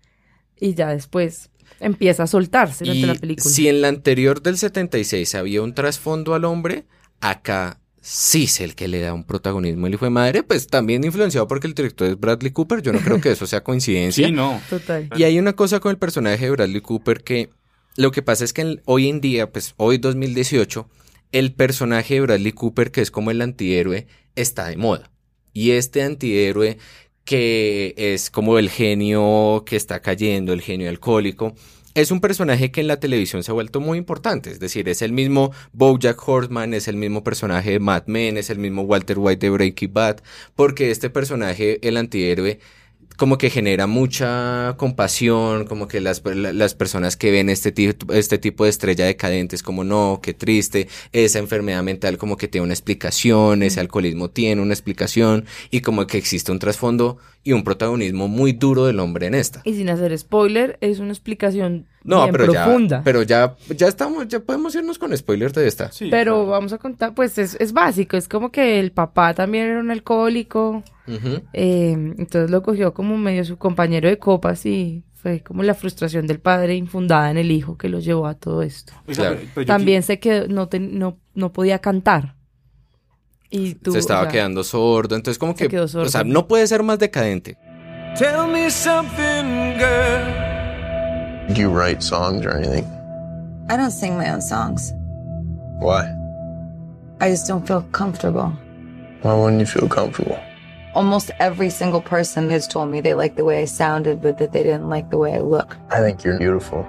Y 0.60 0.74
ya 0.74 0.88
después 0.88 1.50
empieza 1.80 2.24
a 2.24 2.26
soltarse 2.26 2.84
durante 2.84 3.06
la 3.06 3.14
película. 3.14 3.50
si 3.50 3.68
en 3.68 3.80
la 3.80 3.88
anterior 3.88 4.42
del 4.42 4.58
76 4.58 5.34
había 5.36 5.62
un 5.62 5.74
trasfondo 5.74 6.34
al 6.34 6.44
hombre, 6.44 6.86
acá 7.20 7.80
sí 8.00 8.44
es 8.44 8.60
el 8.60 8.74
que 8.74 8.88
le 8.88 9.00
da 9.00 9.12
un 9.12 9.24
protagonismo 9.24 9.86
el 9.86 9.94
hijo 9.94 10.04
de 10.06 10.10
madre, 10.10 10.42
pues 10.42 10.66
también 10.66 11.04
influenciado 11.04 11.46
porque 11.46 11.66
el 11.66 11.74
director 11.74 12.08
es 12.08 12.18
Bradley 12.18 12.52
Cooper. 12.52 12.82
Yo 12.82 12.92
no 12.92 13.00
creo 13.00 13.20
que 13.20 13.30
eso 13.32 13.46
sea 13.46 13.62
coincidencia. 13.62 14.26
Sí, 14.26 14.32
no. 14.32 14.60
Total. 14.70 15.08
Y 15.16 15.24
hay 15.24 15.38
una 15.38 15.52
cosa 15.54 15.78
con 15.80 15.90
el 15.90 15.98
personaje 15.98 16.44
de 16.46 16.50
Bradley 16.50 16.80
Cooper 16.80 17.22
que 17.22 17.50
lo 17.96 18.10
que 18.12 18.22
pasa 18.22 18.44
es 18.44 18.52
que 18.52 18.62
en- 18.62 18.82
hoy 18.86 19.08
en 19.08 19.20
día, 19.20 19.50
pues 19.52 19.74
hoy 19.76 19.98
2018, 19.98 20.88
el 21.32 21.52
personaje 21.52 22.14
de 22.14 22.20
Bradley 22.22 22.52
Cooper, 22.52 22.90
que 22.90 23.00
es 23.02 23.10
como 23.10 23.30
el 23.30 23.42
antihéroe, 23.42 24.06
está 24.40 24.68
de 24.68 24.76
moda. 24.76 25.10
Y 25.52 25.72
este 25.72 26.02
antihéroe 26.02 26.78
que 27.28 27.94
es 27.98 28.30
como 28.30 28.58
el 28.58 28.70
genio 28.70 29.62
que 29.66 29.76
está 29.76 30.00
cayendo, 30.00 30.54
el 30.54 30.62
genio 30.62 30.88
alcohólico, 30.88 31.54
es 31.94 32.10
un 32.10 32.20
personaje 32.22 32.70
que 32.70 32.80
en 32.80 32.86
la 32.86 33.00
televisión 33.00 33.42
se 33.42 33.50
ha 33.50 33.54
vuelto 33.54 33.80
muy 33.80 33.98
importante. 33.98 34.50
Es 34.50 34.60
decir, 34.60 34.88
es 34.88 35.02
el 35.02 35.12
mismo 35.12 35.52
Bojack 35.72 36.26
Horseman, 36.26 36.72
es 36.72 36.88
el 36.88 36.96
mismo 36.96 37.22
personaje 37.22 37.72
de 37.72 37.80
Mad 37.80 38.04
Men, 38.06 38.38
es 38.38 38.48
el 38.48 38.58
mismo 38.58 38.80
Walter 38.80 39.18
White 39.18 39.44
de 39.44 39.50
Breaking 39.50 39.92
Bad, 39.92 40.22
porque 40.54 40.90
este 40.90 41.10
personaje, 41.10 41.86
el 41.86 41.98
antihéroe, 41.98 42.60
como 43.18 43.36
que 43.36 43.50
genera 43.50 43.86
mucha 43.86 44.74
compasión, 44.78 45.66
como 45.66 45.88
que 45.88 46.00
las, 46.00 46.22
la- 46.24 46.52
las 46.52 46.74
personas 46.74 47.16
que 47.16 47.30
ven 47.30 47.50
este 47.50 47.72
tipo, 47.72 48.12
este 48.14 48.38
tipo 48.38 48.64
de 48.64 48.70
estrella 48.70 49.04
decadente 49.06 49.56
es 49.56 49.62
como 49.62 49.84
no, 49.84 50.20
qué 50.22 50.32
triste, 50.34 50.88
esa 51.12 51.38
enfermedad 51.40 51.82
mental 51.82 52.16
como 52.16 52.36
que 52.36 52.48
tiene 52.48 52.64
una 52.64 52.74
explicación, 52.74 53.62
ese 53.62 53.80
alcoholismo 53.80 54.30
tiene 54.30 54.62
una 54.62 54.72
explicación 54.72 55.44
y 55.70 55.80
como 55.80 56.06
que 56.06 56.16
existe 56.16 56.52
un 56.52 56.58
trasfondo 56.60 57.18
y 57.44 57.52
un 57.52 57.64
protagonismo 57.64 58.28
muy 58.28 58.52
duro 58.52 58.86
del 58.86 59.00
hombre 59.00 59.26
en 59.26 59.34
esta. 59.34 59.62
Y 59.64 59.74
sin 59.74 59.88
hacer 59.90 60.16
spoiler, 60.16 60.78
es 60.80 60.98
una 61.00 61.10
explicación 61.12 61.86
No, 62.08 62.22
bien 62.24 62.32
pero 62.32 62.52
profunda. 62.52 62.96
ya, 62.98 63.04
pero 63.04 63.22
ya, 63.22 63.54
ya 63.76 63.86
estamos, 63.86 64.26
ya 64.28 64.40
podemos 64.40 64.74
irnos 64.74 64.98
con 64.98 65.16
spoilers 65.16 65.52
de 65.54 65.66
esta. 65.68 65.92
Sí, 65.92 66.08
Pero 66.10 66.34
claro. 66.34 66.46
vamos 66.46 66.72
a 66.72 66.78
contar, 66.78 67.14
pues 67.14 67.38
es, 67.38 67.56
es 67.60 67.72
básico, 67.72 68.16
es 68.16 68.26
como 68.28 68.50
que 68.50 68.80
el 68.80 68.92
papá 68.92 69.34
también 69.34 69.66
era 69.66 69.80
un 69.80 69.90
alcohólico, 69.90 70.82
eh, 71.52 71.92
entonces 71.92 72.50
lo 72.50 72.62
cogió 72.62 72.92
como 72.94 73.16
medio 73.16 73.44
su 73.44 73.56
compañero 73.58 74.08
de 74.08 74.18
copas 74.18 74.64
y 74.66 75.04
fue 75.14 75.40
como 75.42 75.62
la 75.62 75.74
frustración 75.74 76.26
del 76.26 76.38
padre 76.40 76.74
infundada 76.76 77.30
en 77.30 77.38
el 77.38 77.50
hijo 77.50 77.76
que 77.76 77.88
lo 77.88 77.98
llevó 77.98 78.26
a 78.26 78.34
todo 78.34 78.62
esto. 78.62 78.92
Oiga, 79.06 79.14
Claro. 79.22 79.36
pero- 79.36 79.50
pero 79.54 79.64
yo 79.64 79.66
También 79.66 80.02
se 80.02 80.18
quedó, 80.20 80.48
no, 80.48 80.68
no, 80.80 81.18
no 81.34 81.52
podía 81.52 81.78
cantar. 81.80 82.36
Y 83.50 83.74
tú, 83.74 83.92
se 83.92 83.98
estaba 83.98 84.20
o 84.20 84.24
sea, 84.24 84.32
quedando 84.32 84.62
sordo, 84.62 85.16
entonces 85.16 85.38
como 85.38 85.52
se 85.56 85.64
que, 85.64 85.68
quedó 85.70 85.84
o 85.84 86.08
sea, 86.08 86.22
no 86.24 86.46
puede 86.46 86.66
ser 86.66 86.82
más 86.82 86.98
decadente. 86.98 87.56
Tell 88.18 88.46
me 88.52 88.70
something, 88.70 89.74
girl. 89.78 90.57
Do 91.54 91.60
you 91.60 91.70
write 91.70 92.02
songs 92.02 92.44
or 92.44 92.50
anything? 92.56 92.84
I 93.70 93.76
don't 93.76 93.90
sing 93.90 94.16
my 94.16 94.30
own 94.30 94.40
songs. 94.42 94.92
Why? 95.80 96.14
I 97.20 97.30
just 97.30 97.46
don't 97.48 97.66
feel 97.66 97.82
comfortable. 97.92 98.52
Why 99.22 99.34
wouldn't 99.34 99.60
you 99.60 99.66
feel 99.66 99.88
comfortable? 99.88 100.38
Almost 100.94 101.30
every 101.38 101.70
single 101.70 102.00
person 102.00 102.50
has 102.50 102.66
told 102.68 102.90
me 102.90 103.00
they 103.00 103.14
like 103.14 103.36
the 103.36 103.44
way 103.44 103.62
I 103.62 103.64
sounded, 103.66 104.20
but 104.22 104.38
that 104.38 104.52
they 104.52 104.62
didn't 104.62 104.88
like 104.88 105.10
the 105.10 105.18
way 105.18 105.34
I 105.34 105.38
look. 105.40 105.76
I 105.90 106.00
think 106.00 106.22
you're 106.24 106.38
beautiful. 106.38 106.84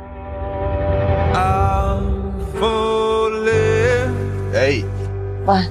I'm 1.36 2.34
falling. 2.60 4.52
Hey, 4.52 4.82
What? 5.46 5.68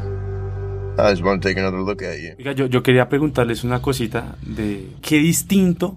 I 0.98 1.10
just 1.12 1.22
want 1.22 1.40
to 1.42 1.48
take 1.48 1.56
another 1.58 1.80
look 1.80 2.02
at 2.02 2.18
you. 2.20 2.34
Oiga, 2.38 2.52
yo, 2.56 2.66
yo 2.66 2.82
quería 2.82 3.08
preguntarles 3.08 3.62
una 3.64 3.80
cosita 3.80 4.34
de 4.42 4.96
qué 5.00 5.18
distinto 5.20 5.96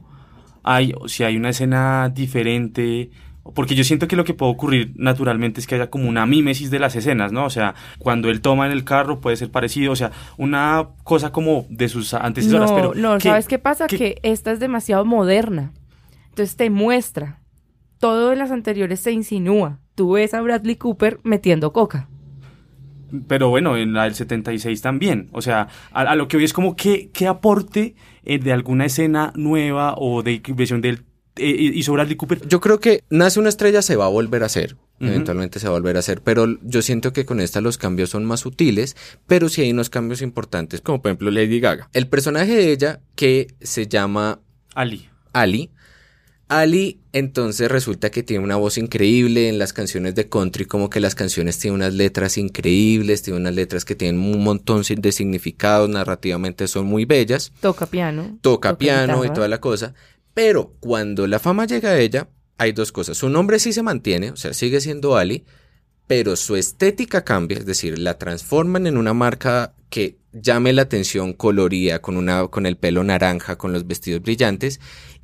hay, 0.64 0.93
o 0.99 1.07
si 1.07 1.24
hay 1.24 1.38
una 1.38 1.49
escena 1.49 2.09
diferente, 2.09 3.09
porque 3.55 3.74
yo 3.76 3.84
siento 3.84 4.07
que 4.07 4.16
lo 4.16 4.24
que 4.24 4.34
puede 4.36 4.51
ocurrir 4.51 4.93
naturalmente 4.95 5.59
es 5.59 5.68
que 5.68 5.76
haya 5.76 5.89
como 5.89 6.07
una 6.07 6.26
mímesis 6.26 6.70
de 6.70 6.80
las 6.80 6.95
escenas, 6.95 7.32
¿no? 7.32 7.45
O 7.45 7.49
sea, 7.49 7.74
cuando 7.97 8.30
él 8.30 8.41
toma 8.41 8.66
en 8.68 8.72
el 8.72 8.84
carro 8.84 9.20
puede 9.20 9.36
ser 9.36 9.49
parecido, 9.49 9.91
o 9.91 9.95
sea, 9.95 10.12
una 10.38 10.89
cosa 11.03 11.32
como 11.32 11.66
de 11.70 11.89
sus 11.89 12.14
antecesoras, 12.14 12.70
no, 12.70 12.76
pero... 12.76 12.93
no, 12.93 13.18
¿qué- 13.18 13.30
¿sabes 13.30 13.47
qué 13.47 13.57
pasa? 13.59 13.88
qué- 13.88 13.97
Que 13.97 14.20
esta 14.24 14.51
es 14.51 14.59
demasiado 14.59 15.05
moderna. 15.05 15.74
Entonces 16.30 16.55
te 16.55 16.70
muestra. 16.70 17.39
Todo 17.99 18.30
de 18.30 18.36
las 18.36 18.51
anteriores 18.51 18.99
se 18.99 19.12
insinúa. 19.12 19.80
Tú 19.95 20.12
ves 20.14 20.34
a 20.34 20.41
Bradley 20.41 20.76
Cooper 20.76 21.20
metiendo 21.24 21.74
coca. 21.74 22.07
Pero 23.28 23.49
bueno, 23.49 23.78
en 23.78 23.93
la 23.93 24.03
del 24.03 24.16
76 24.16 24.82
también. 24.82 25.30
O 25.32 25.41
sea, 25.41 25.68
a, 25.91 26.01
a 26.01 26.16
lo 26.16 26.28
que 26.28 26.38
hoy 26.38 26.43
es 26.43 26.53
como 26.53 26.76
qué, 26.76 27.09
qué 27.14 27.28
aporte 27.28 27.95
eh, 28.24 28.39
de 28.39 28.53
alguna 28.53 28.86
escena 28.86 29.34
nueva 29.36 29.95
o 29.97 30.24
de 30.24 30.41
versión 30.55 30.82
del... 30.82 31.03
Eh, 31.38 31.72
hizo 31.74 31.93
Bradley 31.93 32.16
Cooper. 32.16 32.47
Yo 32.47 32.59
creo 32.59 32.80
que 32.80 33.03
Nace 33.09 33.39
una 33.39 33.49
estrella 33.49 33.82
se 33.82 33.95
va 33.95 34.05
a 34.05 34.09
volver 34.09 34.43
a 34.43 34.47
hacer. 34.47 34.76
Eventualmente 34.99 35.59
se 35.59 35.68
va 35.68 35.76
a 35.76 35.80
volver 35.80 35.95
a 35.95 35.99
hacer, 35.99 36.22
pero 36.22 36.45
yo 36.62 36.84
siento 36.84 37.12
que 37.12 37.26
con 37.26 37.39
esta 37.39 37.59
los 37.59 37.80
cambios 37.80 38.12
son 38.12 38.24
más 38.24 38.41
sutiles, 38.41 38.95
pero 39.26 39.49
sí 39.49 39.64
hay 39.64 39.72
unos 39.72 39.89
cambios 39.89 40.22
importantes, 40.22 40.80
como 40.82 41.01
por 41.01 41.09
ejemplo 41.09 41.32
Lady 41.32 41.59
Gaga. 41.59 41.89
El 41.93 42.07
personaje 42.07 42.53
de 42.53 42.72
ella, 42.72 42.99
que 43.16 43.47
se 43.62 43.88
llama 43.88 44.41
Ali. 44.76 45.09
Ali, 45.34 45.72
Ali 46.52 46.99
entonces 47.14 47.72
resulta 47.72 48.12
que 48.12 48.24
tiene 48.24 48.43
una 48.43 48.58
voz 48.58 48.78
increíble 48.78 49.47
en 49.47 49.58
las 49.58 49.72
canciones 49.72 50.16
de 50.16 50.28
country, 50.28 50.66
como 50.66 50.89
que 50.89 50.99
las 50.99 51.16
canciones 51.16 51.58
tienen 51.58 51.76
unas 51.76 51.93
letras 51.93 52.38
increíbles, 52.38 53.22
tienen 53.22 53.43
unas 53.43 53.56
letras 53.56 53.86
que 53.86 53.95
tienen 53.95 54.20
un 54.20 54.43
montón 54.43 54.84
de 54.86 55.12
significados, 55.14 55.89
narrativamente 55.89 56.68
son 56.68 56.88
muy 56.88 57.06
bellas 57.06 57.54
Toca 57.62 57.86
piano. 57.86 58.38
toca 58.41 58.78
piano 58.78 59.24
y 59.24 59.30
toda 59.32 59.47
la 59.47 59.62
cosa. 59.62 59.93
Pero 60.34 60.76
cuando 60.82 61.26
la 61.26 61.39
fama 61.39 61.66
llega 61.66 61.91
a 61.91 61.99
ella, 61.99 62.28
hay 62.58 62.74
dos 62.74 62.91
cosas. 62.91 63.16
Su 63.18 63.30
nombre 63.30 63.58
sí 63.58 63.72
se 63.72 63.82
mantiene, 63.82 64.32
o 64.32 64.36
sea, 64.36 64.54
sigue 64.54 64.82
siendo 64.82 65.16
Ali, 65.16 65.45
pero 66.06 66.36
su 66.36 66.58
estética 66.58 67.24
cambia, 67.24 67.60
es 67.60 67.66
decir, 67.66 67.97
la 67.97 68.18
transforman 68.18 68.88
en 68.88 68.97
una 68.97 69.14
marca 69.14 69.74
que 69.89 70.18
llame 70.34 70.74
la 70.74 70.82
atención 70.82 71.32
colorida, 71.32 72.02
con, 72.02 72.18
una, 72.18 72.49
con 72.49 72.66
el 72.66 72.76
pelo 72.76 73.06
naranja, 73.06 73.58
con 73.58 73.72
los 73.72 73.88
vestidos 73.88 74.22
brillantes, 74.22 74.82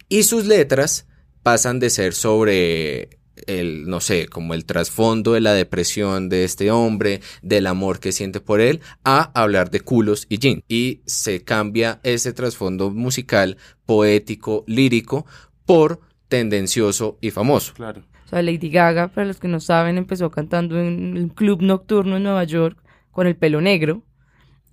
y 0.07 0.23
sus 0.23 0.45
letras 0.45 1.05
pasan 1.47 1.79
de 1.79 1.89
ser 1.89 2.13
sobre 2.13 3.07
el, 3.45 3.87
no 3.87 4.01
sé, 4.01 4.27
como 4.27 4.53
el 4.53 4.65
trasfondo 4.65 5.31
de 5.31 5.39
la 5.39 5.53
depresión 5.53 6.27
de 6.27 6.43
este 6.43 6.71
hombre, 6.71 7.21
del 7.41 7.67
amor 7.67 8.01
que 8.01 8.11
siente 8.11 8.41
por 8.41 8.59
él, 8.59 8.81
a 9.05 9.31
hablar 9.33 9.71
de 9.71 9.79
culos 9.79 10.25
y 10.27 10.39
jean. 10.39 10.61
Y 10.67 11.03
se 11.05 11.45
cambia 11.45 12.01
ese 12.03 12.33
trasfondo 12.33 12.91
musical, 12.91 13.55
poético, 13.85 14.65
lírico, 14.67 15.25
por 15.65 16.01
tendencioso 16.27 17.17
y 17.21 17.31
famoso. 17.31 17.73
Claro. 17.75 18.01
O 18.25 18.29
sea, 18.29 18.41
Lady 18.41 18.69
Gaga, 18.69 19.07
para 19.07 19.25
los 19.27 19.39
que 19.39 19.47
no 19.47 19.61
saben, 19.61 19.97
empezó 19.97 20.29
cantando 20.29 20.77
en 20.77 21.17
un 21.17 21.29
club 21.29 21.61
nocturno 21.61 22.17
en 22.17 22.23
Nueva 22.23 22.43
York 22.43 22.77
con 23.11 23.25
el 23.25 23.37
pelo 23.37 23.61
negro. 23.61 24.03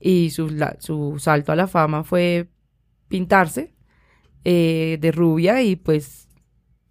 Y 0.00 0.30
su, 0.30 0.50
la- 0.50 0.76
su 0.80 1.20
salto 1.20 1.52
a 1.52 1.56
la 1.56 1.68
fama 1.68 2.02
fue 2.02 2.48
pintarse 3.06 3.72
eh, 4.44 4.98
de 5.00 5.12
rubia 5.12 5.62
y 5.62 5.76
pues 5.76 6.23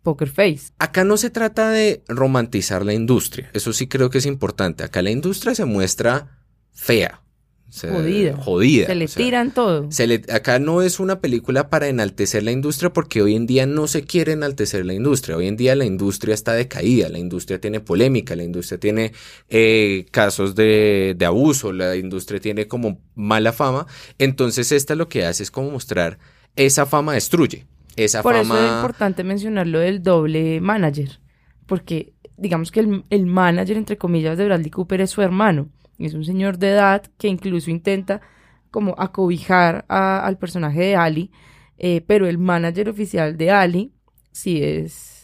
poker 0.04 0.28
face. 0.30 0.72
Acá 0.78 1.04
no 1.04 1.18
se 1.18 1.30
trata 1.32 1.72
de 1.72 2.04
romantizar 2.08 2.86
la 2.86 2.93
industria, 2.93 3.49
eso 3.54 3.74
sí 3.74 3.88
creo 3.88 4.10
que 4.12 4.20
es 4.20 4.26
importante. 4.28 4.84
Acá 4.84 5.01
la 5.01 5.10
industria 5.12 5.56
se 5.56 5.66
muestra 5.66 6.39
fea. 6.72 7.20
se- 7.70 7.89
Jodida. 7.89 8.38
Jodida. 8.38 8.86
Se 8.86 8.93
le 8.93 9.08
sea, 9.08 9.24
tiran 9.26 9.51
todo. 9.51 9.91
se 9.91 10.06
le- 10.06 10.22
acá 10.32 10.60
no 10.60 10.84
es 10.84 10.99
una 10.99 11.22
película 11.22 11.72
para 11.72 11.88
enaltecer 11.88 12.43
la 12.43 12.51
industria 12.51 12.93
porque 12.93 13.24
hoy 13.24 13.34
en 13.36 13.47
día 13.47 13.66
no 13.66 13.88
se 13.88 14.04
quiere 14.04 14.34
enaltecer 14.34 14.86
la 14.86 14.93
industria. 14.93 15.38
Hoy 15.38 15.47
en 15.47 15.58
día 15.58 15.76
la 15.76 15.84
industria 15.86 16.36
está 16.36 16.54
decaída, 16.54 17.10
la 17.10 17.18
industria 17.18 17.60
tiene 17.60 17.80
polémica, 17.80 18.36
la 18.36 18.43
industria 18.43 18.80
tiene 18.80 19.14
eh, 19.49 20.06
casos 20.12 20.54
de, 20.54 21.16
de 21.18 21.26
abuso, 21.26 21.74
la 21.74 21.95
industria 21.95 22.39
tiene 22.39 22.68
como 22.68 23.01
mala 23.16 23.51
fama. 23.54 23.88
Entonces 24.20 24.72
esta 24.72 24.93
lo 24.93 25.10
que 25.10 25.26
hace 25.26 25.41
es 25.41 25.49
como 25.49 25.72
mostrar 25.72 26.20
esa 26.56 26.86
fama 26.86 27.14
destruye. 27.14 27.66
Esa 27.96 28.22
Por 28.24 28.36
fama... 28.36 28.56
eso 28.56 28.66
es 28.66 28.72
importante 28.76 29.24
mencionar 29.24 29.68
lo 29.68 29.80
del 29.80 30.02
doble 30.02 30.60
manager, 30.62 31.20
porque 31.66 32.14
digamos 32.38 32.72
que 32.72 32.80
el, 32.82 33.04
el 33.10 33.26
manager, 33.26 33.78
entre 33.78 33.98
comillas, 33.98 34.38
de 34.38 34.46
Bradley 34.46 34.70
Cooper 34.72 35.02
es 35.02 35.12
su 35.12 35.22
hermano. 35.22 35.70
y 35.98 36.06
Es 36.08 36.14
un 36.14 36.26
señor 36.26 36.58
de 36.58 36.70
edad 36.72 37.04
que 37.18 37.28
incluso 37.28 37.70
intenta 37.70 38.22
como 38.72 38.96
acobijar 38.98 39.86
a- 39.88 40.26
al 40.26 40.38
personaje 40.38 40.80
de 40.82 40.96
Ali, 40.96 41.32
eh, 41.78 42.02
pero 42.08 42.28
el 42.28 42.38
manager 42.39 42.89
oficial 42.89 43.38
de 43.38 43.52
Ali 43.52 43.94
sí 44.32 44.64
es... 44.64 45.22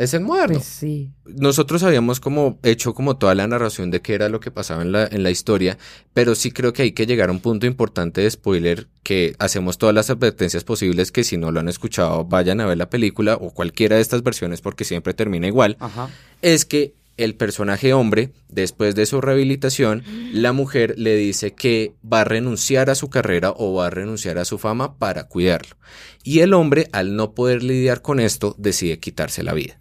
Es 0.00 0.14
el 0.14 0.22
moderno. 0.22 0.54
Pues 0.54 0.64
sí. 0.64 1.10
Nosotros 1.26 1.82
habíamos 1.82 2.20
como 2.20 2.58
hecho 2.62 2.94
como 2.94 3.18
toda 3.18 3.34
la 3.34 3.46
narración 3.46 3.90
de 3.90 4.00
qué 4.00 4.14
era 4.14 4.30
lo 4.30 4.40
que 4.40 4.50
pasaba 4.50 4.80
en 4.80 4.92
la, 4.92 5.06
en 5.06 5.22
la 5.22 5.30
historia, 5.30 5.76
pero 6.14 6.34
sí 6.34 6.52
creo 6.52 6.72
que 6.72 6.80
hay 6.84 6.92
que 6.92 7.04
llegar 7.04 7.28
a 7.28 7.32
un 7.32 7.40
punto 7.40 7.66
importante 7.66 8.22
de 8.22 8.30
spoiler 8.30 8.88
que 9.02 9.34
hacemos 9.38 9.76
todas 9.76 9.94
las 9.94 10.08
advertencias 10.08 10.64
posibles 10.64 11.12
que 11.12 11.22
si 11.22 11.36
no 11.36 11.52
lo 11.52 11.60
han 11.60 11.68
escuchado 11.68 12.24
vayan 12.24 12.62
a 12.62 12.66
ver 12.66 12.78
la 12.78 12.88
película 12.88 13.34
o 13.34 13.50
cualquiera 13.50 13.96
de 13.96 14.02
estas 14.02 14.22
versiones 14.22 14.62
porque 14.62 14.84
siempre 14.84 15.12
termina 15.12 15.46
igual. 15.46 15.76
Ajá. 15.80 16.08
Es 16.40 16.64
que 16.64 16.94
el 17.18 17.34
personaje 17.34 17.92
hombre, 17.92 18.30
después 18.48 18.94
de 18.94 19.04
su 19.04 19.20
rehabilitación, 19.20 20.02
la 20.32 20.54
mujer 20.54 20.94
le 20.96 21.14
dice 21.16 21.52
que 21.52 21.92
va 22.10 22.22
a 22.22 22.24
renunciar 22.24 22.88
a 22.88 22.94
su 22.94 23.10
carrera 23.10 23.52
o 23.54 23.74
va 23.74 23.88
a 23.88 23.90
renunciar 23.90 24.38
a 24.38 24.46
su 24.46 24.56
fama 24.56 24.96
para 24.96 25.24
cuidarlo. 25.24 25.76
Y 26.24 26.38
el 26.38 26.54
hombre, 26.54 26.88
al 26.92 27.16
no 27.16 27.34
poder 27.34 27.62
lidiar 27.62 28.00
con 28.00 28.18
esto, 28.18 28.54
decide 28.56 28.98
quitarse 28.98 29.42
la 29.42 29.52
vida. 29.52 29.78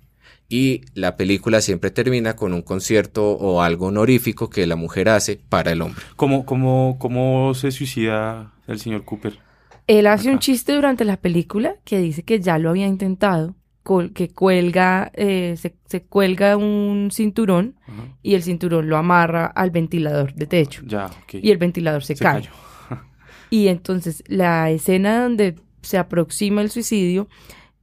Y 0.52 0.82
la 0.96 1.16
película 1.16 1.62
siempre 1.62 1.92
termina 1.92 2.36
con 2.36 2.54
un 2.54 2.64
concierto 2.64 3.32
o 3.32 3.62
algo 3.62 3.88
honorífico 3.88 4.50
que 4.50 4.66
la 4.66 4.76
mujer 4.76 5.10
hace 5.10 5.40
para 5.48 5.72
el 5.72 5.82
hombre. 5.84 6.02
¿Cómo, 6.16 6.44
cómo, 6.46 6.98
¿Cómo 7.00 7.54
se 7.54 7.72
suicida 7.72 8.52
el 8.68 8.80
señor 8.80 9.06
Cooper? 9.06 9.38
Él 9.86 10.08
hace 10.08 10.32
un 10.32 10.40
chiste 10.40 10.74
durante 10.74 11.06
la 11.06 11.18
película 11.18 11.76
que 11.84 12.00
dice 12.00 12.24
que 12.24 12.40
ya 12.40 12.58
lo 12.58 12.70
había 12.72 12.88
intentado, 12.88 13.56
col- 13.84 14.12
que 14.14 14.30
cuelga, 14.30 15.12
eh, 15.16 15.56
se, 15.58 15.76
se 15.86 16.04
cuelga 16.04 16.58
un 16.58 17.10
cinturón 17.12 17.76
Ajá. 17.88 18.18
y 18.24 18.34
el 18.36 18.42
cinturón 18.44 18.90
lo 18.90 18.98
amarra 18.98 19.46
al 19.48 19.70
ventilador 19.72 20.34
de 20.34 20.46
techo. 20.48 20.82
Ya, 20.86 21.06
ok. 21.08 21.36
Y 21.42 21.52
el 21.52 21.58
ventilador 21.58 22.04
se, 22.04 22.16
Se 22.16 22.24
cae. 22.24 22.42
cayó. 22.42 22.52
Y 23.52 23.68
entonces 23.68 24.24
la 24.28 24.70
escena 24.70 25.24
donde 25.24 25.56
se 25.82 25.98
aproxima 25.98 26.62
el 26.62 26.70
suicidio, 26.70 27.28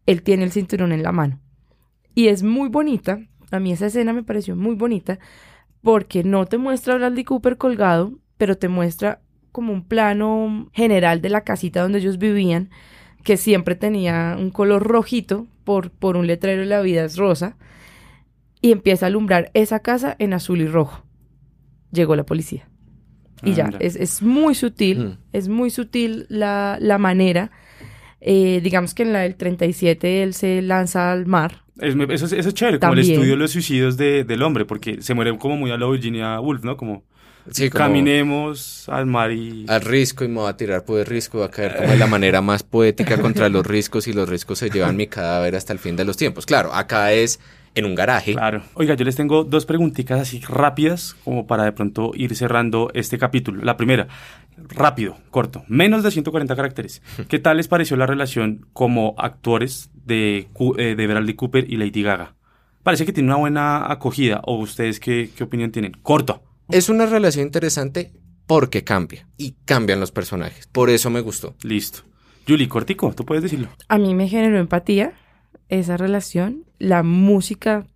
él 0.06 0.22
tiene 0.22 0.44
el 0.44 0.52
cinturón 0.52 0.92
en 0.92 1.02
la 1.02 1.10
mano. 1.12 1.40
Y 2.16 2.28
es 2.28 2.42
muy 2.42 2.68
bonita, 2.70 3.20
a 3.52 3.60
mí 3.60 3.70
esa 3.72 3.86
escena 3.86 4.12
me 4.14 4.22
pareció 4.24 4.56
muy 4.56 4.74
bonita, 4.74 5.18
porque 5.82 6.24
no 6.24 6.46
te 6.46 6.56
muestra 6.58 6.94
a 6.94 6.96
Bradley 6.96 7.24
Cooper 7.24 7.58
colgado, 7.58 8.18
pero 8.38 8.56
te 8.56 8.68
muestra 8.68 9.20
como 9.52 9.72
un 9.72 9.84
plano 9.86 10.68
general 10.72 11.20
de 11.20 11.28
la 11.28 11.42
casita 11.42 11.82
donde 11.82 11.98
ellos 11.98 12.16
vivían, 12.18 12.70
que 13.22 13.36
siempre 13.36 13.74
tenía 13.74 14.34
un 14.38 14.50
color 14.50 14.82
rojito 14.82 15.46
por, 15.64 15.90
por 15.90 16.16
un 16.16 16.26
letrero 16.26 16.62
de 16.62 16.66
la 16.66 16.80
vida 16.80 17.04
es 17.04 17.16
rosa, 17.18 17.56
y 18.62 18.72
empieza 18.72 19.06
a 19.06 19.08
alumbrar 19.08 19.50
esa 19.52 19.80
casa 19.80 20.16
en 20.18 20.32
azul 20.32 20.62
y 20.62 20.66
rojo. 20.66 21.04
Llegó 21.92 22.16
la 22.16 22.24
policía. 22.24 22.66
Y 23.42 23.50
Ah, 23.50 23.54
ya, 23.54 23.70
es, 23.80 23.94
es 23.96 24.22
muy 24.22 24.54
sutil, 24.54 24.98
Mm. 25.04 25.18
es 25.34 25.48
muy 25.48 25.68
sutil 25.68 26.24
la, 26.30 26.78
la 26.80 26.96
manera. 26.96 27.50
Eh, 28.22 28.60
digamos 28.62 28.94
que 28.94 29.02
en 29.02 29.12
la 29.12 29.20
del 29.20 29.36
37 29.36 30.22
él 30.22 30.32
se 30.32 30.62
lanza 30.62 31.12
al 31.12 31.26
mar. 31.26 31.65
Eso, 31.78 32.02
es, 32.26 32.32
eso 32.32 32.48
es 32.48 32.54
chévere, 32.54 32.78
como 32.78 32.94
el 32.94 33.00
estudio 33.00 33.30
de 33.32 33.36
los 33.36 33.50
suicidios 33.52 33.96
de- 33.96 34.24
del 34.24 34.42
hombre, 34.42 34.64
porque 34.64 35.02
se 35.02 35.14
muere 35.14 35.36
como 35.38 35.56
muy 35.56 35.70
a 35.70 35.76
la 35.76 35.86
Virginia 35.88 36.40
Woolf, 36.40 36.64
¿no? 36.64 36.76
Como 36.76 37.04
Sí, 37.50 37.70
como- 37.70 37.84
caminemos 37.84 38.88
al 38.88 39.06
mar 39.06 39.30
y... 39.30 39.66
Al 39.68 39.82
risco 39.82 40.24
y 40.24 40.28
me 40.28 40.36
voy 40.40 40.48
a 40.50 40.56
tirar 40.56 40.84
por 40.84 40.98
el 40.98 41.06
risco, 41.06 41.40
va 41.40 41.46
a 41.46 41.50
caer 41.50 41.76
como 41.76 41.90
de 41.90 41.96
la 41.98 42.06
manera 42.06 42.40
más 42.40 42.62
poética 42.62 43.20
contra 43.20 43.48
los 43.48 43.64
riscos 43.66 44.08
y 44.08 44.12
los 44.12 44.28
riscos 44.28 44.58
se 44.58 44.70
llevan 44.70 44.96
mi 44.96 45.06
cadáver 45.06 45.54
hasta 45.54 45.72
el 45.72 45.78
fin 45.78 45.94
de 45.96 46.04
los 46.04 46.16
tiempos. 46.16 46.44
Claro, 46.46 46.72
acá 46.74 47.12
es 47.12 47.38
en 47.76 47.84
un 47.84 47.94
garaje. 47.94 48.32
Claro. 48.32 48.62
Oiga, 48.74 48.94
yo 48.94 49.04
les 49.04 49.14
tengo 49.16 49.44
dos 49.44 49.66
preguntitas 49.66 50.18
así 50.18 50.40
rápidas 50.48 51.14
como 51.24 51.46
para 51.46 51.64
de 51.64 51.72
pronto 51.72 52.10
ir 52.14 52.34
cerrando 52.34 52.90
este 52.94 53.18
capítulo. 53.18 53.62
La 53.62 53.76
primera, 53.76 54.08
rápido, 54.56 55.16
corto, 55.30 55.62
menos 55.68 56.02
de 56.02 56.10
140 56.10 56.56
caracteres. 56.56 57.02
¿Qué 57.28 57.38
tal 57.38 57.58
les 57.58 57.68
pareció 57.68 57.96
la 57.96 58.06
relación 58.06 58.66
como 58.72 59.14
actores 59.18 59.90
de, 60.06 60.48
Cu- 60.54 60.74
eh, 60.78 60.94
de 60.94 61.06
Bradley 61.06 61.34
Cooper 61.34 61.70
y 61.70 61.76
Lady 61.76 62.02
Gaga? 62.02 62.34
Parece 62.82 63.04
que 63.04 63.12
tiene 63.12 63.28
una 63.28 63.38
buena 63.38 63.90
acogida. 63.92 64.40
¿O 64.44 64.56
ustedes 64.58 65.00
qué, 65.00 65.30
qué 65.36 65.44
opinión 65.44 65.72
tienen? 65.72 65.92
Corto. 66.02 66.42
Es 66.70 66.88
una 66.88 67.04
relación 67.06 67.44
interesante 67.46 68.12
porque 68.46 68.84
cambia 68.84 69.28
y 69.36 69.56
cambian 69.64 70.00
los 70.00 70.12
personajes. 70.12 70.66
Por 70.68 70.88
eso 70.90 71.10
me 71.10 71.20
gustó. 71.20 71.54
Listo. 71.62 72.00
Julie, 72.48 72.68
cortico, 72.68 73.12
tú 73.12 73.24
puedes 73.24 73.42
decirlo. 73.42 73.68
A 73.88 73.98
mí 73.98 74.14
me 74.14 74.28
generó 74.28 74.58
empatía 74.58 75.14
esa 75.68 75.96
relación. 75.96 76.64
La 76.78 77.02
música 77.02 77.86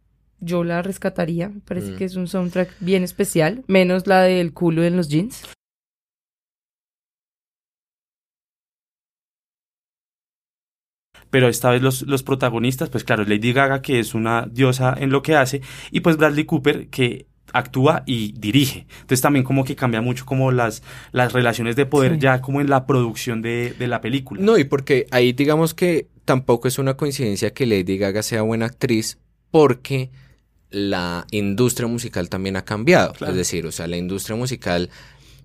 yo 0.40 0.64
la 0.64 0.82
rescataría. 0.82 1.52
Parece 1.66 1.92
Mm. 1.92 1.96
que 1.96 2.04
es 2.04 2.16
un 2.16 2.26
soundtrack 2.26 2.70
bien 2.80 3.04
especial. 3.04 3.62
Menos 3.68 4.06
la 4.08 4.22
del 4.22 4.52
culo 4.52 4.82
en 4.82 4.96
los 4.96 5.08
jeans. 5.08 5.44
Pero 11.30 11.48
esta 11.48 11.70
vez 11.70 11.80
los, 11.82 12.02
los 12.02 12.22
protagonistas, 12.22 12.90
pues 12.90 13.04
claro, 13.04 13.24
Lady 13.24 13.52
Gaga, 13.52 13.82
que 13.82 14.00
es 14.00 14.14
una 14.14 14.46
diosa 14.50 14.94
en 14.98 15.10
lo 15.10 15.22
que 15.22 15.36
hace, 15.36 15.62
y 15.90 16.00
pues 16.00 16.16
Bradley 16.16 16.44
Cooper, 16.44 16.88
que 16.88 17.26
actúa 17.52 18.02
y 18.06 18.32
dirige. 18.38 18.86
Entonces 19.00 19.20
también 19.20 19.44
como 19.44 19.64
que 19.64 19.74
cambia 19.76 20.00
mucho 20.00 20.24
como 20.24 20.52
las, 20.52 20.82
las 21.12 21.32
relaciones 21.32 21.76
de 21.76 21.86
poder 21.86 22.12
Sí. 22.14 22.18
ya 22.20 22.40
como 22.40 22.60
en 22.60 22.70
la 22.70 22.86
producción 22.86 23.42
de, 23.42 23.74
de 23.78 23.86
la 23.88 24.00
película. 24.00 24.40
No, 24.40 24.56
y 24.58 24.64
porque 24.64 25.06
ahí 25.10 25.32
digamos 25.32 25.74
que 25.74 26.08
tampoco 26.24 26.68
es 26.68 26.78
una 26.78 26.94
coincidencia 26.96 27.52
que 27.52 27.66
Lady 27.66 27.98
Gaga 27.98 28.22
sea 28.22 28.42
buena 28.42 28.66
actriz 28.66 29.18
porque 29.50 30.10
la 30.70 31.26
industria 31.32 31.88
musical 31.88 32.28
también 32.28 32.56
ha 32.56 32.64
cambiado. 32.64 33.12
Claro. 33.14 33.32
Es 33.32 33.36
decir, 33.36 33.66
o 33.66 33.72
sea, 33.72 33.88
la 33.88 33.96
industria 33.96 34.36
musical 34.36 34.88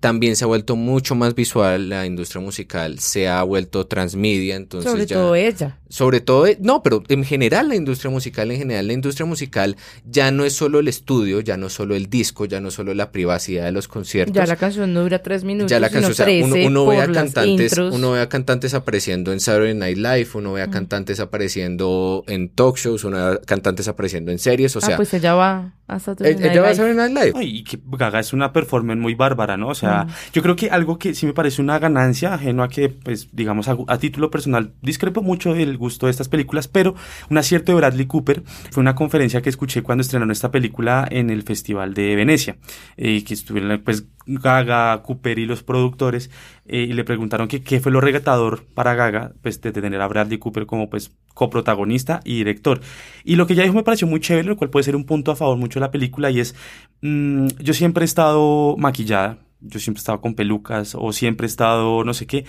también 0.00 0.36
se 0.36 0.44
ha 0.44 0.46
vuelto 0.46 0.76
mucho 0.76 1.14
más 1.14 1.34
visual, 1.34 1.88
la 1.88 2.06
industria 2.06 2.40
musical 2.40 2.98
se 2.98 3.28
ha 3.28 3.42
vuelto 3.42 3.86
transmedia, 3.86 4.56
entonces 4.56 4.90
Sobre 4.90 5.06
ya... 5.06 5.16
todo 5.16 5.34
ella. 5.34 5.78
Sobre 5.88 6.20
todo, 6.20 6.48
eh, 6.48 6.58
no, 6.60 6.82
pero 6.82 7.04
en 7.08 7.24
general 7.24 7.68
la 7.68 7.76
industria 7.76 8.10
musical, 8.10 8.50
en 8.50 8.58
general 8.58 8.88
la 8.88 8.92
industria 8.92 9.24
musical 9.24 9.76
ya 10.04 10.32
no 10.32 10.44
es 10.44 10.52
solo 10.52 10.80
el 10.80 10.88
estudio, 10.88 11.40
ya 11.40 11.56
no 11.56 11.68
es 11.68 11.74
solo 11.74 11.94
el 11.94 12.10
disco, 12.10 12.44
ya 12.44 12.60
no 12.60 12.68
es 12.68 12.74
solo 12.74 12.92
la 12.92 13.12
privacidad 13.12 13.64
de 13.64 13.72
los 13.72 13.86
conciertos. 13.86 14.34
Ya 14.34 14.46
la 14.46 14.56
canción 14.56 14.92
no 14.92 15.02
dura 15.02 15.22
tres 15.22 15.44
minutos, 15.44 15.70
Ya 15.70 15.78
la 15.78 15.88
sino 15.88 16.00
canción, 16.02 16.12
o 16.12 16.14
sea, 16.14 16.44
uno, 16.44 16.54
13 16.54 16.66
uno 16.66 16.86
ve 16.86 17.00
a 17.00 17.12
cantantes, 17.12 17.72
intros. 17.72 17.94
uno 17.94 18.10
ve 18.10 18.20
a 18.20 18.28
cantantes 18.28 18.74
apareciendo 18.74 19.32
en 19.32 19.38
Saturday 19.38 19.74
Night 19.74 19.96
Live, 19.96 20.28
uno 20.34 20.54
ve 20.54 20.62
a 20.62 20.70
cantantes 20.70 21.20
apareciendo 21.20 22.24
en 22.26 22.48
talk 22.48 22.76
shows, 22.78 23.04
uno 23.04 23.16
ve 23.16 23.34
a 23.34 23.38
cantantes 23.38 23.86
apareciendo 23.86 24.32
en 24.32 24.40
series, 24.40 24.74
o 24.74 24.80
sea, 24.80 24.94
ah, 24.94 24.96
pues 24.96 25.14
ella 25.14 25.34
va 25.34 25.72
hasta 25.86 26.12
eh, 26.24 26.36
ella 26.40 26.62
va 26.62 26.70
a 26.70 26.74
Saturday 26.74 26.96
Night 26.96 27.24
Live. 27.24 27.32
Ay, 27.36 27.58
y 27.58 27.64
que 27.64 27.78
Gaga 27.86 28.18
es 28.18 28.32
una 28.32 28.52
performance 28.52 29.00
muy 29.00 29.14
bárbara, 29.14 29.56
¿no? 29.56 29.68
O 29.68 29.74
sea, 29.74 29.85
Mm. 29.86 30.08
yo 30.32 30.42
creo 30.42 30.56
que 30.56 30.70
algo 30.70 30.98
que 30.98 31.14
sí 31.14 31.26
me 31.26 31.32
parece 31.32 31.62
una 31.62 31.78
ganancia, 31.78 32.34
ajeno 32.34 32.62
a 32.62 32.68
que, 32.68 32.88
pues, 32.88 33.28
digamos, 33.32 33.68
a, 33.68 33.76
a 33.88 33.98
título 33.98 34.30
personal, 34.30 34.72
discrepo 34.82 35.22
mucho 35.22 35.54
del 35.54 35.76
gusto 35.76 36.06
de 36.06 36.10
estas 36.10 36.28
películas, 36.28 36.68
pero 36.68 36.94
un 37.30 37.38
acierto 37.38 37.72
de 37.72 37.76
Bradley 37.76 38.06
Cooper 38.06 38.42
fue 38.70 38.80
una 38.80 38.94
conferencia 38.94 39.42
que 39.42 39.48
escuché 39.48 39.82
cuando 39.82 40.02
estrenaron 40.02 40.30
esta 40.30 40.50
película 40.50 41.06
en 41.10 41.30
el 41.30 41.42
Festival 41.42 41.94
de 41.94 42.16
Venecia, 42.16 42.56
eh, 42.96 43.24
que 43.24 43.34
estuvieron, 43.34 43.80
pues, 43.82 44.06
Gaga, 44.26 45.02
Cooper 45.02 45.38
y 45.38 45.46
los 45.46 45.62
productores, 45.62 46.30
eh, 46.66 46.86
y 46.88 46.92
le 46.92 47.04
preguntaron 47.04 47.46
que 47.48 47.62
qué 47.62 47.80
fue 47.80 47.92
lo 47.92 48.00
regatador 48.00 48.64
para 48.74 48.94
Gaga, 48.94 49.32
pues, 49.42 49.60
de 49.60 49.72
tener 49.72 50.00
a 50.00 50.08
Bradley 50.08 50.38
Cooper 50.38 50.66
como, 50.66 50.90
pues, 50.90 51.12
coprotagonista 51.34 52.20
y 52.24 52.38
director. 52.38 52.80
Y 53.22 53.36
lo 53.36 53.46
que 53.46 53.52
ella 53.52 53.62
dijo 53.62 53.74
me 53.74 53.82
pareció 53.82 54.08
muy 54.08 54.20
chévere, 54.20 54.48
lo 54.48 54.56
cual 54.56 54.70
puede 54.70 54.84
ser 54.84 54.96
un 54.96 55.04
punto 55.04 55.30
a 55.30 55.36
favor 55.36 55.56
mucho 55.58 55.78
de 55.78 55.86
la 55.86 55.90
película, 55.90 56.30
y 56.30 56.40
es, 56.40 56.54
mm, 57.02 57.48
yo 57.60 57.74
siempre 57.74 58.02
he 58.02 58.06
estado 58.06 58.76
maquillada, 58.78 59.38
yo 59.68 59.80
siempre 59.80 59.98
he 59.98 60.02
estado 60.02 60.20
con 60.20 60.34
pelucas 60.34 60.94
o 60.98 61.12
siempre 61.12 61.46
he 61.46 61.48
estado 61.48 62.04
no 62.04 62.14
sé 62.14 62.26
qué. 62.26 62.44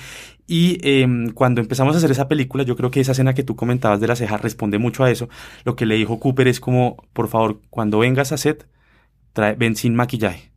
Y 0.48 0.80
em, 0.82 1.32
cuando 1.32 1.62
empezamos 1.62 1.96
a 1.96 1.98
hacer 1.98 2.12
esa 2.12 2.28
película, 2.28 2.64
yo 2.64 2.76
creo 2.76 2.92
que 2.92 3.02
esa 3.02 3.12
escena 3.12 3.34
que 3.34 3.44
tú 3.44 3.56
comentabas 3.56 4.00
de 4.00 4.08
la 4.08 4.16
ceja 4.16 4.38
responde 4.38 4.78
mucho 4.78 5.04
a 5.04 5.12
eso. 5.12 5.30
Lo 5.66 5.76
que 5.76 5.86
le 5.86 5.96
dijo 5.96 6.20
Cooper 6.20 6.48
es 6.48 6.60
como, 6.60 6.98
por 7.14 7.28
favor, 7.28 7.62
cuando 7.70 8.00
vengas 8.00 8.32
a 8.32 8.38
set, 8.38 8.68
trae, 9.34 9.56
ven 9.56 9.76
sin 9.76 9.96
maquillaje. 9.96 10.52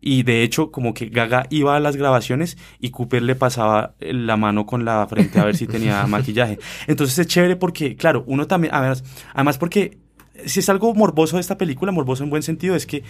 Y 0.00 0.22
de 0.22 0.42
hecho, 0.42 0.70
como 0.70 0.94
que 0.94 1.06
Gaga 1.06 1.46
iba 1.50 1.76
a 1.76 1.80
las 1.80 1.96
grabaciones 1.96 2.56
y 2.78 2.90
Cooper 2.90 3.22
le 3.22 3.34
pasaba 3.34 3.94
eh, 4.00 4.12
la 4.14 4.36
mano 4.36 4.64
con 4.66 4.84
la 4.84 5.06
frente 5.06 5.38
a 5.38 5.44
ver 5.44 5.56
si 5.56 5.66
tenía 5.66 6.06
maquillaje. 6.08 6.58
Entonces 6.86 7.18
es 7.18 7.26
chévere 7.26 7.56
porque, 7.56 7.96
claro, 7.96 8.24
uno 8.26 8.46
también, 8.46 8.74
además, 8.74 9.04
además 9.34 9.58
porque 9.58 9.98
si 10.46 10.60
es 10.60 10.68
algo 10.68 10.94
morboso 10.94 11.36
de 11.36 11.40
esta 11.40 11.58
película, 11.58 11.92
morboso 11.92 12.24
en 12.24 12.30
buen 12.30 12.42
sentido, 12.42 12.74
es 12.74 12.86
que 12.86 13.02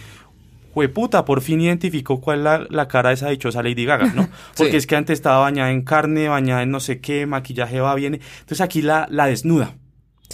puta, 0.87 1.25
por 1.25 1.41
fin 1.41 1.61
identificó 1.61 2.21
cuál 2.21 2.39
es 2.39 2.43
la, 2.43 2.67
la 2.69 2.87
cara 2.87 3.09
de 3.09 3.15
esa 3.15 3.29
dichosa 3.29 3.61
Lady 3.63 3.85
Gaga, 3.85 4.13
¿no? 4.13 4.29
Porque 4.57 4.71
Sí. 4.71 4.77
es 4.77 4.87
que 4.87 4.95
antes 4.95 5.15
estaba 5.15 5.39
bañada 5.39 5.71
en 5.71 5.81
carne, 5.83 6.27
bañada 6.29 6.63
en 6.63 6.71
no 6.71 6.79
sé 6.79 6.99
qué, 7.01 7.25
maquillaje 7.25 7.79
va, 7.81 7.93
viene. 7.95 8.19
Entonces 8.39 8.61
aquí 8.61 8.81
la, 8.81 9.07
la 9.09 9.27
desnuda. 9.27 9.75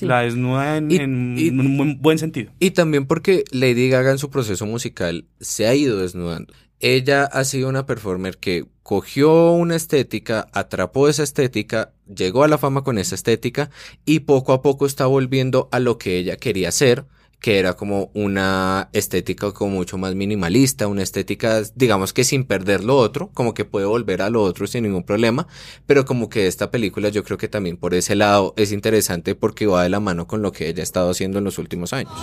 La 0.01 0.21
desnuda 0.21 0.77
en, 0.77 0.91
Y- 0.91 0.95
en 0.97 1.35
y- 1.39 1.49
un 1.49 1.75
buen, 1.77 2.01
buen 2.01 2.19
sentido. 2.19 2.51
Y 2.59 2.71
también 2.71 3.07
porque 3.07 3.43
Lady 3.51 3.89
Gaga 3.89 4.11
en 4.11 4.19
su 4.19 4.29
proceso 4.29 4.65
musical 4.67 5.25
se 5.39 5.65
ha 5.65 5.73
ido 5.73 5.97
desnudando. 5.97 6.53
Ella 6.79 7.23
ha 7.23 7.43
sido 7.43 7.67
una 7.69 7.87
performer 7.87 8.37
que 8.37 8.65
cogió 8.83 9.51
una 9.53 9.75
estética, 9.75 10.47
atrapó 10.53 11.09
esa 11.09 11.23
estética, 11.23 11.91
llegó 12.05 12.43
a 12.43 12.47
la 12.47 12.59
fama 12.59 12.83
con 12.83 12.99
esa 12.99 13.15
estética 13.15 13.71
y 14.05 14.19
poco 14.19 14.53
a 14.53 14.61
poco 14.61 14.85
está 14.85 15.07
volviendo 15.07 15.67
a 15.71 15.79
lo 15.79 15.97
que 15.97 16.19
ella 16.19 16.37
quería 16.37 16.71
ser, 16.71 17.05
que 17.39 17.59
era 17.59 17.75
como 17.75 18.09
una 18.13 18.89
estética 18.93 19.51
como 19.51 19.75
mucho 19.75 19.97
más 19.97 20.15
minimalista, 20.15 20.87
una 20.87 21.03
estética, 21.03 21.61
digamos 21.75 22.13
que 22.13 22.23
sin 22.23 22.45
perder 22.45 22.83
lo 22.83 22.97
otro, 22.97 23.29
como 23.33 23.53
que 23.53 23.65
puede 23.65 23.85
volver 23.85 24.21
a 24.21 24.29
lo 24.29 24.41
otro 24.41 24.67
sin 24.67 24.83
ningún 24.83 25.03
problema, 25.03 25.47
pero 25.85 26.05
como 26.05 26.29
que 26.29 26.47
esta 26.47 26.71
película 26.71 27.09
yo 27.09 27.23
creo 27.23 27.37
que 27.37 27.47
también 27.47 27.77
por 27.77 27.93
ese 27.93 28.15
lado 28.15 28.53
es 28.57 28.71
interesante 28.71 29.35
porque 29.35 29.67
va 29.67 29.83
de 29.83 29.89
la 29.89 29.99
mano 29.99 30.27
con 30.27 30.41
lo 30.41 30.51
que 30.51 30.67
ella 30.67 30.81
ha 30.81 30.83
estado 30.83 31.11
haciendo 31.11 31.37
en 31.37 31.43
los 31.43 31.57
últimos 31.57 31.93
años. 31.93 32.13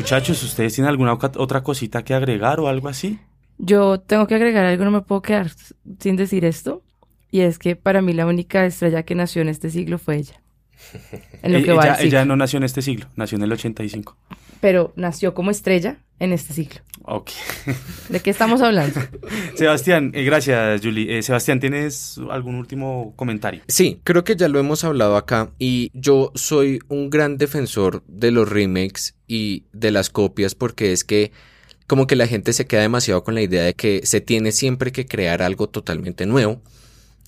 Muchachos, 0.00 0.42
¿ustedes 0.42 0.74
tienen 0.74 0.88
alguna 0.88 1.12
otra 1.12 1.62
cosita 1.62 2.02
que 2.02 2.14
agregar 2.14 2.58
o 2.58 2.68
algo 2.68 2.88
así? 2.88 3.18
Yo 3.58 4.00
tengo 4.00 4.26
que 4.26 4.34
agregar 4.34 4.64
algo, 4.64 4.84
no 4.84 4.90
me 4.90 5.02
puedo 5.02 5.20
quedar 5.20 5.50
sin 5.98 6.16
decir 6.16 6.46
esto. 6.46 6.82
Y 7.30 7.40
es 7.40 7.58
que 7.58 7.76
para 7.76 8.00
mí 8.00 8.14
la 8.14 8.26
única 8.26 8.64
estrella 8.64 9.02
que 9.02 9.14
nació 9.14 9.42
en 9.42 9.50
este 9.50 9.68
siglo 9.68 9.98
fue 9.98 10.16
ella. 10.16 10.40
En 11.42 11.52
lo 11.52 11.58
Eh, 11.58 11.62
que 11.64 11.72
va 11.72 11.82
ella, 11.84 11.92
del 11.92 12.02
siglo. 12.02 12.08
ella 12.18 12.24
no 12.24 12.36
nació 12.36 12.56
en 12.58 12.64
este 12.64 12.82
siglo, 12.82 13.06
nació 13.16 13.36
en 13.36 13.42
el 13.44 13.52
85. 13.52 14.16
Pero 14.60 14.92
nació 14.96 15.32
como 15.32 15.50
estrella 15.50 15.98
en 16.18 16.32
este 16.32 16.52
siglo. 16.52 16.80
Ok. 17.02 17.30
¿De 18.10 18.20
qué 18.20 18.28
estamos 18.28 18.60
hablando? 18.60 19.00
Sebastián, 19.54 20.10
eh, 20.14 20.22
gracias, 20.24 20.82
Julie. 20.82 21.18
Eh, 21.18 21.22
Sebastián, 21.22 21.60
¿tienes 21.60 22.20
algún 22.30 22.56
último 22.56 23.14
comentario? 23.16 23.62
Sí, 23.68 24.00
creo 24.04 24.22
que 24.22 24.36
ya 24.36 24.48
lo 24.48 24.58
hemos 24.58 24.84
hablado 24.84 25.16
acá 25.16 25.50
y 25.58 25.90
yo 25.94 26.30
soy 26.34 26.80
un 26.88 27.08
gran 27.08 27.38
defensor 27.38 28.02
de 28.06 28.30
los 28.32 28.48
remakes 28.48 29.14
y 29.26 29.64
de 29.72 29.90
las 29.92 30.10
copias 30.10 30.54
porque 30.54 30.92
es 30.92 31.04
que 31.04 31.32
como 31.86 32.06
que 32.06 32.14
la 32.16 32.26
gente 32.26 32.52
se 32.52 32.66
queda 32.66 32.82
demasiado 32.82 33.24
con 33.24 33.34
la 33.34 33.42
idea 33.42 33.64
de 33.64 33.74
que 33.74 34.02
se 34.04 34.20
tiene 34.20 34.52
siempre 34.52 34.92
que 34.92 35.06
crear 35.06 35.40
algo 35.42 35.68
totalmente 35.68 36.26
nuevo. 36.26 36.60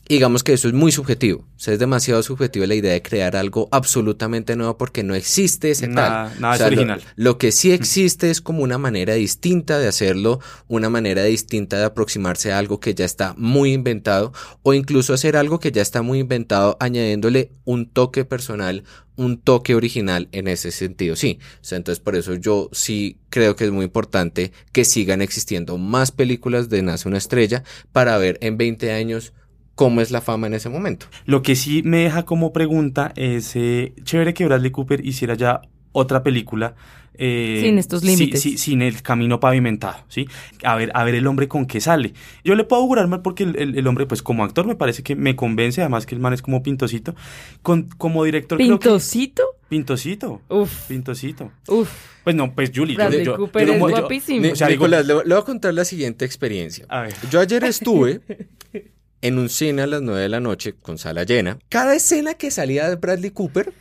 Digamos 0.09 0.42
que 0.42 0.53
eso 0.53 0.68
es 0.68 0.74
muy 0.74 0.92
subjetivo, 0.92 1.40
o 1.40 1.59
sea, 1.59 1.72
es 1.74 1.78
demasiado 1.80 2.22
subjetivo 2.22 2.66
la 2.66 2.74
idea 2.74 2.92
de 2.92 3.00
crear 3.03 3.34
algo 3.36 3.68
absolutamente 3.70 4.57
nuevo 4.57 4.76
porque 4.76 5.03
no 5.03 5.14
existe 5.14 5.70
ese 5.70 5.88
Nada- 5.88 6.28
tal. 6.30 6.40
nada 6.40 6.53
O 6.53 6.55
es 6.55 6.61
lo- 6.61 6.66
original. 6.66 7.03
Lo, 7.16 7.38
que 7.38 7.53
sí 7.53 7.70
existe 7.72 8.30
es 8.30 8.40
como 8.40 8.62
una 8.62 8.78
manera 8.78 9.14
distinta 9.14 9.78
de 9.78 9.88
hacerlo, 9.88 10.40
una 10.68 10.90
manera 10.90 11.22
distinta 11.24 11.78
de 11.78 11.84
aproximarse 11.84 12.53
a 12.53 12.59
algo 12.59 12.78
que 12.80 12.94
ya 12.94 13.05
está 13.05 13.34
muy 13.38 13.72
inventado 13.72 14.32
o 14.62 14.74
incluso 14.74 15.14
hacer 15.14 15.36
algo 15.36 15.61
que 15.61 15.72
ya 15.72 15.82
está 15.82 16.03
muy 16.03 16.18
inventado 16.18 16.76
añadiéndole 16.80 17.53
un 17.64 17.88
toque 17.88 18.24
personal, 18.24 18.82
un 19.16 19.38
toque 19.40 19.74
original 19.74 20.28
en 20.32 20.48
ese 20.48 20.72
sentido. 20.72 21.16
Sí, 21.16 21.38
o 21.61 21.64
sea, 21.64 21.76
entonces 21.78 22.03
por 22.03 22.16
eso 22.16 22.34
yo 22.34 22.68
sí 22.72 23.18
creo 23.30 23.57
que 23.57 23.64
es 23.66 23.70
muy 23.70 23.84
importante 23.84 24.53
que 24.72 24.84
sigan 24.84 25.22
existiendo 25.22 25.78
más 25.78 26.11
películas 26.11 26.68
de 26.68 26.82
Nace 26.82 27.09
una 27.09 27.18
estrella 27.18 27.62
para 27.92 28.18
ver 28.18 28.36
en 28.42 28.57
20 28.59 28.90
años 28.92 29.32
cómo 29.75 30.01
es 30.01 30.11
la 30.11 30.20
fama 30.20 30.47
en 30.47 30.55
ese 30.55 30.68
momento. 30.68 31.07
Lo 31.25 31.43
que 31.43 31.57
sí 31.57 31.83
me 31.85 31.99
deja 31.99 32.25
como 32.25 32.53
pregunta 32.53 33.12
es, 33.16 33.57
eh, 33.57 33.95
chévere 34.05 34.35
que 34.35 34.45
Bradley 34.47 34.70
Cooper 34.70 35.05
hiciera 35.05 35.35
ya 35.35 35.61
otra 35.93 36.23
película. 36.23 36.75
eh, 37.14 37.61
Sin 37.62 37.77
estos 37.77 38.03
límites. 38.03 38.41
sí- 38.41 38.57
sin 38.57 38.81
el 38.81 39.03
camino 39.03 39.39
pavimentado, 39.39 39.99
¿sí? 40.09 40.27
A 40.64 40.77
ver, 40.77 40.91
a 40.95 41.05
ver 41.05 41.14
el 41.14 41.27
hombre 41.27 41.47
con 41.47 41.66
qué 41.66 41.79
sale. 41.79 42.14
Yo 42.43 42.55
le 42.55 42.64
puedo 42.64 42.81
augurar 42.81 43.07
mal 43.07 43.20
porque 43.20 43.43
el, 43.45 43.55
el- 43.57 43.77
el 43.79 43.87
hombre, 43.87 44.07
pues 44.07 44.23
como 44.23 44.45
actor 44.45 44.66
me 44.66 44.77
parece 44.77 45.03
que 45.03 45.14
me 45.14 45.37
convence, 45.37 45.83
además 45.83 46.07
que 46.07 46.14
el 46.14 46.23
man 46.23 46.33
es 46.33 46.41
como 46.41 46.62
pintosito. 46.62 47.14
Con, 47.61 47.83
como 47.99 48.25
director 48.25 48.57
creo 48.57 48.79
que- 48.79 48.89
¿Pintosito? 48.89 49.43
Pintosito. 49.68 50.41
Uf. 50.49 50.87
Pintosito. 50.89 51.53
Uf. 51.68 51.91
Pues 52.25 52.35
no, 52.35 52.55
pues 52.55 52.73
Julie. 52.75 52.97
Bradley 52.97 53.27
yo- 53.27 53.37
Cooper 53.37 53.66
yo 53.66 53.73
es 53.75 53.79
guapísimo. 53.81 54.51
O 54.51 54.57
sea, 54.57 54.68
digo- 54.68 54.87
Nicolás, 54.87 55.07
le, 55.07 55.14
le 55.16 55.35
voy 55.35 55.43
a 55.43 55.45
contar 55.45 55.75
la 55.75 55.85
siguiente 55.85 56.25
experiencia. 56.25 56.87
A 56.89 57.03
ver. 57.03 57.12
Yo 57.31 57.41
ayer 57.41 57.62
estuve 57.64 58.23
en 59.23 59.39
un 59.39 59.49
cine 59.49 59.83
a 59.83 59.87
las 59.87 60.03
9 60.03 60.20
de 60.20 60.29
la 60.29 60.41
noche 60.41 60.75
con 60.83 60.99
sala 60.99 61.25
llena. 61.25 61.59
Cada 61.68 61.95
escena 61.95 62.35
que 62.35 62.51
salía 62.51 62.89
de 62.89 62.97
Bradley 62.97 63.31
Cooper, 63.31 63.73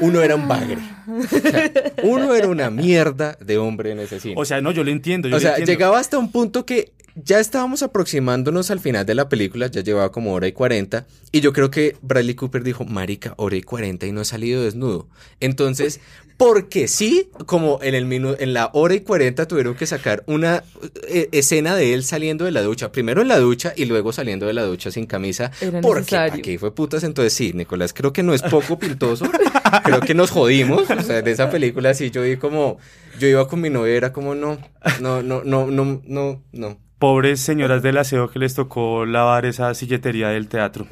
uno 0.00 0.20
era 0.22 0.34
un 0.34 0.48
bagre. 0.48 0.78
O 1.06 1.22
sea, 1.40 1.70
uno 2.02 2.34
era 2.34 2.48
una 2.48 2.70
mierda 2.70 3.36
de 3.40 3.58
hombre 3.58 3.92
en 3.92 4.00
ese 4.00 4.18
cine. 4.20 4.34
O 4.36 4.44
sea, 4.44 4.60
no, 4.60 4.72
yo 4.72 4.82
lo 4.84 4.90
entiendo. 4.90 5.28
Yo 5.28 5.36
O 5.36 5.40
sea, 5.40 5.50
entiendo. 5.50 5.72
llegaba 5.72 5.98
hasta 5.98 6.18
un 6.18 6.32
punto 6.32 6.66
que 6.66 6.92
ya 7.14 7.40
estábamos 7.40 7.82
aproximándonos 7.82 8.70
al 8.70 8.78
final 8.80 9.04
de 9.04 9.14
la 9.14 9.28
película, 9.28 9.66
ya 9.66 9.80
llevaba 9.82 10.12
como 10.12 10.32
hora 10.34 10.46
y 10.46 10.52
cuarenta, 10.52 11.06
y 11.32 11.40
yo 11.40 11.52
creo 11.52 11.68
que 11.70 11.96
Bradley 12.00 12.34
Cooper 12.36 12.62
dijo, 12.62 12.84
marica, 12.84 13.34
hora 13.38 13.56
y 13.56 13.62
cuarenta 13.62 14.06
y 14.06 14.12
no 14.12 14.20
he 14.20 14.24
salido 14.24 14.62
desnudo. 14.62 15.08
Entonces, 15.40 16.00
porque 16.38 16.86
sí, 16.88 17.28
como 17.46 17.80
en, 17.82 17.94
el 17.94 18.06
minu- 18.06 18.36
en 18.38 18.54
la 18.54 18.70
hora 18.72 18.94
y 18.94 19.00
cuarenta 19.00 19.46
tuvieron 19.46 19.74
que 19.74 19.86
sacar 19.86 20.22
una 20.26 20.62
eh, 21.08 21.28
escena 21.32 21.74
de 21.74 21.92
él 21.94 22.04
saliendo 22.04 22.44
de 22.46 22.52
la 22.52 22.62
ducha, 22.62 22.90
primero 22.92 23.20
en 23.20 23.28
la 23.28 23.38
ducha 23.38 23.72
y 23.76 23.84
luego 23.86 24.12
saliendo 24.12 24.46
de 24.46 24.52
la 24.54 24.62
ducha 24.62 24.90
sin 24.92 25.04
camisa, 25.06 25.50
Era 25.60 25.80
porque 25.80 26.00
necesario. 26.02 26.34
aquí 26.38 26.56
fue 26.56 26.72
putas, 26.74 27.02
entonces 27.04 27.32
sí, 27.34 27.52
Nicolás, 27.54 27.92
creo 27.92 28.12
que 28.12 28.22
no 28.22 28.32
es 28.34 28.42
poco 28.42 28.78
pintoso, 28.78 29.28
creo 29.84 30.00
que 30.00 30.14
nos 30.14 30.30
jodimos, 30.30 30.88
o 30.88 31.02
sea, 31.02 31.20
de 31.22 31.30
esa 31.32 31.50
película 31.50 31.92
sí, 31.92 32.10
yo 32.12 32.22
vi 32.22 32.36
como, 32.36 32.78
yo 33.18 33.26
iba 33.28 33.48
con 33.48 33.60
mi 33.60 33.68
novia, 33.68 33.94
era 33.96 34.12
como, 34.12 34.34
no, 34.36 34.58
no, 35.00 35.22
no, 35.22 35.42
no, 35.44 35.66
no, 35.66 36.00
no, 36.06 36.42
no. 36.52 36.78
Pobres 37.00 37.40
señoras 37.40 37.82
del 37.82 37.96
aseo 37.98 38.28
que 38.30 38.38
les 38.40 38.54
tocó 38.54 39.06
lavar 39.06 39.44
esa 39.46 39.72
silletería 39.74 40.28
del 40.30 40.48
teatro. 40.48 40.86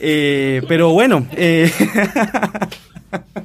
Eh, 0.00 0.60
pero 0.68 0.90
bueno, 0.90 1.26
eh, 1.36 1.70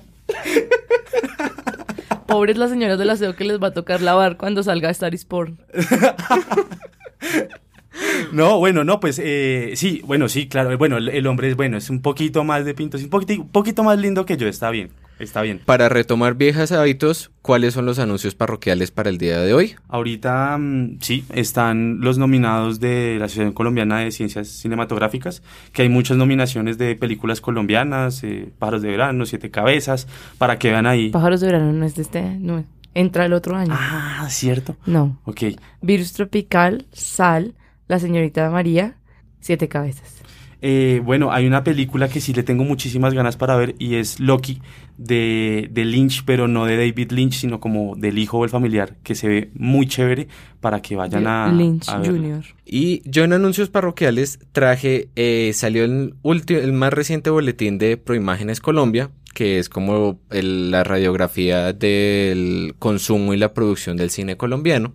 Pobres 2.28 2.57
las 2.57 2.69
señoras 2.69 2.99
del 2.99 3.09
aseo 3.09 3.36
que 3.36 3.45
les 3.45 3.61
va 3.61 3.67
a 3.67 3.73
tocar 3.73 4.01
lavar 4.01 4.38
cuando 4.38 4.63
salga 4.63 4.89
Star 4.89 5.13
is 5.13 5.28
no, 8.32 8.59
bueno, 8.59 8.84
no, 8.84 8.99
pues 8.99 9.19
eh, 9.23 9.73
sí, 9.75 10.01
bueno, 10.05 10.30
sí, 10.30 10.47
claro, 10.47 10.78
bueno, 10.78 10.97
el, 10.97 11.09
el 11.09 11.28
hombre 11.28 11.49
es 11.49 11.55
bueno, 11.55 11.78
es 11.78 11.89
un 11.89 12.01
poquito 12.01 12.43
más 12.43 12.65
de 12.65 12.73
pinto, 12.73 12.97
es 12.97 13.03
un 13.03 13.09
poquito, 13.09 13.41
un 13.41 13.49
poquito 13.49 13.84
más 13.84 13.97
lindo 13.97 14.25
que 14.25 14.38
yo, 14.38 14.47
está 14.47 14.69
bien, 14.69 14.91
está 15.20 15.41
bien. 15.41 15.61
Para 15.65 15.89
retomar 15.89 16.36
viejas 16.36 16.72
hábitos, 16.72 17.32
¿cuáles 17.41 17.74
son 17.74 17.86
los 17.86 17.99
anuncios 17.99 18.36
parroquiales 18.36 18.91
para 18.91 19.09
el 19.09 19.18
día 19.18 19.39
de 19.39 19.53
hoy? 19.53 19.76
Ahorita 19.88 20.57
mm, 20.57 20.97
sí, 21.01 21.26
están 21.34 21.99
los 22.01 22.18
nominados 22.18 22.80
de 22.80 23.18
la 23.20 23.26
Asociación 23.26 23.53
Colombiana 23.53 23.99
de 23.99 24.11
Ciencias 24.11 24.47
Cinematográficas, 24.47 25.43
que 25.74 25.84
hay 25.84 25.89
muchas 25.89 26.18
nominaciones 26.18 26.78
de 26.78 26.95
películas 26.95 27.41
colombianas, 27.41 28.24
eh, 28.24 28.51
Pájaros 28.59 28.82
de 28.82 28.89
Verano, 28.89 29.26
Siete 29.26 29.51
Cabezas, 29.51 30.07
para 30.38 30.59
que 30.59 30.70
vean 30.72 30.86
ahí. 30.86 31.09
Pájaros 31.09 31.41
de 31.41 31.47
verano 31.47 31.72
no 31.74 31.86
es 31.86 31.95
de 31.95 32.01
este, 32.01 32.22
no, 32.22 32.63
entra 32.93 33.26
el 33.26 33.34
otro 33.34 33.55
año. 33.55 33.74
Ah, 33.76 34.28
cierto. 34.30 34.76
No. 34.86 35.20
Ok. 35.26 35.41
Virus 35.82 36.13
tropical, 36.13 36.86
sal, 36.91 37.55
la 37.88 37.99
señorita 37.99 38.49
María, 38.49 38.97
siete 39.39 39.68
cabezas. 39.68 40.22
Eh, 40.61 41.01
bueno, 41.05 41.31
hay 41.31 41.45
una 41.45 41.63
película 41.63 42.07
que 42.09 42.19
sí 42.19 42.33
le 42.33 42.41
tengo 42.43 42.63
muchísimas 42.63 43.13
ganas 43.13 43.37
para 43.37 43.55
ver 43.55 43.75
y 43.77 43.95
es 43.95 44.19
Loki 44.19 44.59
de, 44.97 45.69
de 45.71 45.85
Lynch, 45.85 46.23
pero 46.25 46.47
no 46.47 46.65
de 46.65 46.77
David 46.77 47.11
Lynch, 47.11 47.35
sino 47.35 47.59
como 47.59 47.95
del 47.95 48.17
hijo 48.17 48.39
o 48.39 48.43
el 48.43 48.49
familiar, 48.49 48.95
que 49.03 49.13
se 49.13 49.27
ve 49.27 49.51
muy 49.53 49.87
chévere 49.87 50.27
para 50.59 50.81
que 50.81 50.95
vayan 50.95 51.27
a, 51.27 51.51
Lynch 51.53 51.87
a. 51.89 51.99
Jr. 52.03 52.43
Y 52.65 53.01
yo 53.09 53.23
en 53.23 53.33
anuncios 53.33 53.69
parroquiales 53.69 54.39
traje, 54.51 55.09
eh, 55.15 55.51
salió 55.53 55.83
el, 55.85 56.15
último, 56.23 56.59
el 56.59 56.73
más 56.73 56.91
reciente 56.91 57.29
boletín 57.29 57.77
de 57.77 57.97
Proimágenes 57.97 58.59
Colombia, 58.59 59.11
que 59.35 59.59
es 59.59 59.69
como 59.69 60.19
el- 60.31 60.71
la 60.71 60.83
radiografía 60.83 61.71
del 61.73 62.73
consumo 62.79 63.35
y 63.35 63.37
la 63.37 63.53
producción 63.53 63.95
del 63.97 64.09
cine 64.09 64.37
colombiano. 64.37 64.93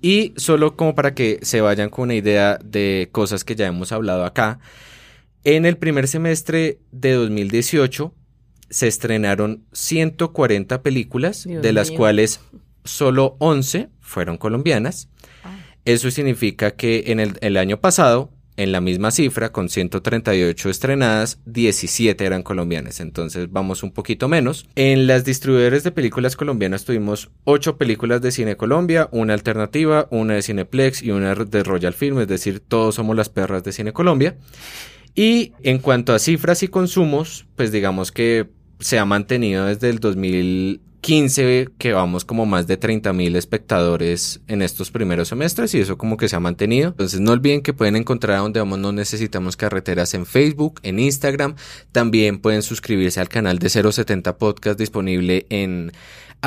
Y 0.00 0.32
solo 0.36 0.76
como 0.76 0.94
para 0.94 1.14
que 1.14 1.38
se 1.42 1.60
vayan 1.60 1.88
con 1.90 2.04
una 2.04 2.14
idea 2.14 2.58
de 2.64 3.08
cosas 3.12 3.44
que 3.44 3.54
ya 3.54 3.66
hemos 3.66 3.92
hablado 3.92 4.24
acá, 4.24 4.58
en 5.44 5.66
el 5.66 5.76
primer 5.76 6.08
semestre 6.08 6.80
de 6.90 7.12
2018 7.12 8.14
se 8.70 8.88
estrenaron 8.88 9.64
140 9.72 10.82
películas, 10.82 11.44
Dios 11.44 11.62
de 11.62 11.72
las 11.72 11.90
mío. 11.90 11.98
cuales 11.98 12.40
solo 12.84 13.36
11 13.38 13.90
fueron 14.00 14.36
colombianas. 14.36 15.08
Eso 15.84 16.10
significa 16.10 16.72
que 16.72 17.04
en 17.08 17.20
el, 17.20 17.34
el 17.42 17.58
año 17.58 17.78
pasado, 17.78 18.32
en 18.56 18.72
la 18.72 18.80
misma 18.80 19.10
cifra, 19.10 19.52
con 19.52 19.68
138 19.68 20.70
estrenadas, 20.70 21.40
17 21.44 22.24
eran 22.24 22.42
colombianas, 22.42 23.00
entonces 23.00 23.50
vamos 23.50 23.82
un 23.82 23.90
poquito 23.92 24.28
menos. 24.28 24.66
En 24.76 25.06
las 25.06 25.24
distribuidores 25.24 25.82
de 25.82 25.90
películas 25.90 26.36
colombianas 26.36 26.84
tuvimos 26.84 27.30
8 27.44 27.76
películas 27.76 28.22
de 28.22 28.32
Cine 28.32 28.56
Colombia, 28.56 29.08
una 29.12 29.34
alternativa, 29.34 30.08
una 30.10 30.34
de 30.34 30.42
Cineplex 30.42 31.02
y 31.02 31.10
una 31.10 31.34
de 31.34 31.62
Royal 31.62 31.92
Film, 31.92 32.20
es 32.20 32.28
decir, 32.28 32.60
todos 32.60 32.94
somos 32.94 33.14
las 33.14 33.28
perras 33.28 33.62
de 33.62 33.72
Cine 33.72 33.92
Colombia. 33.92 34.38
Y 35.14 35.52
en 35.62 35.78
cuanto 35.78 36.12
a 36.12 36.18
cifras 36.18 36.62
y 36.62 36.68
consumos, 36.68 37.46
pues 37.56 37.70
digamos 37.70 38.10
que 38.10 38.48
se 38.80 38.98
ha 38.98 39.04
mantenido 39.04 39.66
desde 39.66 39.88
el 39.88 40.00
2015 40.00 41.68
que 41.78 41.92
vamos 41.92 42.24
como 42.24 42.46
más 42.46 42.66
de 42.66 42.76
30 42.76 43.12
mil 43.12 43.36
espectadores 43.36 44.40
en 44.48 44.62
estos 44.62 44.90
primeros 44.90 45.28
semestres 45.28 45.74
y 45.74 45.80
eso 45.80 45.96
como 45.98 46.16
que 46.16 46.28
se 46.28 46.34
ha 46.34 46.40
mantenido. 46.40 46.88
Entonces 46.88 47.20
no 47.20 47.32
olviden 47.32 47.62
que 47.62 47.72
pueden 47.72 47.94
encontrar 47.94 48.38
a 48.38 48.40
donde 48.40 48.58
vamos 48.58 48.78
no 48.80 48.90
necesitamos 48.90 49.56
carreteras 49.56 50.14
en 50.14 50.26
Facebook, 50.26 50.80
en 50.82 50.98
Instagram. 50.98 51.54
También 51.92 52.38
pueden 52.38 52.62
suscribirse 52.62 53.20
al 53.20 53.28
canal 53.28 53.58
de 53.60 53.68
070 53.68 54.36
Podcast 54.38 54.78
disponible 54.78 55.46
en 55.50 55.92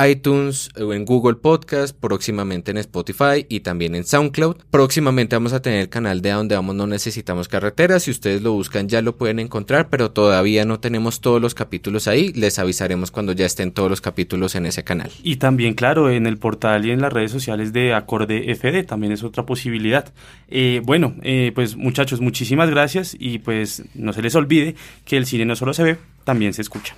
iTunes 0.06 0.70
o 0.80 0.92
en 0.92 1.04
Google 1.04 1.36
Podcast, 1.36 1.96
próximamente 1.98 2.70
en 2.70 2.78
Spotify 2.78 3.46
y 3.48 3.60
también 3.60 3.94
en 3.94 4.04
SoundCloud. 4.04 4.56
Próximamente 4.70 5.36
vamos 5.36 5.52
a 5.52 5.62
tener 5.62 5.80
el 5.80 5.88
canal 5.88 6.22
de 6.22 6.30
a 6.30 6.36
donde 6.36 6.54
vamos 6.54 6.74
no 6.74 6.86
necesitamos 6.86 7.48
carreteras. 7.48 8.04
Si 8.04 8.10
ustedes 8.10 8.42
lo 8.42 8.52
buscan 8.52 8.88
ya 8.88 9.02
lo 9.02 9.16
pueden 9.16 9.38
encontrar, 9.38 9.88
pero 9.88 10.10
todavía 10.10 10.64
no 10.64 10.80
tenemos 10.80 11.20
todos 11.20 11.40
los 11.40 11.54
capítulos 11.54 12.08
ahí. 12.08 12.32
Les 12.32 12.58
avisaremos 12.58 13.10
cuando 13.10 13.32
ya 13.32 13.46
estén 13.46 13.72
todos 13.72 13.90
los 13.90 14.00
capítulos 14.00 14.54
en 14.54 14.66
ese 14.66 14.84
canal. 14.84 15.10
Y 15.22 15.36
también, 15.36 15.74
claro, 15.74 16.10
en 16.10 16.26
el 16.26 16.38
portal 16.38 16.86
y 16.86 16.90
en 16.90 17.00
las 17.00 17.12
redes 17.12 17.30
sociales 17.30 17.72
de 17.72 17.94
Acorde 17.94 18.54
FD 18.54 18.84
también 18.84 19.12
es 19.12 19.22
otra 19.22 19.44
posibilidad. 19.46 20.12
Eh, 20.48 20.80
bueno, 20.84 21.14
eh, 21.22 21.52
pues 21.54 21.76
muchachos, 21.76 22.20
muchísimas 22.20 22.70
gracias 22.70 23.16
y 23.18 23.38
pues 23.38 23.82
no 23.94 24.12
se 24.12 24.22
les 24.22 24.34
olvide 24.34 24.74
que 25.04 25.16
el 25.16 25.26
cine 25.26 25.44
no 25.44 25.56
solo 25.56 25.74
se 25.74 25.82
ve, 25.82 25.96
también 26.24 26.54
se 26.54 26.62
escucha. 26.62 26.94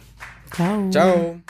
Chao. 0.56 0.90
Chao. 0.90 1.40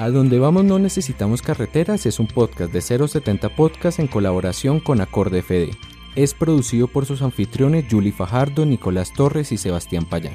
A 0.00 0.08
donde 0.08 0.38
vamos 0.38 0.64
no 0.64 0.78
necesitamos 0.78 1.42
carreteras 1.42 2.06
es 2.06 2.18
un 2.18 2.26
podcast 2.26 2.72
de 2.72 2.80
070 2.80 3.50
Podcast 3.50 3.98
en 3.98 4.06
colaboración 4.06 4.80
con 4.80 5.02
Acorde 5.02 5.42
FD. 5.42 5.76
Es 6.16 6.32
producido 6.32 6.88
por 6.88 7.04
sus 7.04 7.20
anfitriones 7.20 7.84
Julie 7.90 8.10
Fajardo, 8.10 8.64
Nicolás 8.64 9.12
Torres 9.12 9.52
y 9.52 9.58
Sebastián 9.58 10.06
Payán. 10.06 10.32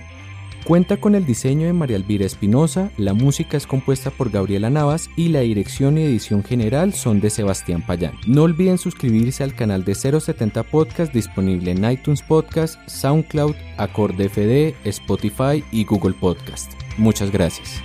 Cuenta 0.66 0.98
con 0.98 1.16
el 1.16 1.26
diseño 1.26 1.66
de 1.66 1.74
María 1.74 1.96
Elvira 1.96 2.28
Espinosa, 2.28 2.92
la 2.98 3.16
música 3.16 3.58
es 3.58 3.66
compuesta 3.66 4.12
por 4.12 4.30
Gabriela 4.30 4.70
Navas 4.70 5.10
y 5.16 5.30
la 5.30 5.40
dirección 5.40 5.98
y 5.98 6.04
edición 6.04 6.44
general 6.44 6.94
son 6.94 7.20
de 7.20 7.32
Sebastián 7.32 7.84
Payán. 7.84 8.14
No 8.28 8.44
olviden 8.44 8.78
suscribirse 8.78 9.44
al 9.44 9.56
canal 9.56 9.84
de 9.84 9.96
070 9.96 10.62
Podcast 10.62 11.12
disponible 11.12 11.72
en 11.72 11.90
iTunes 11.90 12.22
Podcast, 12.22 12.78
SoundCloud, 12.88 13.56
Acorde 13.78 14.30
FD, 14.30 14.76
Spotify 14.88 15.64
y 15.72 15.86
Google 15.86 16.14
Podcast. 16.14 16.72
Muchas 17.00 17.32
gracias. 17.32 17.82